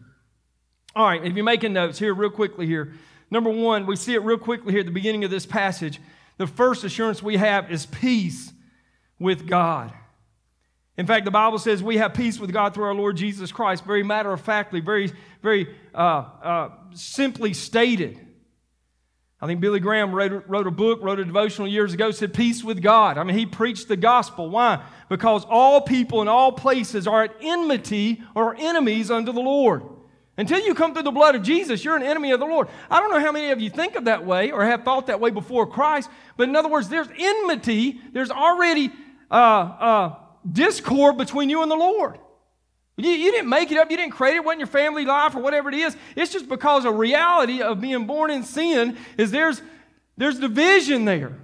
All 0.95 1.06
right, 1.06 1.23
if 1.23 1.36
you're 1.36 1.45
making 1.45 1.73
notes 1.73 1.99
here, 1.99 2.13
real 2.13 2.32
quickly 2.32 2.65
here. 2.65 2.93
Number 3.30 3.51
one, 3.51 3.86
we 3.86 3.95
see 3.95 4.15
it 4.15 4.23
real 4.23 4.38
quickly 4.38 4.71
here 4.71 4.80
at 4.80 4.88
the 4.88 4.91
beginning 4.91 5.23
of 5.23 5.30
this 5.30 5.45
passage. 5.45 5.99
The 6.38 6.47
first 6.47 6.84
assurance 6.84 7.21
we 7.21 7.38
have 7.38 7.71
is 7.71 7.86
peace 7.86 8.51
with 9.19 9.47
God. 9.47 9.93
In 10.97 11.06
fact, 11.06 11.25
the 11.25 11.32
Bible 11.32 11.60
says 11.60 11.84
we 11.84 11.97
have 11.97 12.15
peace 12.15 12.39
with 12.39 12.51
God 12.51 12.73
through 12.73 12.86
our 12.86 12.95
Lord 12.95 13.17
Jesus 13.17 13.51
Christ. 13.51 13.86
Very 13.86 14.01
matter 14.01 14.34
of 14.34 14.41
factly, 14.41 14.80
very, 14.80 15.12
very 15.43 15.75
uh, 15.93 15.97
uh, 15.97 16.69
simply 16.93 17.53
stated. 17.53 18.19
I 19.39 19.45
think 19.45 19.62
Billy 19.62 19.80
Graham 19.80 20.13
wrote, 20.13 20.45
wrote 20.47 20.65
a 20.65 20.71
book, 20.71 21.00
wrote 21.04 21.19
a 21.19 21.26
devotional 21.26 21.67
years 21.67 21.93
ago, 21.93 22.10
said 22.10 22.34
peace 22.34 22.63
with 22.63 22.82
God. 22.82 23.19
I 23.19 23.23
mean, 23.23 23.38
he 23.38 23.45
preached 23.45 23.88
the 23.88 23.95
gospel. 23.95 24.50
Why? 24.50 24.84
Because 25.10 25.45
all 25.47 25.82
people 25.82 26.23
in 26.23 26.28
all 26.28 26.52
places 26.52 27.06
are 27.06 27.23
at 27.23 27.36
enmity 27.39 28.23
or 28.34 28.56
enemies 28.58 29.12
unto 29.12 29.32
the 29.32 29.39
Lord. 29.39 29.84
Until 30.38 30.60
you 30.60 30.73
come 30.73 30.93
through 30.93 31.04
the 31.04 31.12
blood 31.12 31.36
of 31.36 31.43
Jesus, 31.43 31.84
you're 31.84 31.95
an 31.95 32.04
enemy 32.04 32.32
of 32.32 32.39
the 32.39 32.45
Lord. 32.45 32.67
I 32.89 33.00
don't 33.00 33.12
know 33.12 33.19
how 33.19 33.32
many 33.32 33.52
of 33.52 33.62
you 33.62 33.69
think 33.69 33.95
of 33.95 34.06
that 34.06 34.26
way 34.26 34.52
or 34.52 34.63
have 34.65 34.84
thought 34.84 35.08
that 35.08 35.19
way 35.19 35.30
before 35.30 35.67
Christ, 35.67 36.10
but 36.36 36.50
in 36.50 36.56
other 36.56 36.69
words, 36.69 36.89
there's 36.89 37.08
enmity. 37.17 38.00
There's 38.13 38.32
already 38.32 38.91
uh, 39.30 39.34
uh, 39.34 40.15
discord 40.52 41.17
between 41.17 41.50
you 41.50 41.62
and 41.62 41.69
the 41.69 41.76
Lord. 41.76 42.19
You, 42.97 43.12
you, 43.12 43.31
didn't 43.31 43.49
make 43.49 43.71
it 43.71 43.77
up. 43.77 43.91
You 43.91 43.97
didn't 43.97 44.13
create 44.13 44.33
it. 44.33 44.38
It 44.38 44.43
wasn't 44.43 44.62
your 44.62 44.67
family 44.67 45.05
life 45.05 45.36
or 45.36 45.39
whatever 45.39 45.69
it 45.69 45.75
is. 45.75 45.95
It's 46.15 46.31
just 46.31 46.49
because 46.49 46.83
a 46.83 46.91
reality 46.91 47.62
of 47.62 47.79
being 47.79 48.07
born 48.07 48.31
in 48.31 48.43
sin 48.43 48.97
is 49.17 49.29
there's, 49.29 49.62
there's 50.17 50.39
division 50.39 51.05
there. 51.05 51.38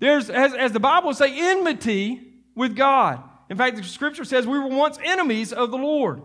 There's, 0.00 0.28
as, 0.28 0.54
as 0.54 0.72
the 0.72 0.80
Bible 0.80 1.14
say, 1.14 1.38
enmity 1.38 2.20
with 2.56 2.74
God. 2.74 3.22
In 3.48 3.56
fact, 3.56 3.76
the 3.76 3.84
scripture 3.84 4.24
says 4.24 4.46
we 4.46 4.58
were 4.58 4.66
once 4.66 4.98
enemies 5.04 5.52
of 5.52 5.70
the 5.70 5.78
Lord. 5.78 6.20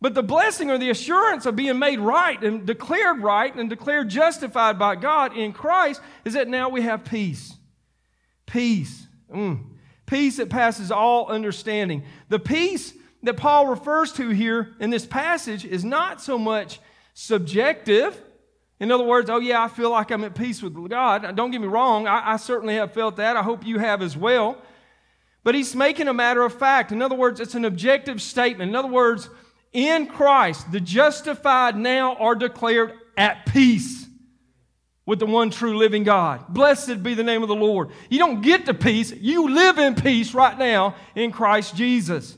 But 0.00 0.14
the 0.14 0.22
blessing 0.22 0.70
or 0.70 0.78
the 0.78 0.90
assurance 0.90 1.44
of 1.44 1.56
being 1.56 1.78
made 1.78 2.00
right 2.00 2.42
and 2.42 2.64
declared 2.64 3.20
right 3.22 3.54
and 3.54 3.68
declared 3.68 4.08
justified 4.08 4.78
by 4.78 4.96
God 4.96 5.36
in 5.36 5.52
Christ 5.52 6.00
is 6.24 6.34
that 6.34 6.48
now 6.48 6.70
we 6.70 6.82
have 6.82 7.04
peace. 7.04 7.54
Peace. 8.46 9.06
Mm 9.30 9.74
peace 10.08 10.38
that 10.38 10.50
passes 10.50 10.90
all 10.90 11.26
understanding. 11.26 12.02
The 12.28 12.38
peace 12.38 12.94
that 13.22 13.36
Paul 13.36 13.66
refers 13.66 14.12
to 14.14 14.30
here 14.30 14.74
in 14.80 14.90
this 14.90 15.06
passage 15.06 15.64
is 15.64 15.84
not 15.84 16.20
so 16.20 16.38
much 16.38 16.80
subjective. 17.14 18.20
In 18.80 18.90
other 18.90 19.04
words, 19.04 19.28
oh, 19.28 19.38
yeah, 19.38 19.62
I 19.62 19.68
feel 19.68 19.90
like 19.90 20.10
I'm 20.10 20.24
at 20.24 20.34
peace 20.34 20.62
with 20.62 20.74
God. 20.88 21.36
Don't 21.36 21.50
get 21.50 21.60
me 21.60 21.66
wrong, 21.68 22.06
I, 22.06 22.32
I 22.32 22.36
certainly 22.36 22.74
have 22.74 22.92
felt 22.92 23.16
that. 23.16 23.36
I 23.36 23.42
hope 23.42 23.66
you 23.66 23.78
have 23.78 24.02
as 24.02 24.16
well. 24.16 24.60
But 25.44 25.54
he's 25.54 25.74
making 25.74 26.08
a 26.08 26.14
matter 26.14 26.42
of 26.42 26.54
fact. 26.54 26.90
In 26.90 27.02
other 27.02 27.14
words, 27.14 27.40
it's 27.40 27.54
an 27.54 27.64
objective 27.64 28.20
statement. 28.20 28.70
In 28.70 28.76
other 28.76 28.88
words, 28.88 29.28
in 29.72 30.06
Christ, 30.06 30.72
the 30.72 30.80
justified 30.80 31.76
now 31.76 32.16
are 32.16 32.34
declared 32.34 32.94
at 33.16 33.46
peace 33.46 34.07
with 35.08 35.20
the 35.20 35.26
one 35.26 35.48
true 35.48 35.78
living 35.78 36.04
God. 36.04 36.44
Blessed 36.50 37.02
be 37.02 37.14
the 37.14 37.22
name 37.22 37.40
of 37.40 37.48
the 37.48 37.54
Lord. 37.54 37.88
You 38.10 38.18
don't 38.18 38.42
get 38.42 38.66
to 38.66 38.74
peace, 38.74 39.10
you 39.10 39.48
live 39.48 39.78
in 39.78 39.94
peace 39.94 40.34
right 40.34 40.56
now 40.58 40.96
in 41.14 41.32
Christ 41.32 41.74
Jesus. 41.74 42.36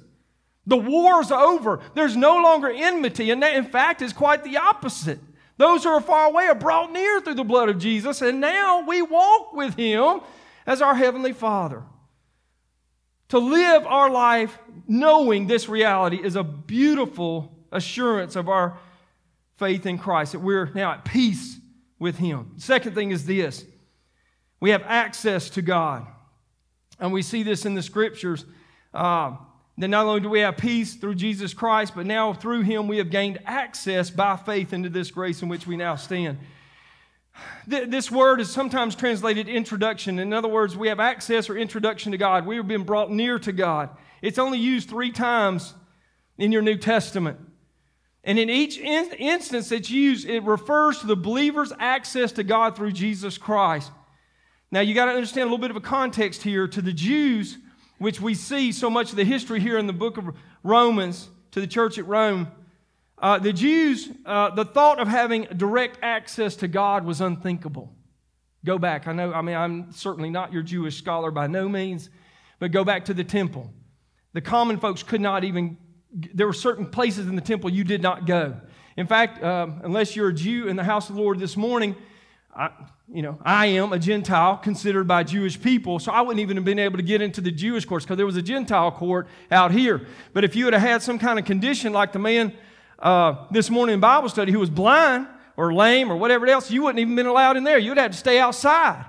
The 0.69 0.77
war's 0.77 1.33
over. 1.33 1.81
There's 1.95 2.17
no 2.17 2.37
longer 2.37 2.71
enmity, 2.71 3.33
and 3.33 3.43
that, 3.43 3.57
in 3.57 3.65
fact, 3.65 4.03
is 4.03 4.13
quite 4.13 4.45
the 4.45 4.59
opposite. 4.59 5.19
Those 5.57 5.83
who 5.83 5.89
are 5.89 6.01
far 6.01 6.29
away 6.29 6.45
are 6.45 6.55
brought 6.55 6.93
near 6.93 7.21
through 7.21 7.35
the 7.35 7.43
blood 7.43 7.71
of 7.71 7.81
Jesus, 7.81 8.23
and 8.23 8.41
now 8.41 8.87
we 8.87 9.03
walk 9.03 9.53
with 9.53 9.75
Him 9.75 10.21
as 10.65 10.81
our 10.81 10.95
Heavenly 10.95 11.33
Father. 11.33 11.83
To 13.31 13.41
live 13.41 13.85
our 13.85 14.11
life 14.11 14.57
knowing 14.87 15.49
this 15.49 15.69
reality 15.69 16.21
is 16.23 16.37
a 16.37 16.45
beautiful 16.45 17.53
assurance 17.73 18.37
of 18.37 18.49
our 18.49 18.79
faith 19.57 19.87
in 19.87 19.99
Christ, 19.99 20.33
that 20.33 20.39
we're 20.39 20.71
now 20.73 20.93
at 20.93 21.05
peace 21.05 21.60
with 22.01 22.19
Him. 22.19 22.55
Second 22.57 22.97
thing 22.97 23.13
is 23.13 23.27
this 23.27 23.65
we 24.59 24.71
have 24.71 24.83
access 24.83 25.49
to 25.51 25.63
God. 25.63 26.07
And 26.99 27.13
we 27.13 27.23
see 27.23 27.43
this 27.43 27.65
in 27.65 27.75
the 27.75 27.83
scriptures. 27.83 28.45
Uh, 28.93 29.37
that 29.79 29.89
not 29.89 30.05
only 30.05 30.21
do 30.21 30.29
we 30.29 30.41
have 30.41 30.59
peace 30.59 30.95
through 30.95 31.15
Jesus 31.15 31.55
Christ, 31.55 31.95
but 31.97 32.05
now 32.05 32.35
through 32.35 32.63
Him 32.63 32.87
we 32.87 32.99
have 32.99 33.09
gained 33.09 33.39
access 33.47 34.11
by 34.11 34.37
faith 34.37 34.75
into 34.75 34.91
this 34.91 35.11
grace 35.11 35.41
in 35.41 35.49
which 35.49 35.67
we 35.67 35.77
now 35.77 35.95
stand. 35.95 36.39
This 37.67 38.11
word 38.11 38.41
is 38.41 38.51
sometimes 38.51 38.95
translated 38.95 39.49
introduction. 39.49 40.19
In 40.19 40.35
other 40.35 40.49
words, 40.49 40.77
we 40.77 40.89
have 40.89 41.01
access 41.01 41.49
or 41.49 41.57
introduction 41.57 42.13
to 42.13 42.19
God. 42.19 42.45
We 42.45 42.57
have 42.57 42.69
been 42.69 42.83
brought 42.83 43.11
near 43.11 43.39
to 43.39 43.53
God. 43.53 43.89
It's 44.21 44.39
only 44.39 44.59
used 44.59 44.91
three 44.91 45.13
times 45.13 45.73
in 46.37 46.53
your 46.53 46.61
New 46.61 46.77
Testament. 46.77 47.39
And 48.23 48.39
in 48.39 48.51
each 48.51 48.79
in- 48.79 49.13
instance 49.13 49.73
it's 49.73 49.91
used, 49.91 50.29
it 50.29 50.43
refers 50.43 50.99
to 50.99 51.07
the 51.07 51.17
believer's 51.17 51.73
access 51.79 52.33
to 52.33 52.45
God 52.45 52.77
through 52.77 52.93
Jesus 52.93 53.39
Christ. 53.39 53.91
Now, 54.71 54.81
you 54.81 54.95
got 54.95 55.07
to 55.07 55.13
understand 55.13 55.43
a 55.43 55.45
little 55.47 55.59
bit 55.59 55.71
of 55.71 55.77
a 55.77 55.81
context 55.81 56.43
here. 56.43 56.69
To 56.69 56.83
the 56.83 56.93
Jews, 56.93 57.59
which 57.99 58.21
we 58.21 58.35
see 58.35 58.73
so 58.73 58.89
much 58.89 59.11
of 59.11 59.17
the 59.17 59.25
history 59.25 59.61
here 59.61 59.79
in 59.79 59.87
the 59.87 59.93
book 59.93 60.17
of 60.17 60.35
Romans, 60.63 61.29
to 61.51 61.61
the 61.61 61.67
church 61.67 61.99
at 61.99 62.07
Rome, 62.07 62.49
uh, 63.19 63.39
the 63.39 63.53
Jews, 63.53 64.09
uh, 64.25 64.55
the 64.55 64.65
thought 64.65 64.99
of 64.99 65.09
having 65.09 65.47
direct 65.57 65.99
access 66.03 66.57
to 66.57 66.69
God 66.69 67.05
was 67.05 67.21
unthinkable. 67.21 67.93
Go 68.65 68.79
back. 68.79 69.09
I 69.09 69.13
know, 69.13 69.33
I 69.33 69.43
mean, 69.43 69.57
I'm 69.57 69.93
certainly 69.93 70.31
not 70.31 70.53
your 70.53 70.63
Jewish 70.63 70.97
scholar 70.97 71.31
by 71.31 71.47
no 71.47 71.69
means, 71.69 72.09
but 72.59 72.73
go 72.73 72.85
back 72.85 73.07
to 73.07 73.15
the 73.15 73.25
temple. 73.25 73.73
The 74.33 74.41
common 74.41 74.79
folks 74.79 75.03
could 75.03 75.21
not 75.21 75.45
even, 75.45 75.77
there 76.13 76.47
were 76.47 76.53
certain 76.53 76.87
places 76.87 77.27
in 77.27 77.37
the 77.37 77.43
temple 77.43 77.71
you 77.71 77.85
did 77.85 78.03
not 78.03 78.27
go. 78.27 78.57
In 78.97 79.07
fact, 79.07 79.43
um, 79.43 79.81
unless 79.85 80.17
you're 80.17 80.29
a 80.29 80.35
Jew 80.35 80.69
in 80.69 80.77
the 80.77 80.85
house 80.85 81.09
of 81.09 81.17
the 81.17 81.23
Lord 81.23 81.39
this 81.39 81.57
morning, 81.57 81.95
I, 82.55 82.71
you 83.13 83.23
know, 83.23 83.39
I 83.43 83.67
am 83.67 83.93
a 83.93 83.99
Gentile 83.99 84.57
considered 84.57 85.07
by 85.07 85.23
Jewish 85.23 85.61
people, 85.61 85.99
so 85.99 86.13
I 86.13 86.21
wouldn't 86.21 86.41
even 86.41 86.57
have 86.57 86.65
been 86.65 86.79
able 86.79 86.97
to 86.97 87.03
get 87.03 87.23
into 87.23 87.41
the 87.41 87.51
Jewish 87.51 87.85
courts 87.85 88.05
because 88.05 88.17
there 88.17 88.27
was 88.27 88.37
a 88.37 88.43
Gentile 88.43 88.91
court 88.91 89.29
out 89.51 89.71
here. 89.71 90.07
But 90.33 90.45
if 90.45 90.57
you 90.57 90.65
would 90.65 90.75
have 90.75 90.83
had 90.83 91.03
some 91.03 91.19
kind 91.19 91.39
of 91.39 91.45
condition 91.45 91.93
like 91.93 92.13
the 92.13 92.19
man 92.19 92.53
uh, 92.99 93.47
this 93.51 93.71
morning 93.71 93.95
in 93.95 94.01
Bible 94.01 94.29
study 94.29 94.53
who 94.53 94.59
was 94.59 94.71
blind 94.71 95.27
or 95.57 95.73
lame 95.73 96.11
or 96.11 96.17
whatever 96.17 96.47
else, 96.47 96.71
you 96.71 96.83
wouldn't 96.83 96.99
even 96.99 97.15
been 97.15 97.27
allowed 97.27 97.57
in 97.57 97.65
there. 97.65 97.79
You'd 97.79 97.99
have 97.99 98.11
to 98.11 98.17
stay 98.17 98.39
outside. 98.39 99.05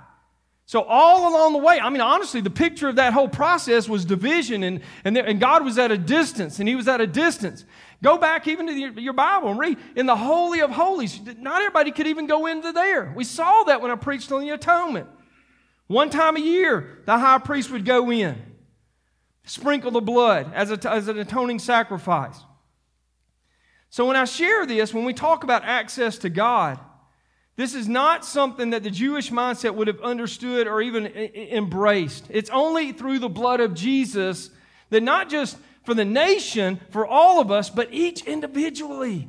So 0.72 0.84
all 0.84 1.28
along 1.28 1.52
the 1.52 1.60
way, 1.60 1.82
I 1.82 1.90
mean, 1.90 2.00
honestly, 2.00 2.40
the 2.40 2.50
picture 2.50 2.88
of 2.88 2.96
that 2.96 3.12
whole 3.12 3.28
process 3.28 3.90
was 3.90 4.06
division, 4.06 4.64
and, 4.64 4.80
and, 5.04 5.14
there, 5.14 5.26
and 5.26 5.38
God 5.38 5.66
was 5.66 5.78
at 5.78 5.92
a 5.92 5.98
distance, 5.98 6.60
and 6.60 6.70
He 6.70 6.76
was 6.76 6.88
at 6.88 7.02
a 7.02 7.08
distance. 7.08 7.66
Go 8.02 8.18
back 8.18 8.48
even 8.48 8.68
to 8.68 8.74
the, 8.74 9.02
your 9.02 9.12
Bible 9.12 9.50
and 9.50 9.60
read 9.60 9.78
in 9.98 10.06
the 10.06 10.16
Holy 10.16 10.62
of 10.62 10.72
Holies. 10.72 11.20
Not 11.40 11.60
everybody 11.60 11.92
could 11.92 12.08
even 12.08 12.26
go 12.26 12.46
into 12.46 12.72
there. 12.72 13.12
We 13.14 13.26
saw 13.26 13.64
that 13.64 13.82
when 13.82 13.92
I 13.92 13.96
preached 13.96 14.32
on 14.32 14.40
the 14.40 14.52
atonement. 14.52 15.10
One 15.88 16.10
time 16.10 16.38
a 16.38 16.40
year, 16.40 17.02
the 17.06 17.20
high 17.20 17.40
priest 17.40 17.70
would 17.72 17.84
go 17.84 18.10
in, 18.10 18.42
sprinkle 19.44 19.92
the 19.92 20.00
blood 20.00 20.54
as, 20.54 20.72
a, 20.72 20.90
as 20.90 21.10
an 21.10 21.20
atoning 21.20 21.60
sacrifice. 21.60 22.40
So 23.90 24.06
when 24.06 24.16
I 24.16 24.24
share 24.24 24.66
this, 24.66 24.94
when 24.94 25.04
we 25.04 25.12
talk 25.12 25.44
about 25.44 25.66
access 25.66 26.18
to 26.20 26.30
God, 26.30 26.80
this 27.62 27.76
is 27.76 27.88
not 27.88 28.26
something 28.26 28.72
that 28.72 28.84
the 28.84 28.90
Jewish 28.90 29.30
mindset 29.30 29.76
would 29.76 29.88
have 29.88 30.02
understood 30.02 30.68
or 30.68 30.82
even 30.82 31.06
embraced. 31.08 32.26
It's 32.30 32.50
only 32.50 32.92
through 32.92 33.20
the 33.20 33.30
blood 33.30 33.60
of 33.60 33.74
Jesus 33.74 34.50
that 34.90 35.04
not 35.04 35.30
just 35.30 35.58
for 35.86 35.94
the 35.94 36.06
nation, 36.06 36.80
for 36.90 37.06
all 37.06 37.40
of 37.40 37.52
us, 37.52 37.70
but 37.70 37.94
each 37.94 38.24
individually. 38.26 39.28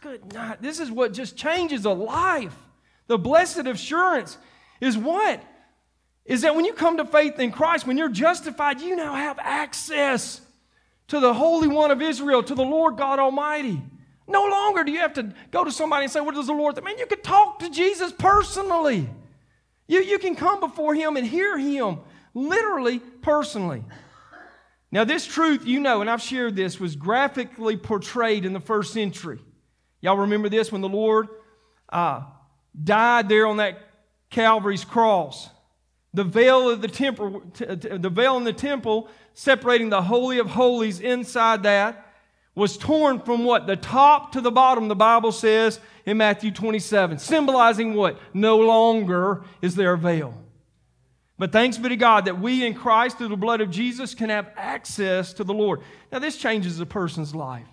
Good 0.00 0.32
night. 0.32 0.62
This 0.62 0.80
is 0.80 0.90
what 0.90 1.12
just 1.12 1.36
changes 1.36 1.84
a 1.84 1.90
life. 1.90 2.56
The 3.06 3.18
blessed 3.18 3.66
assurance 3.66 4.38
is 4.80 4.96
what? 4.96 5.42
Is 6.24 6.42
that 6.42 6.54
when 6.54 6.64
you 6.64 6.72
come 6.72 6.96
to 6.96 7.04
faith 7.04 7.38
in 7.38 7.52
Christ, 7.52 7.86
when 7.86 7.98
you're 7.98 8.08
justified, 8.08 8.80
you 8.80 8.96
now 8.96 9.14
have 9.14 9.38
access 9.38 10.40
to 11.08 11.20
the 11.20 11.34
Holy 11.34 11.68
One 11.68 11.90
of 11.90 12.00
Israel, 12.00 12.42
to 12.42 12.54
the 12.54 12.64
Lord 12.64 12.96
God 12.96 13.18
Almighty. 13.18 13.82
No 14.26 14.44
longer 14.44 14.84
do 14.84 14.92
you 14.92 15.00
have 15.00 15.14
to 15.14 15.34
go 15.50 15.64
to 15.64 15.72
somebody 15.72 16.04
and 16.04 16.12
say, 16.12 16.20
What 16.20 16.34
does 16.34 16.46
the 16.46 16.52
Lord 16.54 16.74
think? 16.74 16.86
Man, 16.86 16.98
you 16.98 17.06
can 17.06 17.20
talk 17.20 17.58
to 17.60 17.70
Jesus 17.70 18.12
personally. 18.12 19.08
You, 19.86 20.00
you 20.00 20.18
can 20.18 20.34
come 20.34 20.60
before 20.60 20.94
Him 20.94 21.16
and 21.16 21.26
hear 21.26 21.58
Him 21.58 21.98
literally, 22.32 22.98
personally. 22.98 23.84
Now, 24.90 25.04
this 25.04 25.26
truth, 25.26 25.66
you 25.66 25.80
know, 25.80 26.00
and 26.00 26.08
I've 26.08 26.22
shared 26.22 26.56
this, 26.56 26.78
was 26.78 26.96
graphically 26.96 27.76
portrayed 27.76 28.44
in 28.44 28.52
the 28.52 28.60
first 28.60 28.92
century. 28.92 29.40
Y'all 30.00 30.18
remember 30.18 30.48
this 30.48 30.70
when 30.70 30.80
the 30.80 30.88
Lord 30.88 31.28
uh, 31.88 32.22
died 32.82 33.28
there 33.28 33.46
on 33.46 33.58
that 33.58 33.78
Calvary's 34.30 34.84
cross? 34.84 35.48
The 36.14 36.24
veil 36.24 36.70
of 36.70 36.80
the 36.80 36.88
temple, 36.88 37.42
the 37.54 38.10
veil 38.12 38.36
in 38.36 38.44
the 38.44 38.52
temple 38.52 39.08
separating 39.34 39.90
the 39.90 40.02
holy 40.02 40.38
of 40.38 40.46
holies 40.46 41.00
inside 41.00 41.64
that 41.64 42.03
was 42.54 42.76
torn 42.76 43.20
from 43.20 43.44
what? 43.44 43.66
The 43.66 43.76
top 43.76 44.32
to 44.32 44.40
the 44.40 44.50
bottom, 44.50 44.88
the 44.88 44.94
Bible 44.94 45.32
says 45.32 45.80
in 46.06 46.18
Matthew 46.18 46.50
27, 46.50 47.18
symbolizing 47.18 47.94
what? 47.94 48.18
No 48.32 48.58
longer 48.58 49.42
is 49.60 49.74
there 49.74 49.94
a 49.94 49.98
veil. 49.98 50.34
But 51.36 51.50
thanks 51.50 51.78
be 51.78 51.88
to 51.88 51.96
God 51.96 52.26
that 52.26 52.40
we 52.40 52.64
in 52.64 52.74
Christ, 52.74 53.18
through 53.18 53.28
the 53.28 53.36
blood 53.36 53.60
of 53.60 53.70
Jesus, 53.70 54.14
can 54.14 54.30
have 54.30 54.50
access 54.56 55.32
to 55.34 55.44
the 55.44 55.54
Lord. 55.54 55.80
Now, 56.12 56.20
this 56.20 56.36
changes 56.36 56.78
a 56.78 56.86
person's 56.86 57.34
life. 57.34 57.66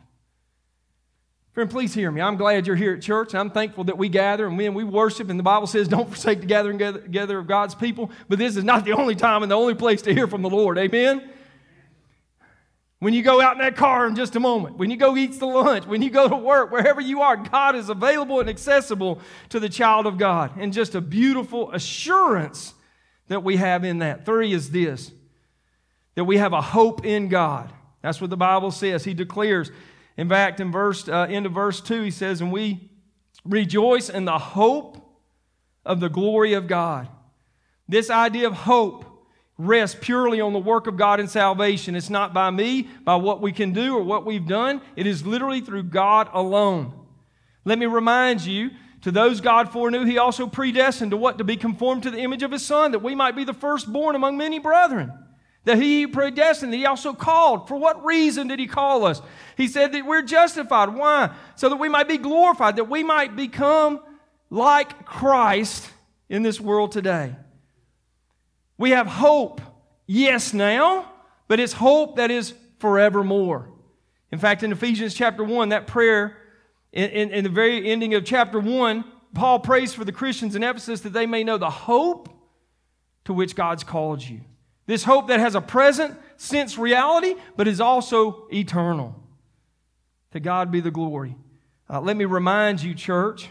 Friend, 1.54 1.70
please 1.70 1.94
hear 1.94 2.10
me. 2.10 2.22
I'm 2.22 2.38
glad 2.38 2.65
you're 2.65 2.78
here 2.78 2.94
at 2.94 3.02
church. 3.02 3.36
I'm 3.36 3.52
thankful 3.52 3.84
that 3.84 3.98
we 3.98 4.08
gather 4.10 4.48
and 4.48 4.58
we, 4.58 4.65
and 4.65 4.76
we 4.76 4.86
worship. 4.86 5.30
And 5.30 5.38
the 5.38 5.44
Bible 5.44 5.67
says, 5.67 5.88
don't 5.88 6.08
forsake 6.08 6.39
the 6.39 6.48
gathering 6.48 6.80
together 6.80 7.38
of 7.38 7.46
God's 7.46 7.76
people. 7.76 8.10
But 8.30 8.39
this 8.39 8.56
is 8.56 8.63
not 8.63 8.86
the 8.86 8.94
only 8.94 9.15
time 9.15 9.44
and 9.44 9.52
the 9.52 9.58
only 9.58 9.76
place 9.76 10.02
to 10.04 10.13
hear 10.13 10.28
from 10.28 10.41
the 10.41 10.50
Lord. 10.50 10.78
Amen? 10.78 11.30
When 13.02 13.16
you 13.16 13.24
go 13.24 13.42
out 13.42 13.54
in 13.54 13.58
that 13.64 13.76
car 13.76 14.06
in 14.06 14.16
just 14.16 14.36
a 14.36 14.40
moment, 14.40 14.78
when 14.78 14.92
you 14.92 14.96
go 14.96 15.18
eat 15.18 15.40
the 15.40 15.48
lunch, 15.48 15.88
when 15.88 16.04
you 16.04 16.12
go 16.12 16.30
to 16.30 16.36
work, 16.36 16.72
wherever 16.72 17.02
you 17.02 17.22
are, 17.22 17.36
God 17.36 17.76
is 17.76 17.90
available 17.90 18.40
and 18.40 18.48
accessible 18.48 19.20
to 19.50 19.60
the 19.60 19.70
child 19.70 20.06
of 20.06 20.20
God. 20.20 20.52
And 20.56 20.72
just 20.72 20.94
a 20.94 21.02
beautiful 21.02 21.72
assurance 21.72 22.76
that 23.28 23.44
we 23.44 23.58
have 23.58 23.84
in 23.84 24.00
that. 24.00 24.24
Three 24.24 24.54
is 24.54 24.70
this 24.70 25.12
that 26.14 26.26
we 26.26 26.38
have 26.38 26.54
a 26.54 26.62
hope 26.62 27.04
in 27.04 27.28
God. 27.28 27.74
That's 28.04 28.22
what 28.22 28.30
the 28.30 28.38
Bible 28.38 28.70
says. 28.70 29.04
He 29.04 29.16
declares. 29.16 29.72
In 30.16 30.30
fact, 30.30 30.60
in 30.60 30.72
verse 30.72 31.10
uh, 31.10 31.26
end 31.28 31.48
of 31.48 31.54
verse 31.54 31.82
two, 31.82 32.04
he 32.04 32.12
says, 32.12 32.40
"And 32.40 32.52
we 32.52 32.92
rejoice 33.44 34.10
in 34.10 34.26
the 34.26 34.38
hope 34.38 35.00
of 35.84 36.02
the 36.02 36.10
glory 36.10 36.54
of 36.54 36.68
God." 36.68 37.08
This 37.90 38.12
idea 38.12 38.46
of 38.46 38.54
hope 38.54 39.11
rests 39.67 39.97
purely 40.00 40.41
on 40.41 40.54
the 40.54 40.60
work 40.60 40.88
of 40.88 40.97
God 40.97 41.19
in 41.19 41.28
salvation. 41.28 41.95
It's 41.95 42.10
not 42.10 42.34
by 42.34 42.50
me, 42.50 42.84
by 43.04 43.15
what 43.15 43.41
we 43.41 43.52
can 43.52 43.74
do 43.74 43.95
or 43.95 44.04
what 44.04 44.26
we've 44.26 44.47
done. 44.47 44.82
It 44.95 45.06
is 45.06 45.26
literally 45.26 45.62
through 45.62 45.84
God 45.84 46.30
alone. 46.34 46.93
Let 47.63 47.78
me 47.78 47.86
remind 47.86 48.41
you 48.41 48.71
to 49.02 49.12
those 49.12 49.41
God 49.41 49.71
foreknew, 49.71 50.06
He 50.06 50.17
also 50.17 50.47
predestined 50.47 51.12
to 51.12 51.17
what? 51.17 51.38
To 51.39 51.43
be 51.43 51.58
conformed 51.58 52.04
to 52.04 52.12
the 52.12 52.19
image 52.19 52.43
of 52.43 52.52
His 52.52 52.65
Son, 52.65 52.91
that 52.91 53.04
we 53.04 53.15
might 53.15 53.36
be 53.36 53.43
the 53.43 53.54
firstborn 53.54 54.15
among 54.15 54.38
many 54.38 54.60
brethren. 54.60 55.12
That 55.65 55.78
He 55.78 56.08
predestined, 56.08 56.74
that 56.74 56.78
He 56.78 56.86
also 56.86 57.13
called. 57.13 57.67
For 57.67 57.78
what 57.78 58.04
reason 58.06 58.47
did 58.47 58.60
He 58.60 58.67
call 58.67 59.06
us? 59.06 59.21
He 59.58 59.67
said 59.67 59.91
that 59.91 60.06
we're 60.06 60.21
justified. 60.21 60.89
Why? 60.89 61.32
So 61.56 61.69
that 61.69 61.78
we 61.78 61.89
might 61.89 62.08
be 62.08 62.17
glorified, 62.17 62.76
that 62.76 62.89
we 62.89 63.04
might 63.04 63.36
become 63.36 64.02
like 64.50 65.06
Christ 65.06 65.89
in 66.30 66.43
this 66.43 66.60
world 66.60 66.91
today. 66.91 67.36
We 68.82 68.89
have 68.89 69.06
hope, 69.06 69.62
yes, 70.08 70.56
now, 70.56 71.12
but 71.48 71.60
it's 71.60 71.72
hope 71.72 72.15
that 72.15 72.32
is 72.32 72.56
forevermore. 72.80 73.70
In 74.32 74.39
fact, 74.39 74.63
in 74.63 74.72
Ephesians 74.72 75.13
chapter 75.13 75.44
1, 75.44 75.70
that 75.70 75.86
prayer, 75.86 76.36
in, 76.91 77.12
in, 77.12 77.30
in, 77.30 77.44
the 77.44 77.52
very 77.52 77.88
ending 77.88 78.15
of 78.15 78.26
chapter 78.26 78.60
1, 78.60 79.06
Paul 79.36 79.60
prays 79.60 79.94
for 79.94 80.04
the 80.04 80.12
Christians 80.12 80.56
in 80.56 80.63
Ephesus 80.63 81.02
that 81.02 81.13
they 81.13 81.28
may 81.28 81.44
know 81.44 81.60
the 81.60 81.70
hope 81.70 82.28
to 83.26 83.34
which 83.34 83.56
God's 83.56 83.84
called 83.84 84.24
you. 84.24 84.41
This 84.88 85.04
hope 85.04 85.28
that 85.28 85.39
has 85.39 85.54
a 85.54 85.62
present 85.62 86.17
sense 86.38 86.76
reality, 86.76 87.36
but 87.56 87.67
is 87.67 87.80
also 87.80 88.48
eternal. 88.52 89.15
To 90.32 90.39
God 90.39 90.72
be 90.72 90.80
the 90.80 90.89
glory. 90.89 91.38
Uh, 91.88 92.02
let 92.02 92.17
me 92.17 92.26
remind 92.26 92.82
you, 92.82 92.96
church, 92.96 93.50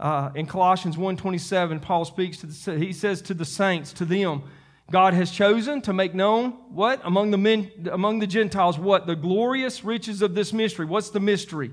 uh, 0.00 0.30
in 0.34 0.46
Colossians 0.46 0.96
1.27, 0.96 1.82
Paul 1.82 2.04
speaks 2.04 2.38
to 2.38 2.46
the, 2.46 2.78
he 2.78 2.92
says 2.92 3.20
to 3.22 3.34
the 3.34 3.44
saints, 3.44 3.92
to 3.94 4.04
them, 4.04 4.44
God 4.90 5.12
has 5.12 5.30
chosen 5.30 5.82
to 5.82 5.92
make 5.92 6.14
known 6.14 6.50
what? 6.70 7.00
Among 7.04 7.30
the 7.30 7.38
men, 7.38 7.70
among 7.90 8.20
the 8.20 8.26
Gentiles, 8.26 8.78
what? 8.78 9.06
The 9.06 9.16
glorious 9.16 9.84
riches 9.84 10.22
of 10.22 10.34
this 10.34 10.52
mystery. 10.52 10.86
What's 10.86 11.10
the 11.10 11.20
mystery? 11.20 11.72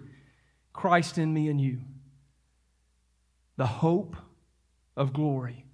Christ 0.73 1.17
in 1.17 1.33
me 1.33 1.47
and 1.47 1.61
you. 1.61 1.81
The 3.57 3.67
hope 3.67 4.17
of 4.97 5.13
glory. 5.13 5.65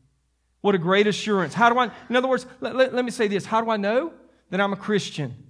What 0.59 0.75
a 0.75 0.77
great 0.77 1.07
assurance. 1.07 1.55
How 1.55 1.69
do 1.69 1.79
I, 1.79 1.89
in 2.09 2.15
other 2.15 2.27
words, 2.27 2.45
let, 2.59 2.75
let, 2.75 2.93
let 2.93 3.03
me 3.03 3.11
say 3.11 3.27
this. 3.27 3.45
How 3.45 3.61
do 3.61 3.71
I 3.71 3.77
know 3.77 4.13
that 4.51 4.61
I'm 4.61 4.73
a 4.73 4.77
Christian? 4.77 5.47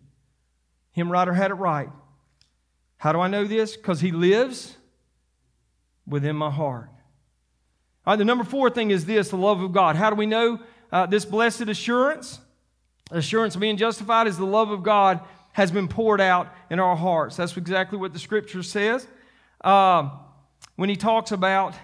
Hymn 0.91 1.11
writer 1.11 1.33
had 1.33 1.51
it 1.51 1.55
right. 1.55 1.89
How 2.97 3.11
do 3.11 3.19
I 3.19 3.27
know 3.27 3.43
this? 3.45 3.75
Because 3.75 3.99
he 3.99 4.11
lives 4.11 4.77
within 6.07 6.35
my 6.35 6.49
heart. 6.49 6.89
All 8.05 8.13
right, 8.13 8.15
the 8.17 8.25
number 8.25 8.43
four 8.43 8.69
thing 8.69 8.91
is 8.91 9.05
this 9.05 9.29
the 9.29 9.37
love 9.37 9.61
of 9.61 9.71
God. 9.73 9.95
How 9.95 10.09
do 10.09 10.15
we 10.15 10.25
know 10.25 10.59
uh, 10.91 11.05
this 11.05 11.25
blessed 11.25 11.61
assurance? 11.61 12.39
Assurance 13.11 13.55
of 13.55 13.61
being 13.61 13.77
justified 13.77 14.27
is 14.27 14.37
the 14.37 14.45
love 14.45 14.71
of 14.71 14.83
God 14.83 15.19
has 15.53 15.71
been 15.71 15.87
poured 15.87 16.21
out 16.21 16.53
in 16.69 16.79
our 16.79 16.95
hearts. 16.95 17.35
That's 17.35 17.55
exactly 17.57 17.97
what 17.97 18.13
the 18.13 18.19
scripture 18.19 18.63
says. 18.63 19.05
Um, 19.61 20.11
when 20.77 20.89
he 20.89 20.95
talks 20.95 21.31
about, 21.31 21.75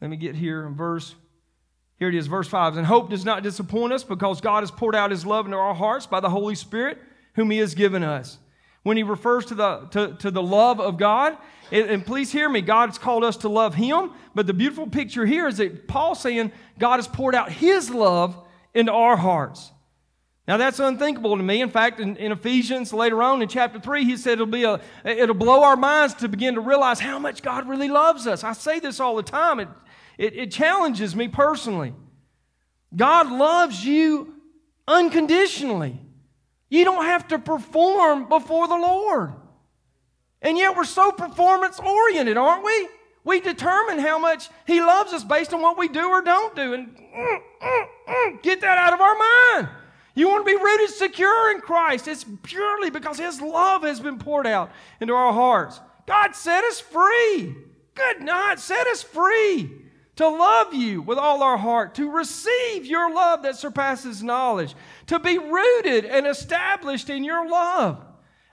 let 0.00 0.10
me 0.10 0.16
get 0.16 0.34
here 0.34 0.66
in 0.66 0.74
verse, 0.74 1.14
here 1.98 2.08
it 2.08 2.14
is, 2.14 2.26
verse 2.26 2.48
5. 2.48 2.76
And 2.76 2.86
hope 2.86 3.10
does 3.10 3.24
not 3.24 3.42
disappoint 3.42 3.92
us 3.92 4.02
because 4.02 4.40
God 4.40 4.60
has 4.60 4.70
poured 4.70 4.94
out 4.94 5.10
his 5.10 5.26
love 5.26 5.44
into 5.44 5.58
our 5.58 5.74
hearts 5.74 6.06
by 6.06 6.20
the 6.20 6.30
Holy 6.30 6.54
Spirit, 6.54 6.98
whom 7.34 7.50
he 7.50 7.58
has 7.58 7.74
given 7.74 8.02
us. 8.02 8.38
When 8.88 8.96
he 8.96 9.02
refers 9.02 9.44
to 9.44 9.54
the, 9.54 9.80
to, 9.90 10.14
to 10.20 10.30
the 10.30 10.42
love 10.42 10.80
of 10.80 10.96
God, 10.96 11.36
it, 11.70 11.90
and 11.90 12.06
please 12.06 12.32
hear 12.32 12.48
me, 12.48 12.62
God 12.62 12.88
has 12.88 12.96
called 12.96 13.22
us 13.22 13.36
to 13.38 13.48
love 13.50 13.74
him, 13.74 14.12
but 14.34 14.46
the 14.46 14.54
beautiful 14.54 14.86
picture 14.86 15.26
here 15.26 15.46
is 15.46 15.58
that 15.58 15.86
Paul's 15.86 16.22
saying 16.22 16.52
God 16.78 16.96
has 16.96 17.06
poured 17.06 17.34
out 17.34 17.52
his 17.52 17.90
love 17.90 18.34
into 18.72 18.90
our 18.90 19.18
hearts. 19.18 19.72
Now 20.46 20.56
that's 20.56 20.80
unthinkable 20.80 21.36
to 21.36 21.42
me. 21.42 21.60
In 21.60 21.68
fact, 21.68 22.00
in, 22.00 22.16
in, 22.16 22.32
Ephesians 22.32 22.94
later 22.94 23.22
on 23.22 23.42
in 23.42 23.48
chapter 23.48 23.78
3, 23.78 24.06
he 24.06 24.16
said 24.16 24.32
it'll 24.32 24.46
be 24.46 24.64
a 24.64 24.80
it'll 25.04 25.34
blow 25.34 25.62
our 25.64 25.76
minds 25.76 26.14
to 26.14 26.28
begin 26.30 26.54
to 26.54 26.62
realize 26.62 26.98
how 26.98 27.18
much 27.18 27.42
God 27.42 27.68
really 27.68 27.88
loves 27.88 28.26
us. 28.26 28.42
I 28.42 28.54
say 28.54 28.80
this 28.80 29.00
all 29.00 29.16
the 29.16 29.22
time. 29.22 29.60
It, 29.60 29.68
it, 30.16 30.34
it 30.34 30.50
challenges 30.50 31.14
me 31.14 31.28
personally. 31.28 31.92
God 32.96 33.30
loves 33.30 33.84
you 33.84 34.32
unconditionally. 34.86 36.00
You 36.68 36.84
don't 36.84 37.04
have 37.04 37.28
to 37.28 37.38
perform 37.38 38.28
before 38.28 38.68
the 38.68 38.76
Lord. 38.76 39.32
And 40.42 40.56
yet 40.56 40.76
we're 40.76 40.84
so 40.84 41.10
performance 41.10 41.80
oriented, 41.80 42.36
aren't 42.36 42.64
we? 42.64 42.88
We 43.24 43.40
determine 43.40 43.98
how 43.98 44.18
much 44.18 44.48
He 44.66 44.80
loves 44.80 45.12
us 45.12 45.24
based 45.24 45.52
on 45.52 45.60
what 45.60 45.78
we 45.78 45.88
do 45.88 46.08
or 46.08 46.22
don't 46.22 46.54
do. 46.54 46.74
And 46.74 46.96
mm, 46.96 47.38
mm, 47.62 47.86
mm, 48.08 48.42
get 48.42 48.60
that 48.60 48.78
out 48.78 48.92
of 48.92 49.00
our 49.00 49.16
mind. 49.18 49.68
You 50.14 50.28
want 50.28 50.46
to 50.46 50.56
be 50.56 50.62
rooted 50.62 50.90
secure 50.90 51.50
in 51.52 51.60
Christ. 51.60 52.08
It's 52.08 52.24
purely 52.42 52.90
because 52.90 53.18
His 53.18 53.40
love 53.40 53.82
has 53.82 54.00
been 54.00 54.18
poured 54.18 54.46
out 54.46 54.70
into 55.00 55.14
our 55.14 55.32
hearts. 55.32 55.80
God 56.06 56.34
set 56.34 56.64
us 56.64 56.80
free. 56.80 57.54
Good 57.94 58.22
night. 58.22 58.60
Set 58.60 58.86
us 58.86 59.02
free 59.02 59.87
to 60.18 60.28
love 60.28 60.74
you 60.74 61.00
with 61.00 61.16
all 61.16 61.44
our 61.44 61.56
heart, 61.56 61.94
to 61.94 62.10
receive 62.10 62.84
your 62.84 63.14
love 63.14 63.44
that 63.44 63.54
surpasses 63.54 64.20
knowledge, 64.20 64.74
to 65.06 65.20
be 65.20 65.38
rooted 65.38 66.04
and 66.04 66.26
established 66.26 67.08
in 67.08 67.22
your 67.22 67.48
love. 67.48 68.04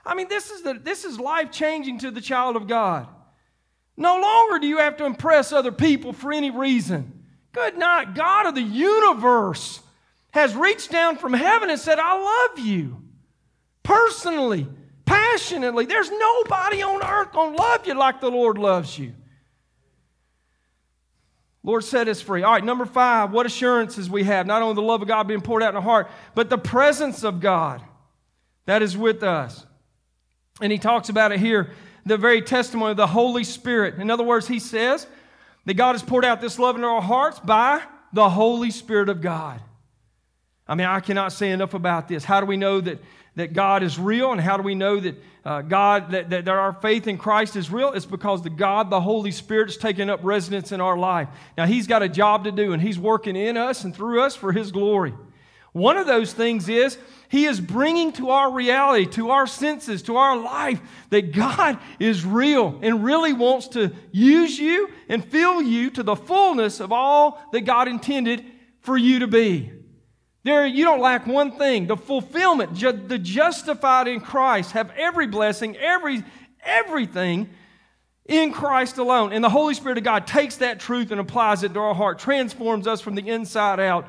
I 0.04 0.14
mean, 0.14 0.28
this 0.28 0.52
is, 0.52 0.62
the, 0.62 0.74
this 0.74 1.04
is 1.04 1.18
life 1.18 1.50
changing 1.50 1.98
to 1.98 2.12
the 2.12 2.20
child 2.20 2.54
of 2.54 2.68
God. 2.68 3.08
No 3.96 4.20
longer 4.20 4.60
do 4.60 4.68
you 4.68 4.78
have 4.78 4.96
to 4.98 5.06
impress 5.06 5.50
other 5.50 5.72
people 5.72 6.12
for 6.12 6.32
any 6.32 6.52
reason. 6.52 7.24
Good 7.52 7.76
night. 7.76 8.14
God 8.14 8.46
of 8.46 8.54
the 8.54 8.62
universe 8.62 9.80
has 10.30 10.54
reached 10.54 10.92
down 10.92 11.16
from 11.16 11.32
heaven 11.32 11.68
and 11.68 11.80
said, 11.80 11.98
I 11.98 12.46
love 12.48 12.64
you 12.64 13.02
personally, 13.82 14.68
passionately. 15.04 15.86
There's 15.86 16.12
nobody 16.12 16.82
on 16.82 17.02
earth 17.02 17.32
going 17.32 17.56
to 17.56 17.60
love 17.60 17.88
you 17.88 17.94
like 17.94 18.20
the 18.20 18.30
Lord 18.30 18.56
loves 18.56 18.96
you. 18.96 19.14
Lord 21.66 21.82
set 21.82 22.06
us 22.06 22.20
free. 22.20 22.44
All 22.44 22.52
right, 22.52 22.64
number 22.64 22.86
five, 22.86 23.32
what 23.32 23.44
assurances 23.44 24.08
we 24.08 24.22
have? 24.22 24.46
Not 24.46 24.62
only 24.62 24.76
the 24.76 24.82
love 24.82 25.02
of 25.02 25.08
God 25.08 25.26
being 25.26 25.40
poured 25.40 25.64
out 25.64 25.70
in 25.70 25.76
our 25.76 25.82
heart, 25.82 26.08
but 26.36 26.48
the 26.48 26.56
presence 26.56 27.24
of 27.24 27.40
God 27.40 27.82
that 28.66 28.82
is 28.82 28.96
with 28.96 29.24
us. 29.24 29.66
And 30.60 30.70
he 30.70 30.78
talks 30.78 31.08
about 31.08 31.32
it 31.32 31.40
here, 31.40 31.72
the 32.06 32.16
very 32.16 32.40
testimony 32.40 32.92
of 32.92 32.96
the 32.96 33.08
Holy 33.08 33.42
Spirit. 33.42 33.96
In 33.96 34.12
other 34.12 34.22
words, 34.22 34.46
he 34.46 34.60
says 34.60 35.08
that 35.64 35.74
God 35.74 35.94
has 35.94 36.04
poured 36.04 36.24
out 36.24 36.40
this 36.40 36.60
love 36.60 36.76
in 36.76 36.84
our 36.84 37.02
hearts 37.02 37.40
by 37.40 37.82
the 38.12 38.30
Holy 38.30 38.70
Spirit 38.70 39.08
of 39.08 39.20
God. 39.20 39.60
I 40.68 40.76
mean, 40.76 40.86
I 40.86 41.00
cannot 41.00 41.32
say 41.32 41.50
enough 41.50 41.74
about 41.74 42.06
this. 42.06 42.22
How 42.22 42.38
do 42.38 42.46
we 42.46 42.56
know 42.56 42.80
that, 42.80 43.00
that 43.34 43.54
God 43.54 43.82
is 43.82 43.98
real? 43.98 44.30
And 44.30 44.40
how 44.40 44.56
do 44.56 44.62
we 44.62 44.76
know 44.76 45.00
that 45.00 45.16
uh, 45.46 45.62
God, 45.62 46.10
that, 46.10 46.28
that, 46.30 46.48
our 46.48 46.72
faith 46.72 47.06
in 47.06 47.16
Christ 47.16 47.54
is 47.54 47.70
real? 47.70 47.92
It's 47.92 48.04
because 48.04 48.42
the 48.42 48.50
God, 48.50 48.90
the 48.90 49.00
Holy 49.00 49.30
Spirit, 49.30 49.70
is 49.70 49.76
taking 49.76 50.10
up 50.10 50.18
residence 50.24 50.72
in 50.72 50.80
our 50.80 50.98
life. 50.98 51.28
Now, 51.56 51.66
He's 51.66 51.86
got 51.86 52.02
a 52.02 52.08
job 52.08 52.42
to 52.44 52.50
do, 52.52 52.72
and 52.72 52.82
He's 52.82 52.98
working 52.98 53.36
in 53.36 53.56
us 53.56 53.84
and 53.84 53.94
through 53.94 54.22
us 54.22 54.34
for 54.34 54.50
His 54.50 54.72
glory. 54.72 55.14
One 55.70 55.98
of 55.98 56.08
those 56.08 56.32
things 56.32 56.68
is 56.68 56.98
He 57.28 57.44
is 57.44 57.60
bringing 57.60 58.10
to 58.14 58.30
our 58.30 58.50
reality, 58.50 59.06
to 59.12 59.30
our 59.30 59.46
senses, 59.46 60.02
to 60.02 60.16
our 60.16 60.36
life, 60.36 60.80
that 61.10 61.30
God 61.30 61.78
is 62.00 62.24
real 62.24 62.80
and 62.82 63.04
really 63.04 63.32
wants 63.32 63.68
to 63.68 63.92
use 64.10 64.58
you 64.58 64.90
and 65.08 65.24
fill 65.24 65.62
you 65.62 65.90
to 65.90 66.02
the 66.02 66.16
fullness 66.16 66.80
of 66.80 66.90
all 66.90 67.40
that 67.52 67.60
God 67.60 67.86
intended 67.86 68.44
for 68.80 68.96
you 68.96 69.20
to 69.20 69.28
be. 69.28 69.70
There, 70.46 70.64
you 70.64 70.84
don't 70.84 71.00
lack 71.00 71.26
one 71.26 71.58
thing 71.58 71.88
the 71.88 71.96
fulfillment, 71.96 72.72
ju- 72.72 72.92
the 72.92 73.18
justified 73.18 74.06
in 74.06 74.20
Christ 74.20 74.70
have 74.72 74.92
every 74.96 75.26
blessing, 75.26 75.76
every, 75.76 76.22
everything 76.64 77.50
in 78.26 78.52
Christ 78.52 78.98
alone. 78.98 79.32
And 79.32 79.42
the 79.42 79.50
Holy 79.50 79.74
Spirit 79.74 79.98
of 79.98 80.04
God 80.04 80.24
takes 80.24 80.58
that 80.58 80.78
truth 80.78 81.10
and 81.10 81.20
applies 81.20 81.64
it 81.64 81.74
to 81.74 81.80
our 81.80 81.96
heart, 81.96 82.20
transforms 82.20 82.86
us 82.86 83.00
from 83.00 83.16
the 83.16 83.28
inside 83.28 83.80
out 83.80 84.08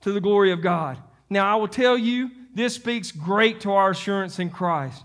to 0.00 0.10
the 0.10 0.20
glory 0.20 0.50
of 0.50 0.60
God. 0.60 0.98
Now, 1.30 1.52
I 1.52 1.54
will 1.54 1.68
tell 1.68 1.96
you, 1.96 2.32
this 2.52 2.74
speaks 2.74 3.12
great 3.12 3.60
to 3.60 3.70
our 3.70 3.90
assurance 3.90 4.40
in 4.40 4.50
Christ. 4.50 5.04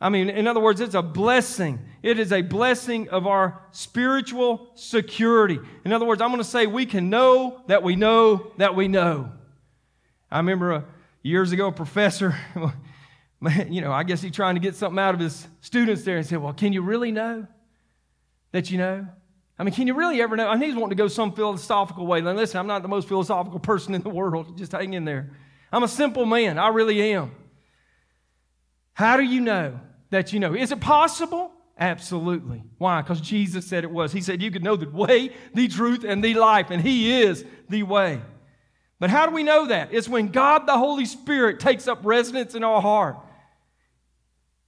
I 0.00 0.08
mean, 0.08 0.30
in 0.30 0.46
other 0.46 0.60
words, 0.60 0.80
it's 0.80 0.94
a 0.94 1.02
blessing. 1.02 1.80
It 2.04 2.20
is 2.20 2.30
a 2.30 2.42
blessing 2.42 3.08
of 3.08 3.26
our 3.26 3.60
spiritual 3.72 4.70
security. 4.76 5.58
In 5.84 5.92
other 5.92 6.06
words, 6.06 6.22
I'm 6.22 6.28
going 6.28 6.38
to 6.38 6.44
say 6.44 6.68
we 6.68 6.86
can 6.86 7.10
know 7.10 7.60
that 7.66 7.82
we 7.82 7.96
know 7.96 8.52
that 8.58 8.76
we 8.76 8.86
know. 8.86 9.32
I 10.30 10.38
remember 10.38 10.72
uh, 10.72 10.82
years 11.22 11.52
ago 11.52 11.68
a 11.68 11.72
professor, 11.72 12.36
you 13.68 13.80
know, 13.80 13.92
I 13.92 14.04
guess 14.04 14.22
he's 14.22 14.32
trying 14.32 14.54
to 14.54 14.60
get 14.60 14.76
something 14.76 14.98
out 14.98 15.14
of 15.14 15.20
his 15.20 15.46
students 15.60 16.02
there 16.04 16.18
and 16.18 16.26
said, 16.26 16.38
Well, 16.38 16.52
can 16.52 16.72
you 16.72 16.82
really 16.82 17.10
know 17.10 17.46
that 18.52 18.70
you 18.70 18.78
know? 18.78 19.06
I 19.58 19.62
mean, 19.62 19.74
can 19.74 19.86
you 19.86 19.94
really 19.94 20.22
ever 20.22 20.36
know? 20.36 20.50
Mean, 20.52 20.62
he's 20.62 20.74
wanting 20.74 20.96
to 20.96 21.02
go 21.02 21.08
some 21.08 21.32
philosophical 21.32 22.06
way. 22.06 22.22
Now, 22.22 22.32
listen, 22.32 22.58
I'm 22.58 22.66
not 22.66 22.80
the 22.80 22.88
most 22.88 23.08
philosophical 23.08 23.58
person 23.58 23.94
in 23.94 24.02
the 24.02 24.08
world. 24.08 24.56
Just 24.56 24.72
hang 24.72 24.94
in 24.94 25.04
there. 25.04 25.36
I'm 25.72 25.82
a 25.82 25.88
simple 25.88 26.24
man. 26.24 26.58
I 26.58 26.68
really 26.68 27.12
am. 27.12 27.32
How 28.94 29.16
do 29.16 29.22
you 29.22 29.40
know 29.40 29.78
that 30.10 30.32
you 30.32 30.40
know? 30.40 30.54
Is 30.54 30.72
it 30.72 30.80
possible? 30.80 31.52
Absolutely. 31.78 32.62
Why? 32.78 33.02
Because 33.02 33.20
Jesus 33.20 33.66
said 33.66 33.84
it 33.84 33.90
was. 33.90 34.12
He 34.12 34.20
said 34.20 34.42
you 34.42 34.50
could 34.50 34.64
know 34.64 34.76
the 34.76 34.88
way, 34.88 35.30
the 35.54 35.68
truth, 35.68 36.04
and 36.04 36.22
the 36.22 36.34
life, 36.34 36.70
and 36.70 36.82
He 36.82 37.20
is 37.22 37.44
the 37.68 37.82
way. 37.82 38.20
But 39.00 39.10
how 39.10 39.26
do 39.26 39.34
we 39.34 39.42
know 39.42 39.66
that? 39.66 39.88
It's 39.92 40.08
when 40.08 40.28
God 40.28 40.66
the 40.66 40.78
Holy 40.78 41.06
Spirit 41.06 41.58
takes 41.58 41.88
up 41.88 42.00
residence 42.04 42.54
in 42.54 42.62
our 42.62 42.80
heart. 42.80 43.16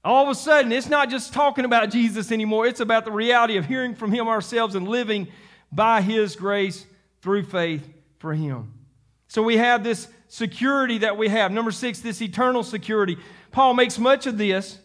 All 0.04 0.24
of 0.24 0.30
a 0.30 0.34
sudden, 0.34 0.72
it's 0.72 0.88
not 0.88 1.10
just 1.10 1.32
talking 1.32 1.64
about 1.64 1.90
Jesus 1.90 2.32
anymore, 2.32 2.66
it's 2.66 2.80
about 2.80 3.04
the 3.04 3.12
reality 3.12 3.56
of 3.56 3.66
hearing 3.66 3.94
from 3.94 4.10
Him 4.10 4.26
ourselves 4.26 4.74
and 4.74 4.88
living 4.88 5.28
by 5.70 6.00
His 6.00 6.34
grace 6.34 6.84
through 7.20 7.44
faith 7.44 7.86
for 8.18 8.34
Him. 8.34 8.72
So 9.28 9.42
we 9.42 9.58
have 9.58 9.84
this 9.84 10.08
security 10.28 10.98
that 10.98 11.16
we 11.16 11.28
have. 11.28 11.52
Number 11.52 11.70
six, 11.70 12.00
this 12.00 12.20
eternal 12.20 12.64
security. 12.64 13.18
Paul 13.52 13.74
makes 13.74 13.98
much 13.98 14.26
of 14.26 14.38
this. 14.38 14.78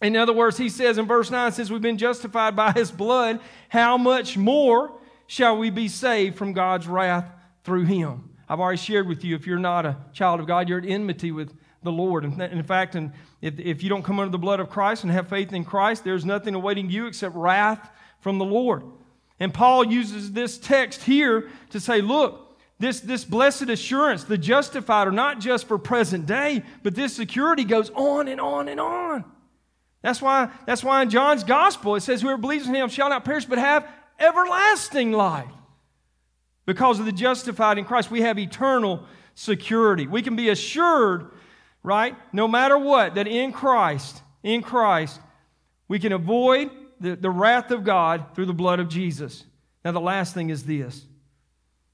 In 0.00 0.16
other 0.16 0.32
words, 0.32 0.56
he 0.56 0.68
says 0.68 0.96
in 0.96 1.06
verse 1.06 1.30
9, 1.30 1.52
since 1.52 1.70
we've 1.70 1.82
been 1.82 1.98
justified 1.98 2.56
by 2.56 2.72
his 2.72 2.90
blood, 2.90 3.40
how 3.68 3.98
much 3.98 4.36
more 4.36 4.92
shall 5.26 5.58
we 5.58 5.70
be 5.70 5.88
saved 5.88 6.36
from 6.36 6.52
God's 6.52 6.86
wrath 6.86 7.30
through 7.64 7.84
him? 7.84 8.29
I've 8.50 8.58
already 8.58 8.78
shared 8.78 9.06
with 9.06 9.24
you 9.24 9.36
if 9.36 9.46
you're 9.46 9.60
not 9.60 9.86
a 9.86 9.96
child 10.12 10.40
of 10.40 10.48
God, 10.48 10.68
you're 10.68 10.80
at 10.80 10.84
enmity 10.84 11.30
with 11.30 11.56
the 11.84 11.92
Lord. 11.92 12.24
And 12.24 12.42
in 12.42 12.64
fact, 12.64 12.96
and 12.96 13.12
if, 13.40 13.60
if 13.60 13.80
you 13.80 13.88
don't 13.88 14.02
come 14.02 14.18
under 14.18 14.32
the 14.32 14.38
blood 14.38 14.58
of 14.58 14.68
Christ 14.68 15.04
and 15.04 15.12
have 15.12 15.28
faith 15.28 15.52
in 15.52 15.64
Christ, 15.64 16.02
there's 16.02 16.24
nothing 16.24 16.56
awaiting 16.56 16.90
you 16.90 17.06
except 17.06 17.36
wrath 17.36 17.88
from 18.18 18.38
the 18.38 18.44
Lord. 18.44 18.82
And 19.38 19.54
Paul 19.54 19.86
uses 19.86 20.32
this 20.32 20.58
text 20.58 21.04
here 21.04 21.48
to 21.70 21.78
say, 21.78 22.00
look, 22.00 22.58
this, 22.80 22.98
this 22.98 23.24
blessed 23.24 23.68
assurance, 23.68 24.24
the 24.24 24.36
justified, 24.36 25.06
are 25.06 25.12
not 25.12 25.38
just 25.38 25.68
for 25.68 25.78
present 25.78 26.26
day, 26.26 26.64
but 26.82 26.96
this 26.96 27.14
security 27.14 27.62
goes 27.62 27.90
on 27.90 28.26
and 28.26 28.40
on 28.40 28.66
and 28.66 28.80
on. 28.80 29.24
That's 30.02 30.20
why, 30.20 30.50
that's 30.66 30.82
why 30.82 31.02
in 31.02 31.10
John's 31.10 31.44
gospel 31.44 31.94
it 31.94 32.00
says, 32.00 32.20
Whoever 32.20 32.38
believes 32.38 32.66
in 32.66 32.74
him 32.74 32.88
shall 32.88 33.10
not 33.10 33.24
perish 33.24 33.44
but 33.44 33.58
have 33.58 33.88
everlasting 34.18 35.12
life. 35.12 35.52
Because 36.70 37.00
of 37.00 37.04
the 37.04 37.10
justified 37.10 37.78
in 37.78 37.84
Christ, 37.84 38.12
we 38.12 38.20
have 38.20 38.38
eternal 38.38 39.02
security. 39.34 40.06
We 40.06 40.22
can 40.22 40.36
be 40.36 40.50
assured, 40.50 41.32
right, 41.82 42.14
no 42.32 42.46
matter 42.46 42.78
what, 42.78 43.16
that 43.16 43.26
in 43.26 43.50
Christ, 43.50 44.22
in 44.44 44.62
Christ, 44.62 45.18
we 45.88 45.98
can 45.98 46.12
avoid 46.12 46.70
the, 47.00 47.16
the 47.16 47.28
wrath 47.28 47.72
of 47.72 47.82
God 47.82 48.36
through 48.36 48.46
the 48.46 48.52
blood 48.52 48.78
of 48.78 48.88
Jesus. 48.88 49.42
Now, 49.84 49.90
the 49.90 50.00
last 50.00 50.32
thing 50.32 50.50
is 50.50 50.62
this 50.62 51.06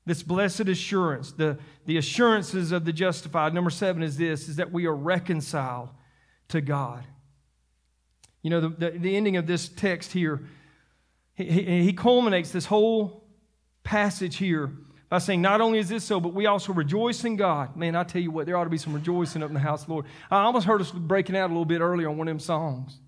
this 0.04 0.22
blessed 0.22 0.68
assurance, 0.68 1.32
the, 1.32 1.56
the 1.86 1.96
assurances 1.96 2.70
of 2.70 2.84
the 2.84 2.92
justified. 2.92 3.54
Number 3.54 3.70
seven 3.70 4.02
is 4.02 4.18
this 4.18 4.46
is 4.46 4.56
that 4.56 4.70
we 4.70 4.84
are 4.84 4.94
reconciled 4.94 5.88
to 6.48 6.60
God. 6.60 7.02
You 8.42 8.50
know, 8.50 8.60
the, 8.60 8.68
the, 8.68 8.90
the 8.90 9.16
ending 9.16 9.38
of 9.38 9.46
this 9.46 9.70
text 9.70 10.12
here 10.12 10.42
he, 11.34 11.44
he, 11.44 11.82
he 11.84 11.92
culminates 11.94 12.50
this 12.50 12.66
whole 12.66 13.25
passage 13.86 14.36
here 14.36 14.72
by 15.08 15.18
saying, 15.18 15.40
Not 15.40 15.60
only 15.60 15.78
is 15.78 15.88
this 15.88 16.04
so, 16.04 16.20
but 16.20 16.34
we 16.34 16.46
also 16.46 16.72
rejoice 16.72 17.24
in 17.24 17.36
God. 17.36 17.76
Man, 17.76 17.94
I 17.94 18.02
tell 18.04 18.20
you 18.20 18.30
what, 18.30 18.44
there 18.44 18.56
ought 18.56 18.64
to 18.64 18.70
be 18.70 18.78
some 18.78 18.92
rejoicing 18.92 19.42
up 19.42 19.48
in 19.48 19.54
the 19.54 19.60
house 19.60 19.82
of 19.82 19.86
the 19.86 19.92
Lord. 19.92 20.06
I 20.30 20.42
almost 20.42 20.66
heard 20.66 20.80
us 20.80 20.90
breaking 20.90 21.36
out 21.36 21.46
a 21.46 21.52
little 21.52 21.64
bit 21.64 21.80
earlier 21.80 22.08
on 22.08 22.18
one 22.18 22.28
of 22.28 22.32
them 22.32 22.40
songs. 22.40 22.98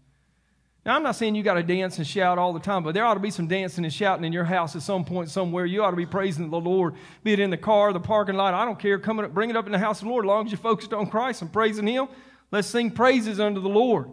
Now, 0.87 0.97
I'm 0.97 1.03
not 1.03 1.17
saying 1.17 1.35
you 1.35 1.43
got 1.43 1.55
to 1.55 1.63
dance 1.63 1.99
and 1.99 2.07
shout 2.07 2.39
all 2.39 2.53
the 2.53 2.61
time, 2.61 2.83
but 2.83 2.95
there 2.95 3.05
ought 3.05 3.15
to 3.15 3.21
be 3.21 3.33
some 3.33 3.49
dancing 3.49 3.85
and 3.85 3.93
shouting 3.93 4.25
in 4.25 4.33
your 4.33 4.45
house 4.45 4.75
at 4.77 4.83
some 4.83 5.05
point 5.05 5.29
somewhere. 5.29 5.67
You 5.67 5.83
ought 5.83 5.91
to 5.91 5.97
be 5.97 6.07
praising 6.07 6.49
the 6.49 6.61
Lord, 6.61 6.95
be 7.25 7.33
it 7.33 7.41
in 7.41 7.51
the 7.51 7.59
car, 7.59 7.93
the 7.93 8.01
parking 8.01 8.37
lot. 8.37 8.55
I 8.55 8.65
don't 8.65 8.79
care. 8.79 8.99
Come 8.99 9.19
up, 9.19 9.35
bring 9.35 9.51
it 9.51 9.57
up 9.57 9.67
in 9.67 9.73
the 9.73 9.79
house 9.79 9.99
of 9.99 10.05
the 10.07 10.11
Lord 10.11 10.25
as 10.25 10.29
long 10.29 10.47
as 10.47 10.53
you're 10.53 10.59
focused 10.59 10.95
on 10.95 11.11
Christ 11.11 11.43
and 11.43 11.53
praising 11.53 11.87
Him. 11.87 12.07
Let's 12.51 12.69
sing 12.69 12.93
praises 12.93 13.41
unto 13.41 13.61
the 13.61 13.69
Lord. 13.69 14.09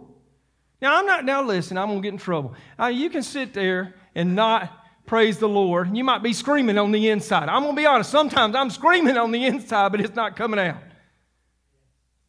Now, 0.81 0.99
I'm 0.99 1.05
not, 1.05 1.23
now 1.23 1.43
listen, 1.43 1.77
I'm 1.77 1.87
going 1.87 2.01
to 2.01 2.05
get 2.05 2.13
in 2.13 2.19
trouble. 2.19 2.55
Uh, 2.77 2.87
you 2.87 3.09
can 3.09 3.23
sit 3.23 3.53
there 3.53 3.95
and 4.13 4.35
not 4.35 4.84
praise 5.05 5.37
the 5.37 5.49
Lord. 5.49 5.95
You 5.95 6.03
might 6.03 6.23
be 6.23 6.33
screaming 6.33 6.77
on 6.77 6.91
the 6.91 7.09
inside. 7.09 7.49
I'm 7.49 7.63
going 7.63 7.75
to 7.75 7.81
be 7.81 7.85
honest, 7.85 8.09
sometimes 8.09 8.55
I'm 8.55 8.69
screaming 8.69 9.17
on 9.17 9.31
the 9.31 9.45
inside, 9.45 9.91
but 9.91 10.01
it's 10.01 10.15
not 10.15 10.35
coming 10.35 10.59
out. 10.59 10.77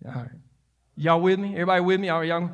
All 0.06 0.12
right. 0.12 0.30
Y'all 0.96 1.20
with 1.20 1.38
me? 1.38 1.52
Everybody 1.52 1.80
with 1.82 2.00
me? 2.00 2.08
All 2.08 2.20
right, 2.20 2.28
y'all? 2.28 2.50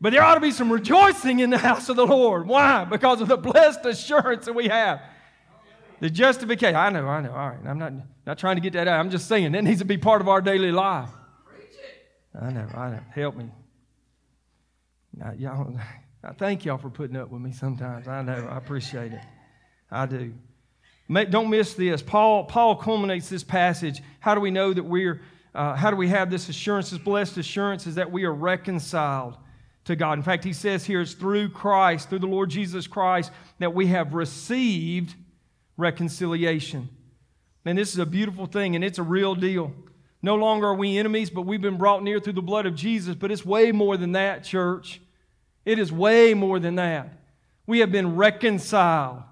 But 0.00 0.12
there 0.12 0.22
ought 0.22 0.34
to 0.34 0.40
be 0.40 0.52
some 0.52 0.72
rejoicing 0.72 1.40
in 1.40 1.50
the 1.50 1.58
house 1.58 1.88
of 1.88 1.96
the 1.96 2.06
Lord. 2.06 2.46
Why? 2.46 2.84
Because 2.84 3.20
of 3.20 3.28
the 3.28 3.36
blessed 3.36 3.84
assurance 3.84 4.46
that 4.46 4.54
we 4.54 4.68
have. 4.68 5.02
The 6.00 6.08
justification. 6.08 6.76
I 6.76 6.90
know, 6.90 7.06
I 7.08 7.20
know. 7.20 7.32
All 7.32 7.48
right. 7.48 7.58
I'm 7.66 7.78
not, 7.78 7.92
not 8.24 8.38
trying 8.38 8.56
to 8.56 8.62
get 8.62 8.74
that 8.74 8.86
out. 8.86 9.00
I'm 9.00 9.10
just 9.10 9.26
saying 9.26 9.52
that 9.52 9.64
needs 9.64 9.80
to 9.80 9.84
be 9.84 9.98
part 9.98 10.20
of 10.20 10.28
our 10.28 10.40
daily 10.40 10.70
life. 10.70 11.10
I 12.40 12.50
know, 12.50 12.68
I 12.74 12.90
know. 12.90 13.00
Help 13.12 13.36
me. 13.36 13.50
Now, 15.16 15.32
y'all, 15.36 15.76
I 16.24 16.32
thank 16.32 16.64
y'all 16.64 16.78
for 16.78 16.90
putting 16.90 17.16
up 17.16 17.30
with 17.30 17.42
me 17.42 17.52
sometimes. 17.52 18.06
I 18.06 18.22
know. 18.22 18.48
I 18.50 18.56
appreciate 18.56 19.12
it. 19.12 19.20
I 19.90 20.06
do. 20.06 20.32
Don't 21.30 21.48
miss 21.48 21.74
this. 21.74 22.02
Paul, 22.02 22.44
Paul 22.44 22.76
culminates 22.76 23.28
this 23.28 23.42
passage. 23.42 24.02
How 24.20 24.34
do 24.34 24.40
we 24.40 24.50
know 24.50 24.72
that 24.74 24.82
we're, 24.82 25.22
uh, 25.54 25.74
how 25.74 25.90
do 25.90 25.96
we 25.96 26.08
have 26.08 26.30
this 26.30 26.48
assurance, 26.48 26.90
this 26.90 26.98
blessed 26.98 27.38
assurance, 27.38 27.86
is 27.86 27.94
that 27.94 28.12
we 28.12 28.24
are 28.24 28.34
reconciled 28.34 29.36
to 29.88 29.96
God. 29.96 30.18
In 30.18 30.22
fact, 30.22 30.44
he 30.44 30.52
says 30.52 30.84
here 30.84 31.00
it's 31.00 31.14
through 31.14 31.48
Christ, 31.48 32.10
through 32.10 32.18
the 32.18 32.26
Lord 32.26 32.50
Jesus 32.50 32.86
Christ, 32.86 33.32
that 33.58 33.74
we 33.74 33.86
have 33.86 34.12
received 34.12 35.14
reconciliation. 35.78 36.90
And 37.64 37.76
this 37.76 37.92
is 37.92 37.98
a 37.98 38.06
beautiful 38.06 38.46
thing, 38.46 38.74
and 38.76 38.84
it's 38.84 38.98
a 38.98 39.02
real 39.02 39.34
deal. 39.34 39.72
No 40.20 40.34
longer 40.34 40.68
are 40.68 40.74
we 40.74 40.98
enemies, 40.98 41.30
but 41.30 41.42
we've 41.42 41.60
been 41.60 41.78
brought 41.78 42.02
near 42.02 42.20
through 42.20 42.34
the 42.34 42.42
blood 42.42 42.66
of 42.66 42.74
Jesus. 42.74 43.14
But 43.14 43.30
it's 43.30 43.46
way 43.46 43.72
more 43.72 43.96
than 43.96 44.12
that, 44.12 44.44
church. 44.44 45.00
It 45.64 45.78
is 45.78 45.90
way 45.90 46.34
more 46.34 46.58
than 46.58 46.74
that. 46.74 47.12
We 47.66 47.78
have 47.80 47.92
been 47.92 48.16
reconciled. 48.16 49.22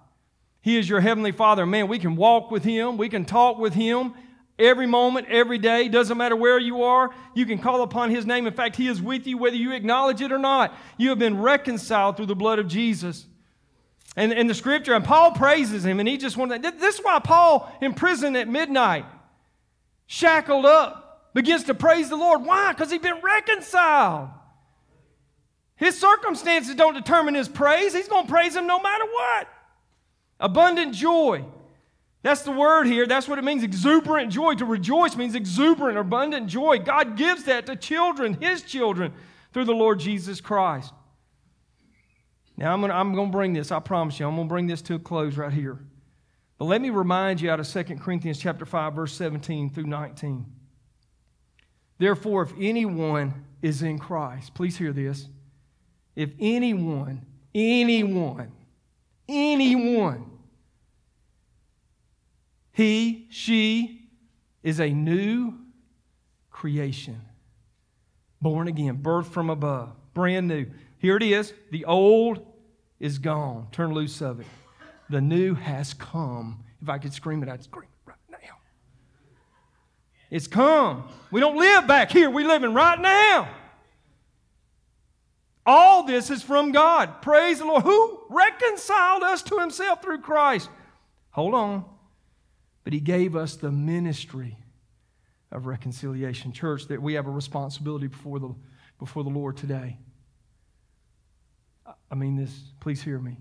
He 0.67 0.77
is 0.77 0.89
your 0.89 0.99
heavenly 0.99 1.31
Father. 1.31 1.65
Man, 1.65 1.87
we 1.87 2.01
can 2.01 2.17
walk 2.17 2.51
with 2.51 2.65
Him, 2.65 2.97
we 2.97 3.09
can 3.09 3.25
talk 3.25 3.57
with 3.57 3.73
Him, 3.73 4.15
every 4.59 4.89
moment, 4.89 5.29
every 5.31 5.59
day. 5.59 5.87
Doesn't 5.87 6.19
matter 6.19 6.35
where 6.35 6.59
you 6.59 6.83
are, 6.83 7.15
you 7.37 7.47
can 7.47 7.61
call 7.61 7.83
upon 7.83 8.11
His 8.11 8.27
name. 8.27 8.49
In 8.49 8.53
fact, 8.53 8.75
He 8.75 8.89
is 8.89 9.01
with 9.01 9.29
you 9.29 9.39
whether 9.39 9.55
you 9.55 9.71
acknowledge 9.71 10.21
it 10.21 10.33
or 10.33 10.39
not. 10.39 10.77
You 10.99 11.11
have 11.11 11.21
been 11.21 11.41
reconciled 11.41 12.17
through 12.17 12.27
the 12.27 12.35
blood 12.35 12.59
of 12.59 12.67
Jesus. 12.67 13.27
And, 14.17 14.33
and 14.33 14.51
the 14.51 14.55
scripture, 14.55 14.95
and 14.95 15.05
Paul 15.05 15.31
praises 15.31 15.85
Him, 15.85 16.01
and 16.01 16.09
he 16.09 16.17
just 16.17 16.37
wanted 16.37 16.65
This 16.65 16.97
is 16.97 17.05
why 17.05 17.21
Paul, 17.21 17.73
in 17.81 17.95
prison 17.95 18.35
at 18.35 18.49
midnight, 18.49 19.05
shackled 20.09 20.67
up, 20.67 21.31
begins 21.33 21.63
to 21.65 21.75
praise 21.75 22.09
the 22.09 22.17
Lord. 22.17 22.45
Why? 22.45 22.73
Because 22.73 22.91
he's 22.91 23.01
been 23.01 23.21
reconciled. 23.23 24.31
His 25.77 25.97
circumstances 25.97 26.75
don't 26.75 26.95
determine 26.95 27.37
his 27.37 27.49
praise. 27.49 27.95
He's 27.95 28.09
going 28.09 28.27
to 28.27 28.33
praise 28.33 28.57
him 28.57 28.67
no 28.67 28.81
matter 28.81 29.05
what. 29.05 29.49
Abundant 30.39 30.95
joy. 30.95 31.45
That's 32.23 32.43
the 32.43 32.53
word 32.53 32.87
here. 32.87 33.07
That's 33.07 33.29
what 33.29 33.39
it 33.39 33.45
means 33.45 33.63
exuberant 33.63 34.33
joy. 34.33 34.55
To 34.55 34.65
rejoice 34.65 35.17
means 35.17 35.35
exuberant, 35.35 35.97
abundant 35.97 36.49
joy. 36.49 36.79
God 36.79 37.17
gives 37.17 37.45
that 37.45 37.67
to 37.67 37.77
children, 37.77 38.37
His 38.41 38.63
children, 38.63 39.13
through 39.53 39.67
the 39.67 39.75
Lord 39.75 40.01
Jesus 40.01 40.41
Christ. 40.41 40.93
Now, 42.57 42.73
I'm 42.73 42.81
going 42.81 42.91
to 42.91 42.97
I'm 42.97 43.15
going 43.15 43.29
to 43.29 43.33
bring 43.33 43.53
this, 43.53 43.71
I 43.71 43.81
promise 43.81 44.19
you, 44.19 44.27
I'm 44.27 44.35
going 44.35 44.49
to 44.49 44.53
bring 44.53 44.67
this 44.67 44.83
to 44.83 44.95
a 44.95 44.99
close 44.99 45.37
right 45.37 45.53
here. 45.53 45.79
But 46.59 46.65
let 46.65 46.81
me 46.81 46.91
remind 46.91 47.41
you 47.41 47.51
out 47.51 47.61
of 47.61 47.69
2 47.69 47.85
Corinthians 47.97 48.39
chapter 48.39 48.65
5, 48.65 48.95
verse 48.95 49.13
17 49.13 49.71
through 49.71 49.85
19. 49.85 50.47
Therefore, 51.99 52.43
if 52.43 52.53
anyone 52.59 53.45
is 53.63 53.83
in 53.83 53.99
Christ, 53.99 54.55
please 54.55 54.77
hear 54.77 54.93
this. 54.93 55.29
If 56.15 56.31
anyone, 56.41 57.27
anyone, 57.55 58.53
anyone 59.29 60.37
he, 62.77 63.27
she 63.31 64.11
is 64.63 64.81
a 64.81 64.91
new 64.91 65.55
creation. 66.51 67.23
Born 68.43 68.69
again, 68.69 68.99
birthed 68.99 69.29
from 69.29 69.49
above, 69.49 69.95
brand 70.13 70.47
new. 70.47 70.67
Here 70.99 71.17
it 71.17 71.23
is. 71.23 71.55
The 71.71 71.87
old 71.87 72.45
is 73.01 73.17
gone. 73.17 73.69
Turn 73.73 73.95
loose 73.95 74.21
of 74.21 74.41
it. 74.41 74.47
The 75.09 75.23
new 75.23 75.55
has 75.55 75.95
come. 75.95 76.65
If 76.83 76.91
I 76.91 76.99
could 76.99 77.15
scream 77.15 77.43
it, 77.43 77.49
I'd 77.49 77.65
scream 77.65 77.89
it 77.89 78.11
right 78.11 78.43
now. 78.43 78.57
It's 80.29 80.47
come. 80.47 81.09
We 81.31 81.41
don't 81.41 81.57
live 81.57 81.87
back 81.87 82.11
here, 82.11 82.29
we're 82.29 82.47
living 82.47 82.75
right 82.75 83.01
now. 83.01 83.49
All 85.67 86.05
this 86.05 86.31
is 86.31 86.43
from 86.43 86.73
God. 86.73 87.21
Praise 87.23 87.59
the 87.59 87.65
Lord. 87.65 87.83
Who 87.83 88.21
reconciled 88.31 89.25
us 89.25 89.43
to 89.43 89.59
himself 89.59 90.01
through 90.01 90.21
Christ? 90.21 90.71
Hold 91.31 91.55
on 91.55 91.85
but 92.87 92.93
He 92.93 93.01
gave 93.01 93.35
us 93.35 93.57
the 93.57 93.73
ministry 93.73 94.57
of 95.51 95.67
reconciliation. 95.67 96.53
Church, 96.53 96.87
that 96.87 97.03
we 97.03 97.15
have 97.15 97.27
a 97.27 97.31
responsibility 97.31 98.07
before 98.07 98.39
the, 98.39 98.55
before 99.01 99.25
the 99.25 99.31
Lord 99.31 99.57
today. 99.57 99.99
I 102.09 102.15
mean 102.15 102.37
this, 102.37 102.57
please 102.79 103.03
hear 103.03 103.19
me. 103.19 103.39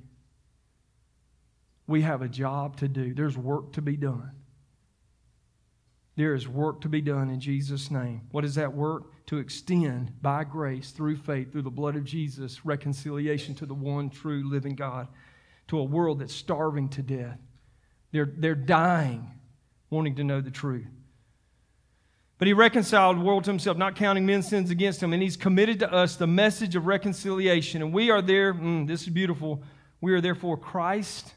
We 1.86 2.02
have 2.02 2.24
a 2.24 2.28
job 2.28 2.78
to 2.78 2.88
do, 2.88 3.14
there's 3.14 3.38
work 3.38 3.74
to 3.74 3.84
be 3.84 3.98
done. 3.98 4.32
There 6.16 6.34
is 6.34 6.48
work 6.48 6.82
to 6.82 6.90
be 6.90 7.02
done 7.02 7.30
in 7.30 7.40
Jesus' 7.40 7.92
name. 7.92 8.22
What 8.32 8.46
is 8.46 8.56
that 8.56 8.74
work? 8.74 9.04
To 9.28 9.38
extend 9.38 10.22
by 10.22 10.44
grace, 10.46 10.92
through 10.92 11.18
faith, 11.18 11.52
through 11.52 11.64
the 11.64 11.70
blood 11.70 11.96
of 11.96 12.06
Jesus, 12.06 12.66
reconciliation 12.66 13.54
to 13.56 13.66
the 13.66 13.74
one 13.74 14.10
true 14.10 14.50
living 14.50 14.76
God, 14.76 15.08
to 15.68 15.80
a 15.80 15.84
world 15.84 16.20
that's 16.20 16.34
starving 16.34 16.90
to 16.90 17.02
death. 17.02 17.40
They're, 18.12 18.32
they're 18.38 18.56
dying 18.56 19.32
wanting 19.90 20.16
to 20.16 20.24
know 20.24 20.42
the 20.42 20.52
truth. 20.52 20.88
But 22.38 22.48
he 22.48 22.54
reconciled 22.54 23.18
the 23.18 23.22
world 23.22 23.46
to 23.46 23.52
himself, 23.52 23.78
not 23.78 23.96
counting 23.96 24.26
men's 24.26 24.48
sins 24.48 24.70
against 24.70 25.02
him. 25.02 25.14
And 25.14 25.24
he's 25.24 25.38
committed 25.38 25.80
to 25.80 25.92
us 25.92 26.16
the 26.16 26.28
message 26.28 26.76
of 26.76 26.86
reconciliation. 26.86 27.82
And 27.82 27.94
we 27.94 28.10
are 28.10 28.22
there, 28.22 28.54
mm, 28.54 28.88
this 28.88 29.04
is 29.04 29.10
beautiful. 29.10 29.64
We 30.02 30.14
are 30.14 30.22
therefore 30.22 30.58
Christ 30.58 31.34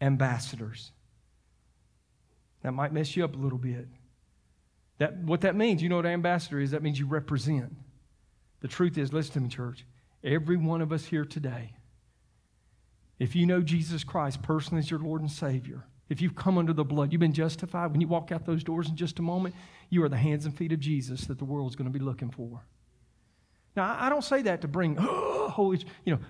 ambassadors. 0.00 0.92
That 2.64 2.72
might 2.72 2.92
mess 2.92 3.14
you 3.14 3.24
up 3.24 3.36
a 3.36 3.38
little 3.38 3.58
bit. 3.58 3.86
That, 4.98 5.18
what 5.18 5.42
that 5.42 5.54
means, 5.54 5.82
you 5.82 5.88
know 5.88 5.96
what 5.96 6.06
ambassador 6.06 6.58
is? 6.58 6.70
That 6.70 6.82
means 6.82 6.98
you 6.98 7.06
represent. 7.06 7.76
The 8.60 8.68
truth 8.68 8.96
is, 8.96 9.12
listen 9.12 9.34
to 9.34 9.40
me, 9.40 9.48
church. 9.48 9.84
Every 10.24 10.56
one 10.56 10.80
of 10.80 10.90
us 10.90 11.04
here 11.04 11.26
today, 11.26 11.74
if 13.18 13.36
you 13.36 13.44
know 13.44 13.60
Jesus 13.60 14.02
Christ 14.02 14.42
personally 14.42 14.78
as 14.78 14.90
your 14.90 15.00
Lord 15.00 15.20
and 15.20 15.30
Savior, 15.30 15.84
if 16.08 16.22
you've 16.22 16.34
come 16.34 16.56
under 16.56 16.72
the 16.72 16.84
blood, 16.84 17.12
you've 17.12 17.20
been 17.20 17.34
justified. 17.34 17.92
When 17.92 18.00
you 18.00 18.08
walk 18.08 18.32
out 18.32 18.46
those 18.46 18.64
doors 18.64 18.88
in 18.88 18.96
just 18.96 19.18
a 19.18 19.22
moment, 19.22 19.54
you 19.90 20.02
are 20.02 20.08
the 20.08 20.16
hands 20.16 20.46
and 20.46 20.56
feet 20.56 20.72
of 20.72 20.80
Jesus 20.80 21.26
that 21.26 21.38
the 21.38 21.44
world's 21.44 21.76
going 21.76 21.92
to 21.92 21.98
be 21.98 22.02
looking 22.02 22.30
for. 22.30 22.64
Now, 23.76 23.94
I 24.00 24.08
don't 24.08 24.24
say 24.24 24.40
that 24.42 24.62
to 24.62 24.68
bring, 24.68 24.96
oh, 25.00 25.48
holy, 25.50 25.80
you 26.06 26.14
know, 26.14 26.20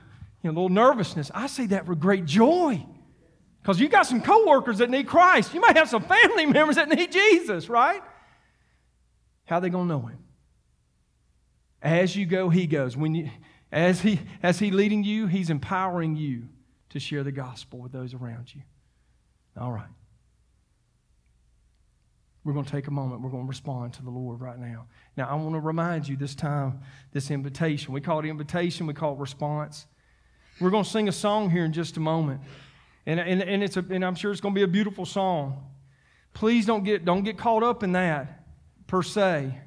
you 0.42 0.50
know, 0.50 0.50
a 0.50 0.56
little 0.62 0.68
nervousness. 0.68 1.30
I 1.32 1.46
say 1.46 1.66
that 1.66 1.86
for 1.86 1.94
great 1.94 2.24
joy. 2.24 2.84
Because 3.64 3.80
you 3.80 3.88
got 3.88 4.02
some 4.02 4.20
coworkers 4.20 4.76
that 4.78 4.90
need 4.90 5.06
Christ. 5.06 5.54
You 5.54 5.60
might 5.60 5.74
have 5.78 5.88
some 5.88 6.02
family 6.02 6.44
members 6.52 6.76
that 6.76 6.86
need 6.86 7.10
Jesus, 7.10 7.70
right? 7.70 8.02
How 9.46 9.56
are 9.56 9.60
they 9.62 9.70
to 9.70 9.84
know 9.86 10.02
him? 10.02 10.18
As 11.80 12.14
you 12.14 12.26
go, 12.26 12.50
he 12.50 12.66
goes. 12.66 12.94
When 12.94 13.14
you, 13.14 13.30
as 13.72 14.02
he 14.02 14.20
as 14.42 14.58
he 14.58 14.70
leading 14.70 15.02
you, 15.02 15.28
he's 15.28 15.48
empowering 15.48 16.14
you 16.14 16.48
to 16.90 17.00
share 17.00 17.22
the 17.22 17.32
gospel 17.32 17.78
with 17.78 17.90
those 17.90 18.12
around 18.12 18.54
you. 18.54 18.60
All 19.58 19.72
right. 19.72 19.88
We're 22.44 22.52
going 22.52 22.66
to 22.66 22.70
take 22.70 22.86
a 22.86 22.90
moment. 22.90 23.22
We're 23.22 23.30
going 23.30 23.44
to 23.44 23.48
respond 23.48 23.94
to 23.94 24.02
the 24.02 24.10
Lord 24.10 24.42
right 24.42 24.58
now. 24.58 24.88
Now, 25.16 25.30
I 25.30 25.34
want 25.36 25.54
to 25.54 25.60
remind 25.60 26.06
you 26.06 26.16
this 26.16 26.34
time, 26.34 26.80
this 27.12 27.30
invitation. 27.30 27.94
We 27.94 28.02
call 28.02 28.18
it 28.20 28.26
invitation, 28.26 28.86
we 28.86 28.92
call 28.92 29.14
it 29.14 29.18
response. 29.20 29.86
We're 30.60 30.70
going 30.70 30.84
to 30.84 30.90
sing 30.90 31.08
a 31.08 31.12
song 31.12 31.48
here 31.48 31.64
in 31.64 31.72
just 31.72 31.96
a 31.96 32.00
moment. 32.00 32.42
And, 33.06 33.20
and, 33.20 33.42
and, 33.42 33.62
it's 33.62 33.76
a, 33.76 33.84
and 33.90 34.04
I'm 34.04 34.14
sure 34.14 34.32
it's 34.32 34.40
going 34.40 34.54
to 34.54 34.58
be 34.58 34.64
a 34.64 34.68
beautiful 34.68 35.04
song. 35.04 35.70
Please 36.32 36.66
don't 36.66 36.84
get, 36.84 37.04
don't 37.04 37.22
get 37.22 37.38
caught 37.38 37.62
up 37.62 37.82
in 37.82 37.92
that 37.92 38.46
per 38.86 39.02
se. 39.02 39.58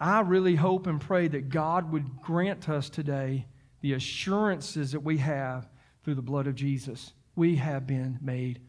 I 0.00 0.20
really 0.20 0.54
hope 0.54 0.86
and 0.86 1.00
pray 1.00 1.28
that 1.28 1.48
God 1.48 1.92
would 1.92 2.20
grant 2.22 2.68
us 2.68 2.88
today 2.88 3.46
the 3.80 3.94
assurances 3.94 4.92
that 4.92 5.00
we 5.00 5.18
have 5.18 5.68
through 6.04 6.14
the 6.14 6.22
blood 6.22 6.46
of 6.46 6.54
Jesus, 6.54 7.12
we 7.36 7.56
have 7.56 7.86
been 7.86 8.18
made 8.22 8.60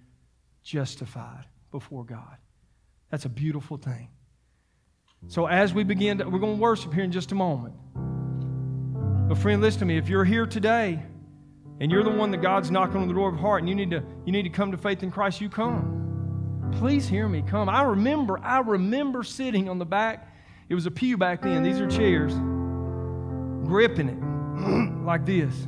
justified 0.63 1.45
before 1.71 2.03
God. 2.03 2.37
That's 3.09 3.25
a 3.25 3.29
beautiful 3.29 3.77
thing. 3.77 4.09
So, 5.27 5.47
as 5.47 5.73
we 5.73 5.83
begin, 5.83 6.19
to, 6.19 6.29
we're 6.29 6.39
going 6.39 6.55
to 6.55 6.61
worship 6.61 6.93
here 6.93 7.03
in 7.03 7.11
just 7.11 7.31
a 7.31 7.35
moment. 7.35 7.75
But, 9.27 9.37
friend, 9.37 9.61
listen 9.61 9.79
to 9.79 9.85
me. 9.85 9.97
If 9.97 10.07
you're 10.07 10.23
here 10.23 10.45
today 10.45 11.03
and 11.79 11.91
you're 11.91 12.03
the 12.03 12.09
one 12.09 12.31
that 12.31 12.41
God's 12.41 12.71
knocking 12.71 12.97
on 12.97 13.07
the 13.07 13.13
door 13.13 13.29
of 13.29 13.39
heart 13.39 13.61
and 13.61 13.69
you 13.69 13.75
need 13.75 13.91
to, 13.91 14.03
you 14.25 14.31
need 14.31 14.43
to 14.43 14.49
come 14.49 14.71
to 14.71 14.77
faith 14.77 15.01
in 15.01 15.11
Christ, 15.11 15.39
you 15.39 15.49
come. 15.49 16.71
Please 16.77 17.07
hear 17.07 17.27
me. 17.27 17.41
Come. 17.41 17.69
I 17.69 17.83
remember, 17.83 18.39
I 18.43 18.59
remember 18.59 19.23
sitting 19.23 19.69
on 19.69 19.79
the 19.79 19.85
back. 19.85 20.33
It 20.67 20.75
was 20.75 20.85
a 20.85 20.91
pew 20.91 21.17
back 21.17 21.41
then. 21.41 21.63
These 21.63 21.79
are 21.79 21.89
chairs. 21.89 22.33
Gripping 23.67 24.09
it 24.09 24.19
like 25.05 25.25
this. 25.25 25.67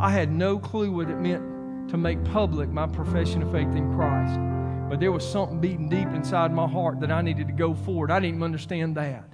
I 0.00 0.10
had 0.10 0.32
no 0.32 0.58
clue 0.58 0.90
what 0.90 1.10
it 1.10 1.18
meant 1.18 1.88
to 1.90 1.96
make 1.96 2.22
public 2.24 2.68
my 2.70 2.86
profession 2.86 3.42
of 3.42 3.52
faith 3.52 3.74
in 3.74 3.94
Christ. 3.94 4.38
But 4.88 5.00
there 5.00 5.12
was 5.12 5.28
something 5.28 5.60
beating 5.60 5.88
deep 5.88 6.08
inside 6.08 6.52
my 6.52 6.66
heart 6.66 7.00
that 7.00 7.10
I 7.10 7.20
needed 7.20 7.46
to 7.48 7.52
go 7.52 7.74
forward. 7.74 8.10
I 8.10 8.18
didn't 8.20 8.36
even 8.36 8.42
understand 8.42 8.96
that 8.96 9.28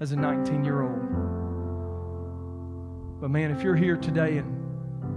as 0.00 0.12
a 0.12 0.16
19 0.16 0.64
year 0.64 0.82
old. 0.82 1.00
But 3.20 3.30
man, 3.30 3.50
if 3.50 3.62
you're 3.62 3.76
here 3.76 3.96
today 3.96 4.38
and 4.38 4.55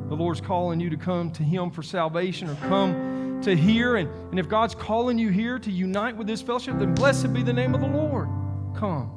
the 0.10 0.16
Lord's 0.16 0.42
calling 0.42 0.80
you 0.80 0.90
to 0.90 0.98
come 0.98 1.32
to 1.32 1.44
Him 1.44 1.70
for 1.72 1.84
salvation 1.84 2.50
or 2.50 2.56
come 2.56 3.42
to 3.44 3.56
hear, 3.56 3.96
and, 3.96 4.10
and 4.32 4.40
if 4.40 4.50
God's 4.50 4.76
calling 4.76 5.18
you 5.18 5.30
here 5.30 5.58
to 5.60 5.72
unite 5.72 6.18
with 6.18 6.28
this 6.28 6.42
fellowship, 6.42 6.78
then 6.78 6.94
blessed 6.94 7.32
be 7.32 7.44
the 7.44 7.54
name 7.54 7.74
of 7.74 7.82
the 7.82 7.88
Lord. 7.88 8.28
Come. 8.76 9.16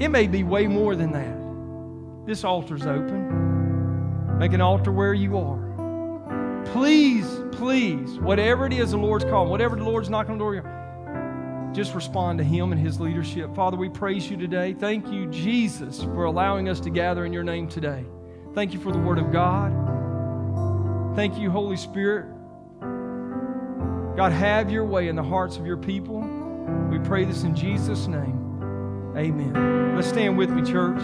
It 0.00 0.08
may 0.08 0.26
be 0.26 0.42
way 0.42 0.66
more 0.66 0.96
than 0.96 1.12
that. 1.12 2.26
This 2.26 2.44
altar's 2.44 2.86
open. 2.86 4.38
Make 4.38 4.52
an 4.54 4.60
altar 4.60 4.92
where 4.92 5.12
you 5.12 5.36
are. 5.36 6.62
Please, 6.72 7.26
please, 7.52 8.18
whatever 8.20 8.64
it 8.66 8.72
is 8.72 8.92
the 8.92 8.96
Lord's 8.96 9.24
calling, 9.24 9.50
whatever 9.50 9.76
the 9.76 9.84
Lord's 9.84 10.08
knocking 10.08 10.32
on 10.32 10.38
the 10.38 10.44
door, 10.44 11.72
just 11.74 11.94
respond 11.94 12.38
to 12.38 12.44
Him 12.44 12.72
and 12.72 12.80
His 12.80 13.00
leadership. 13.00 13.54
Father, 13.54 13.76
we 13.76 13.88
praise 13.88 14.30
you 14.30 14.36
today. 14.36 14.72
Thank 14.72 15.08
you, 15.08 15.26
Jesus, 15.26 16.02
for 16.02 16.24
allowing 16.24 16.68
us 16.68 16.80
to 16.80 16.90
gather 16.90 17.26
in 17.26 17.32
your 17.32 17.44
name 17.44 17.68
today. 17.68 18.04
Thank 18.54 18.74
you 18.74 18.80
for 18.80 18.92
the 18.92 18.98
Word 18.98 19.18
of 19.18 19.30
God. 19.32 19.72
Thank 21.14 21.38
you, 21.38 21.50
Holy 21.50 21.76
Spirit. 21.76 22.26
God, 24.16 24.32
have 24.32 24.70
your 24.70 24.84
way 24.84 25.08
in 25.08 25.16
the 25.16 25.22
hearts 25.22 25.56
of 25.56 25.64
your 25.66 25.76
people. 25.76 26.20
We 26.90 26.98
pray 26.98 27.24
this 27.24 27.44
in 27.44 27.54
Jesus' 27.54 28.06
name. 28.06 29.12
Amen. 29.16 29.94
Let's 29.96 30.08
stand 30.08 30.36
with 30.36 30.50
me, 30.50 30.62
church. 30.62 31.00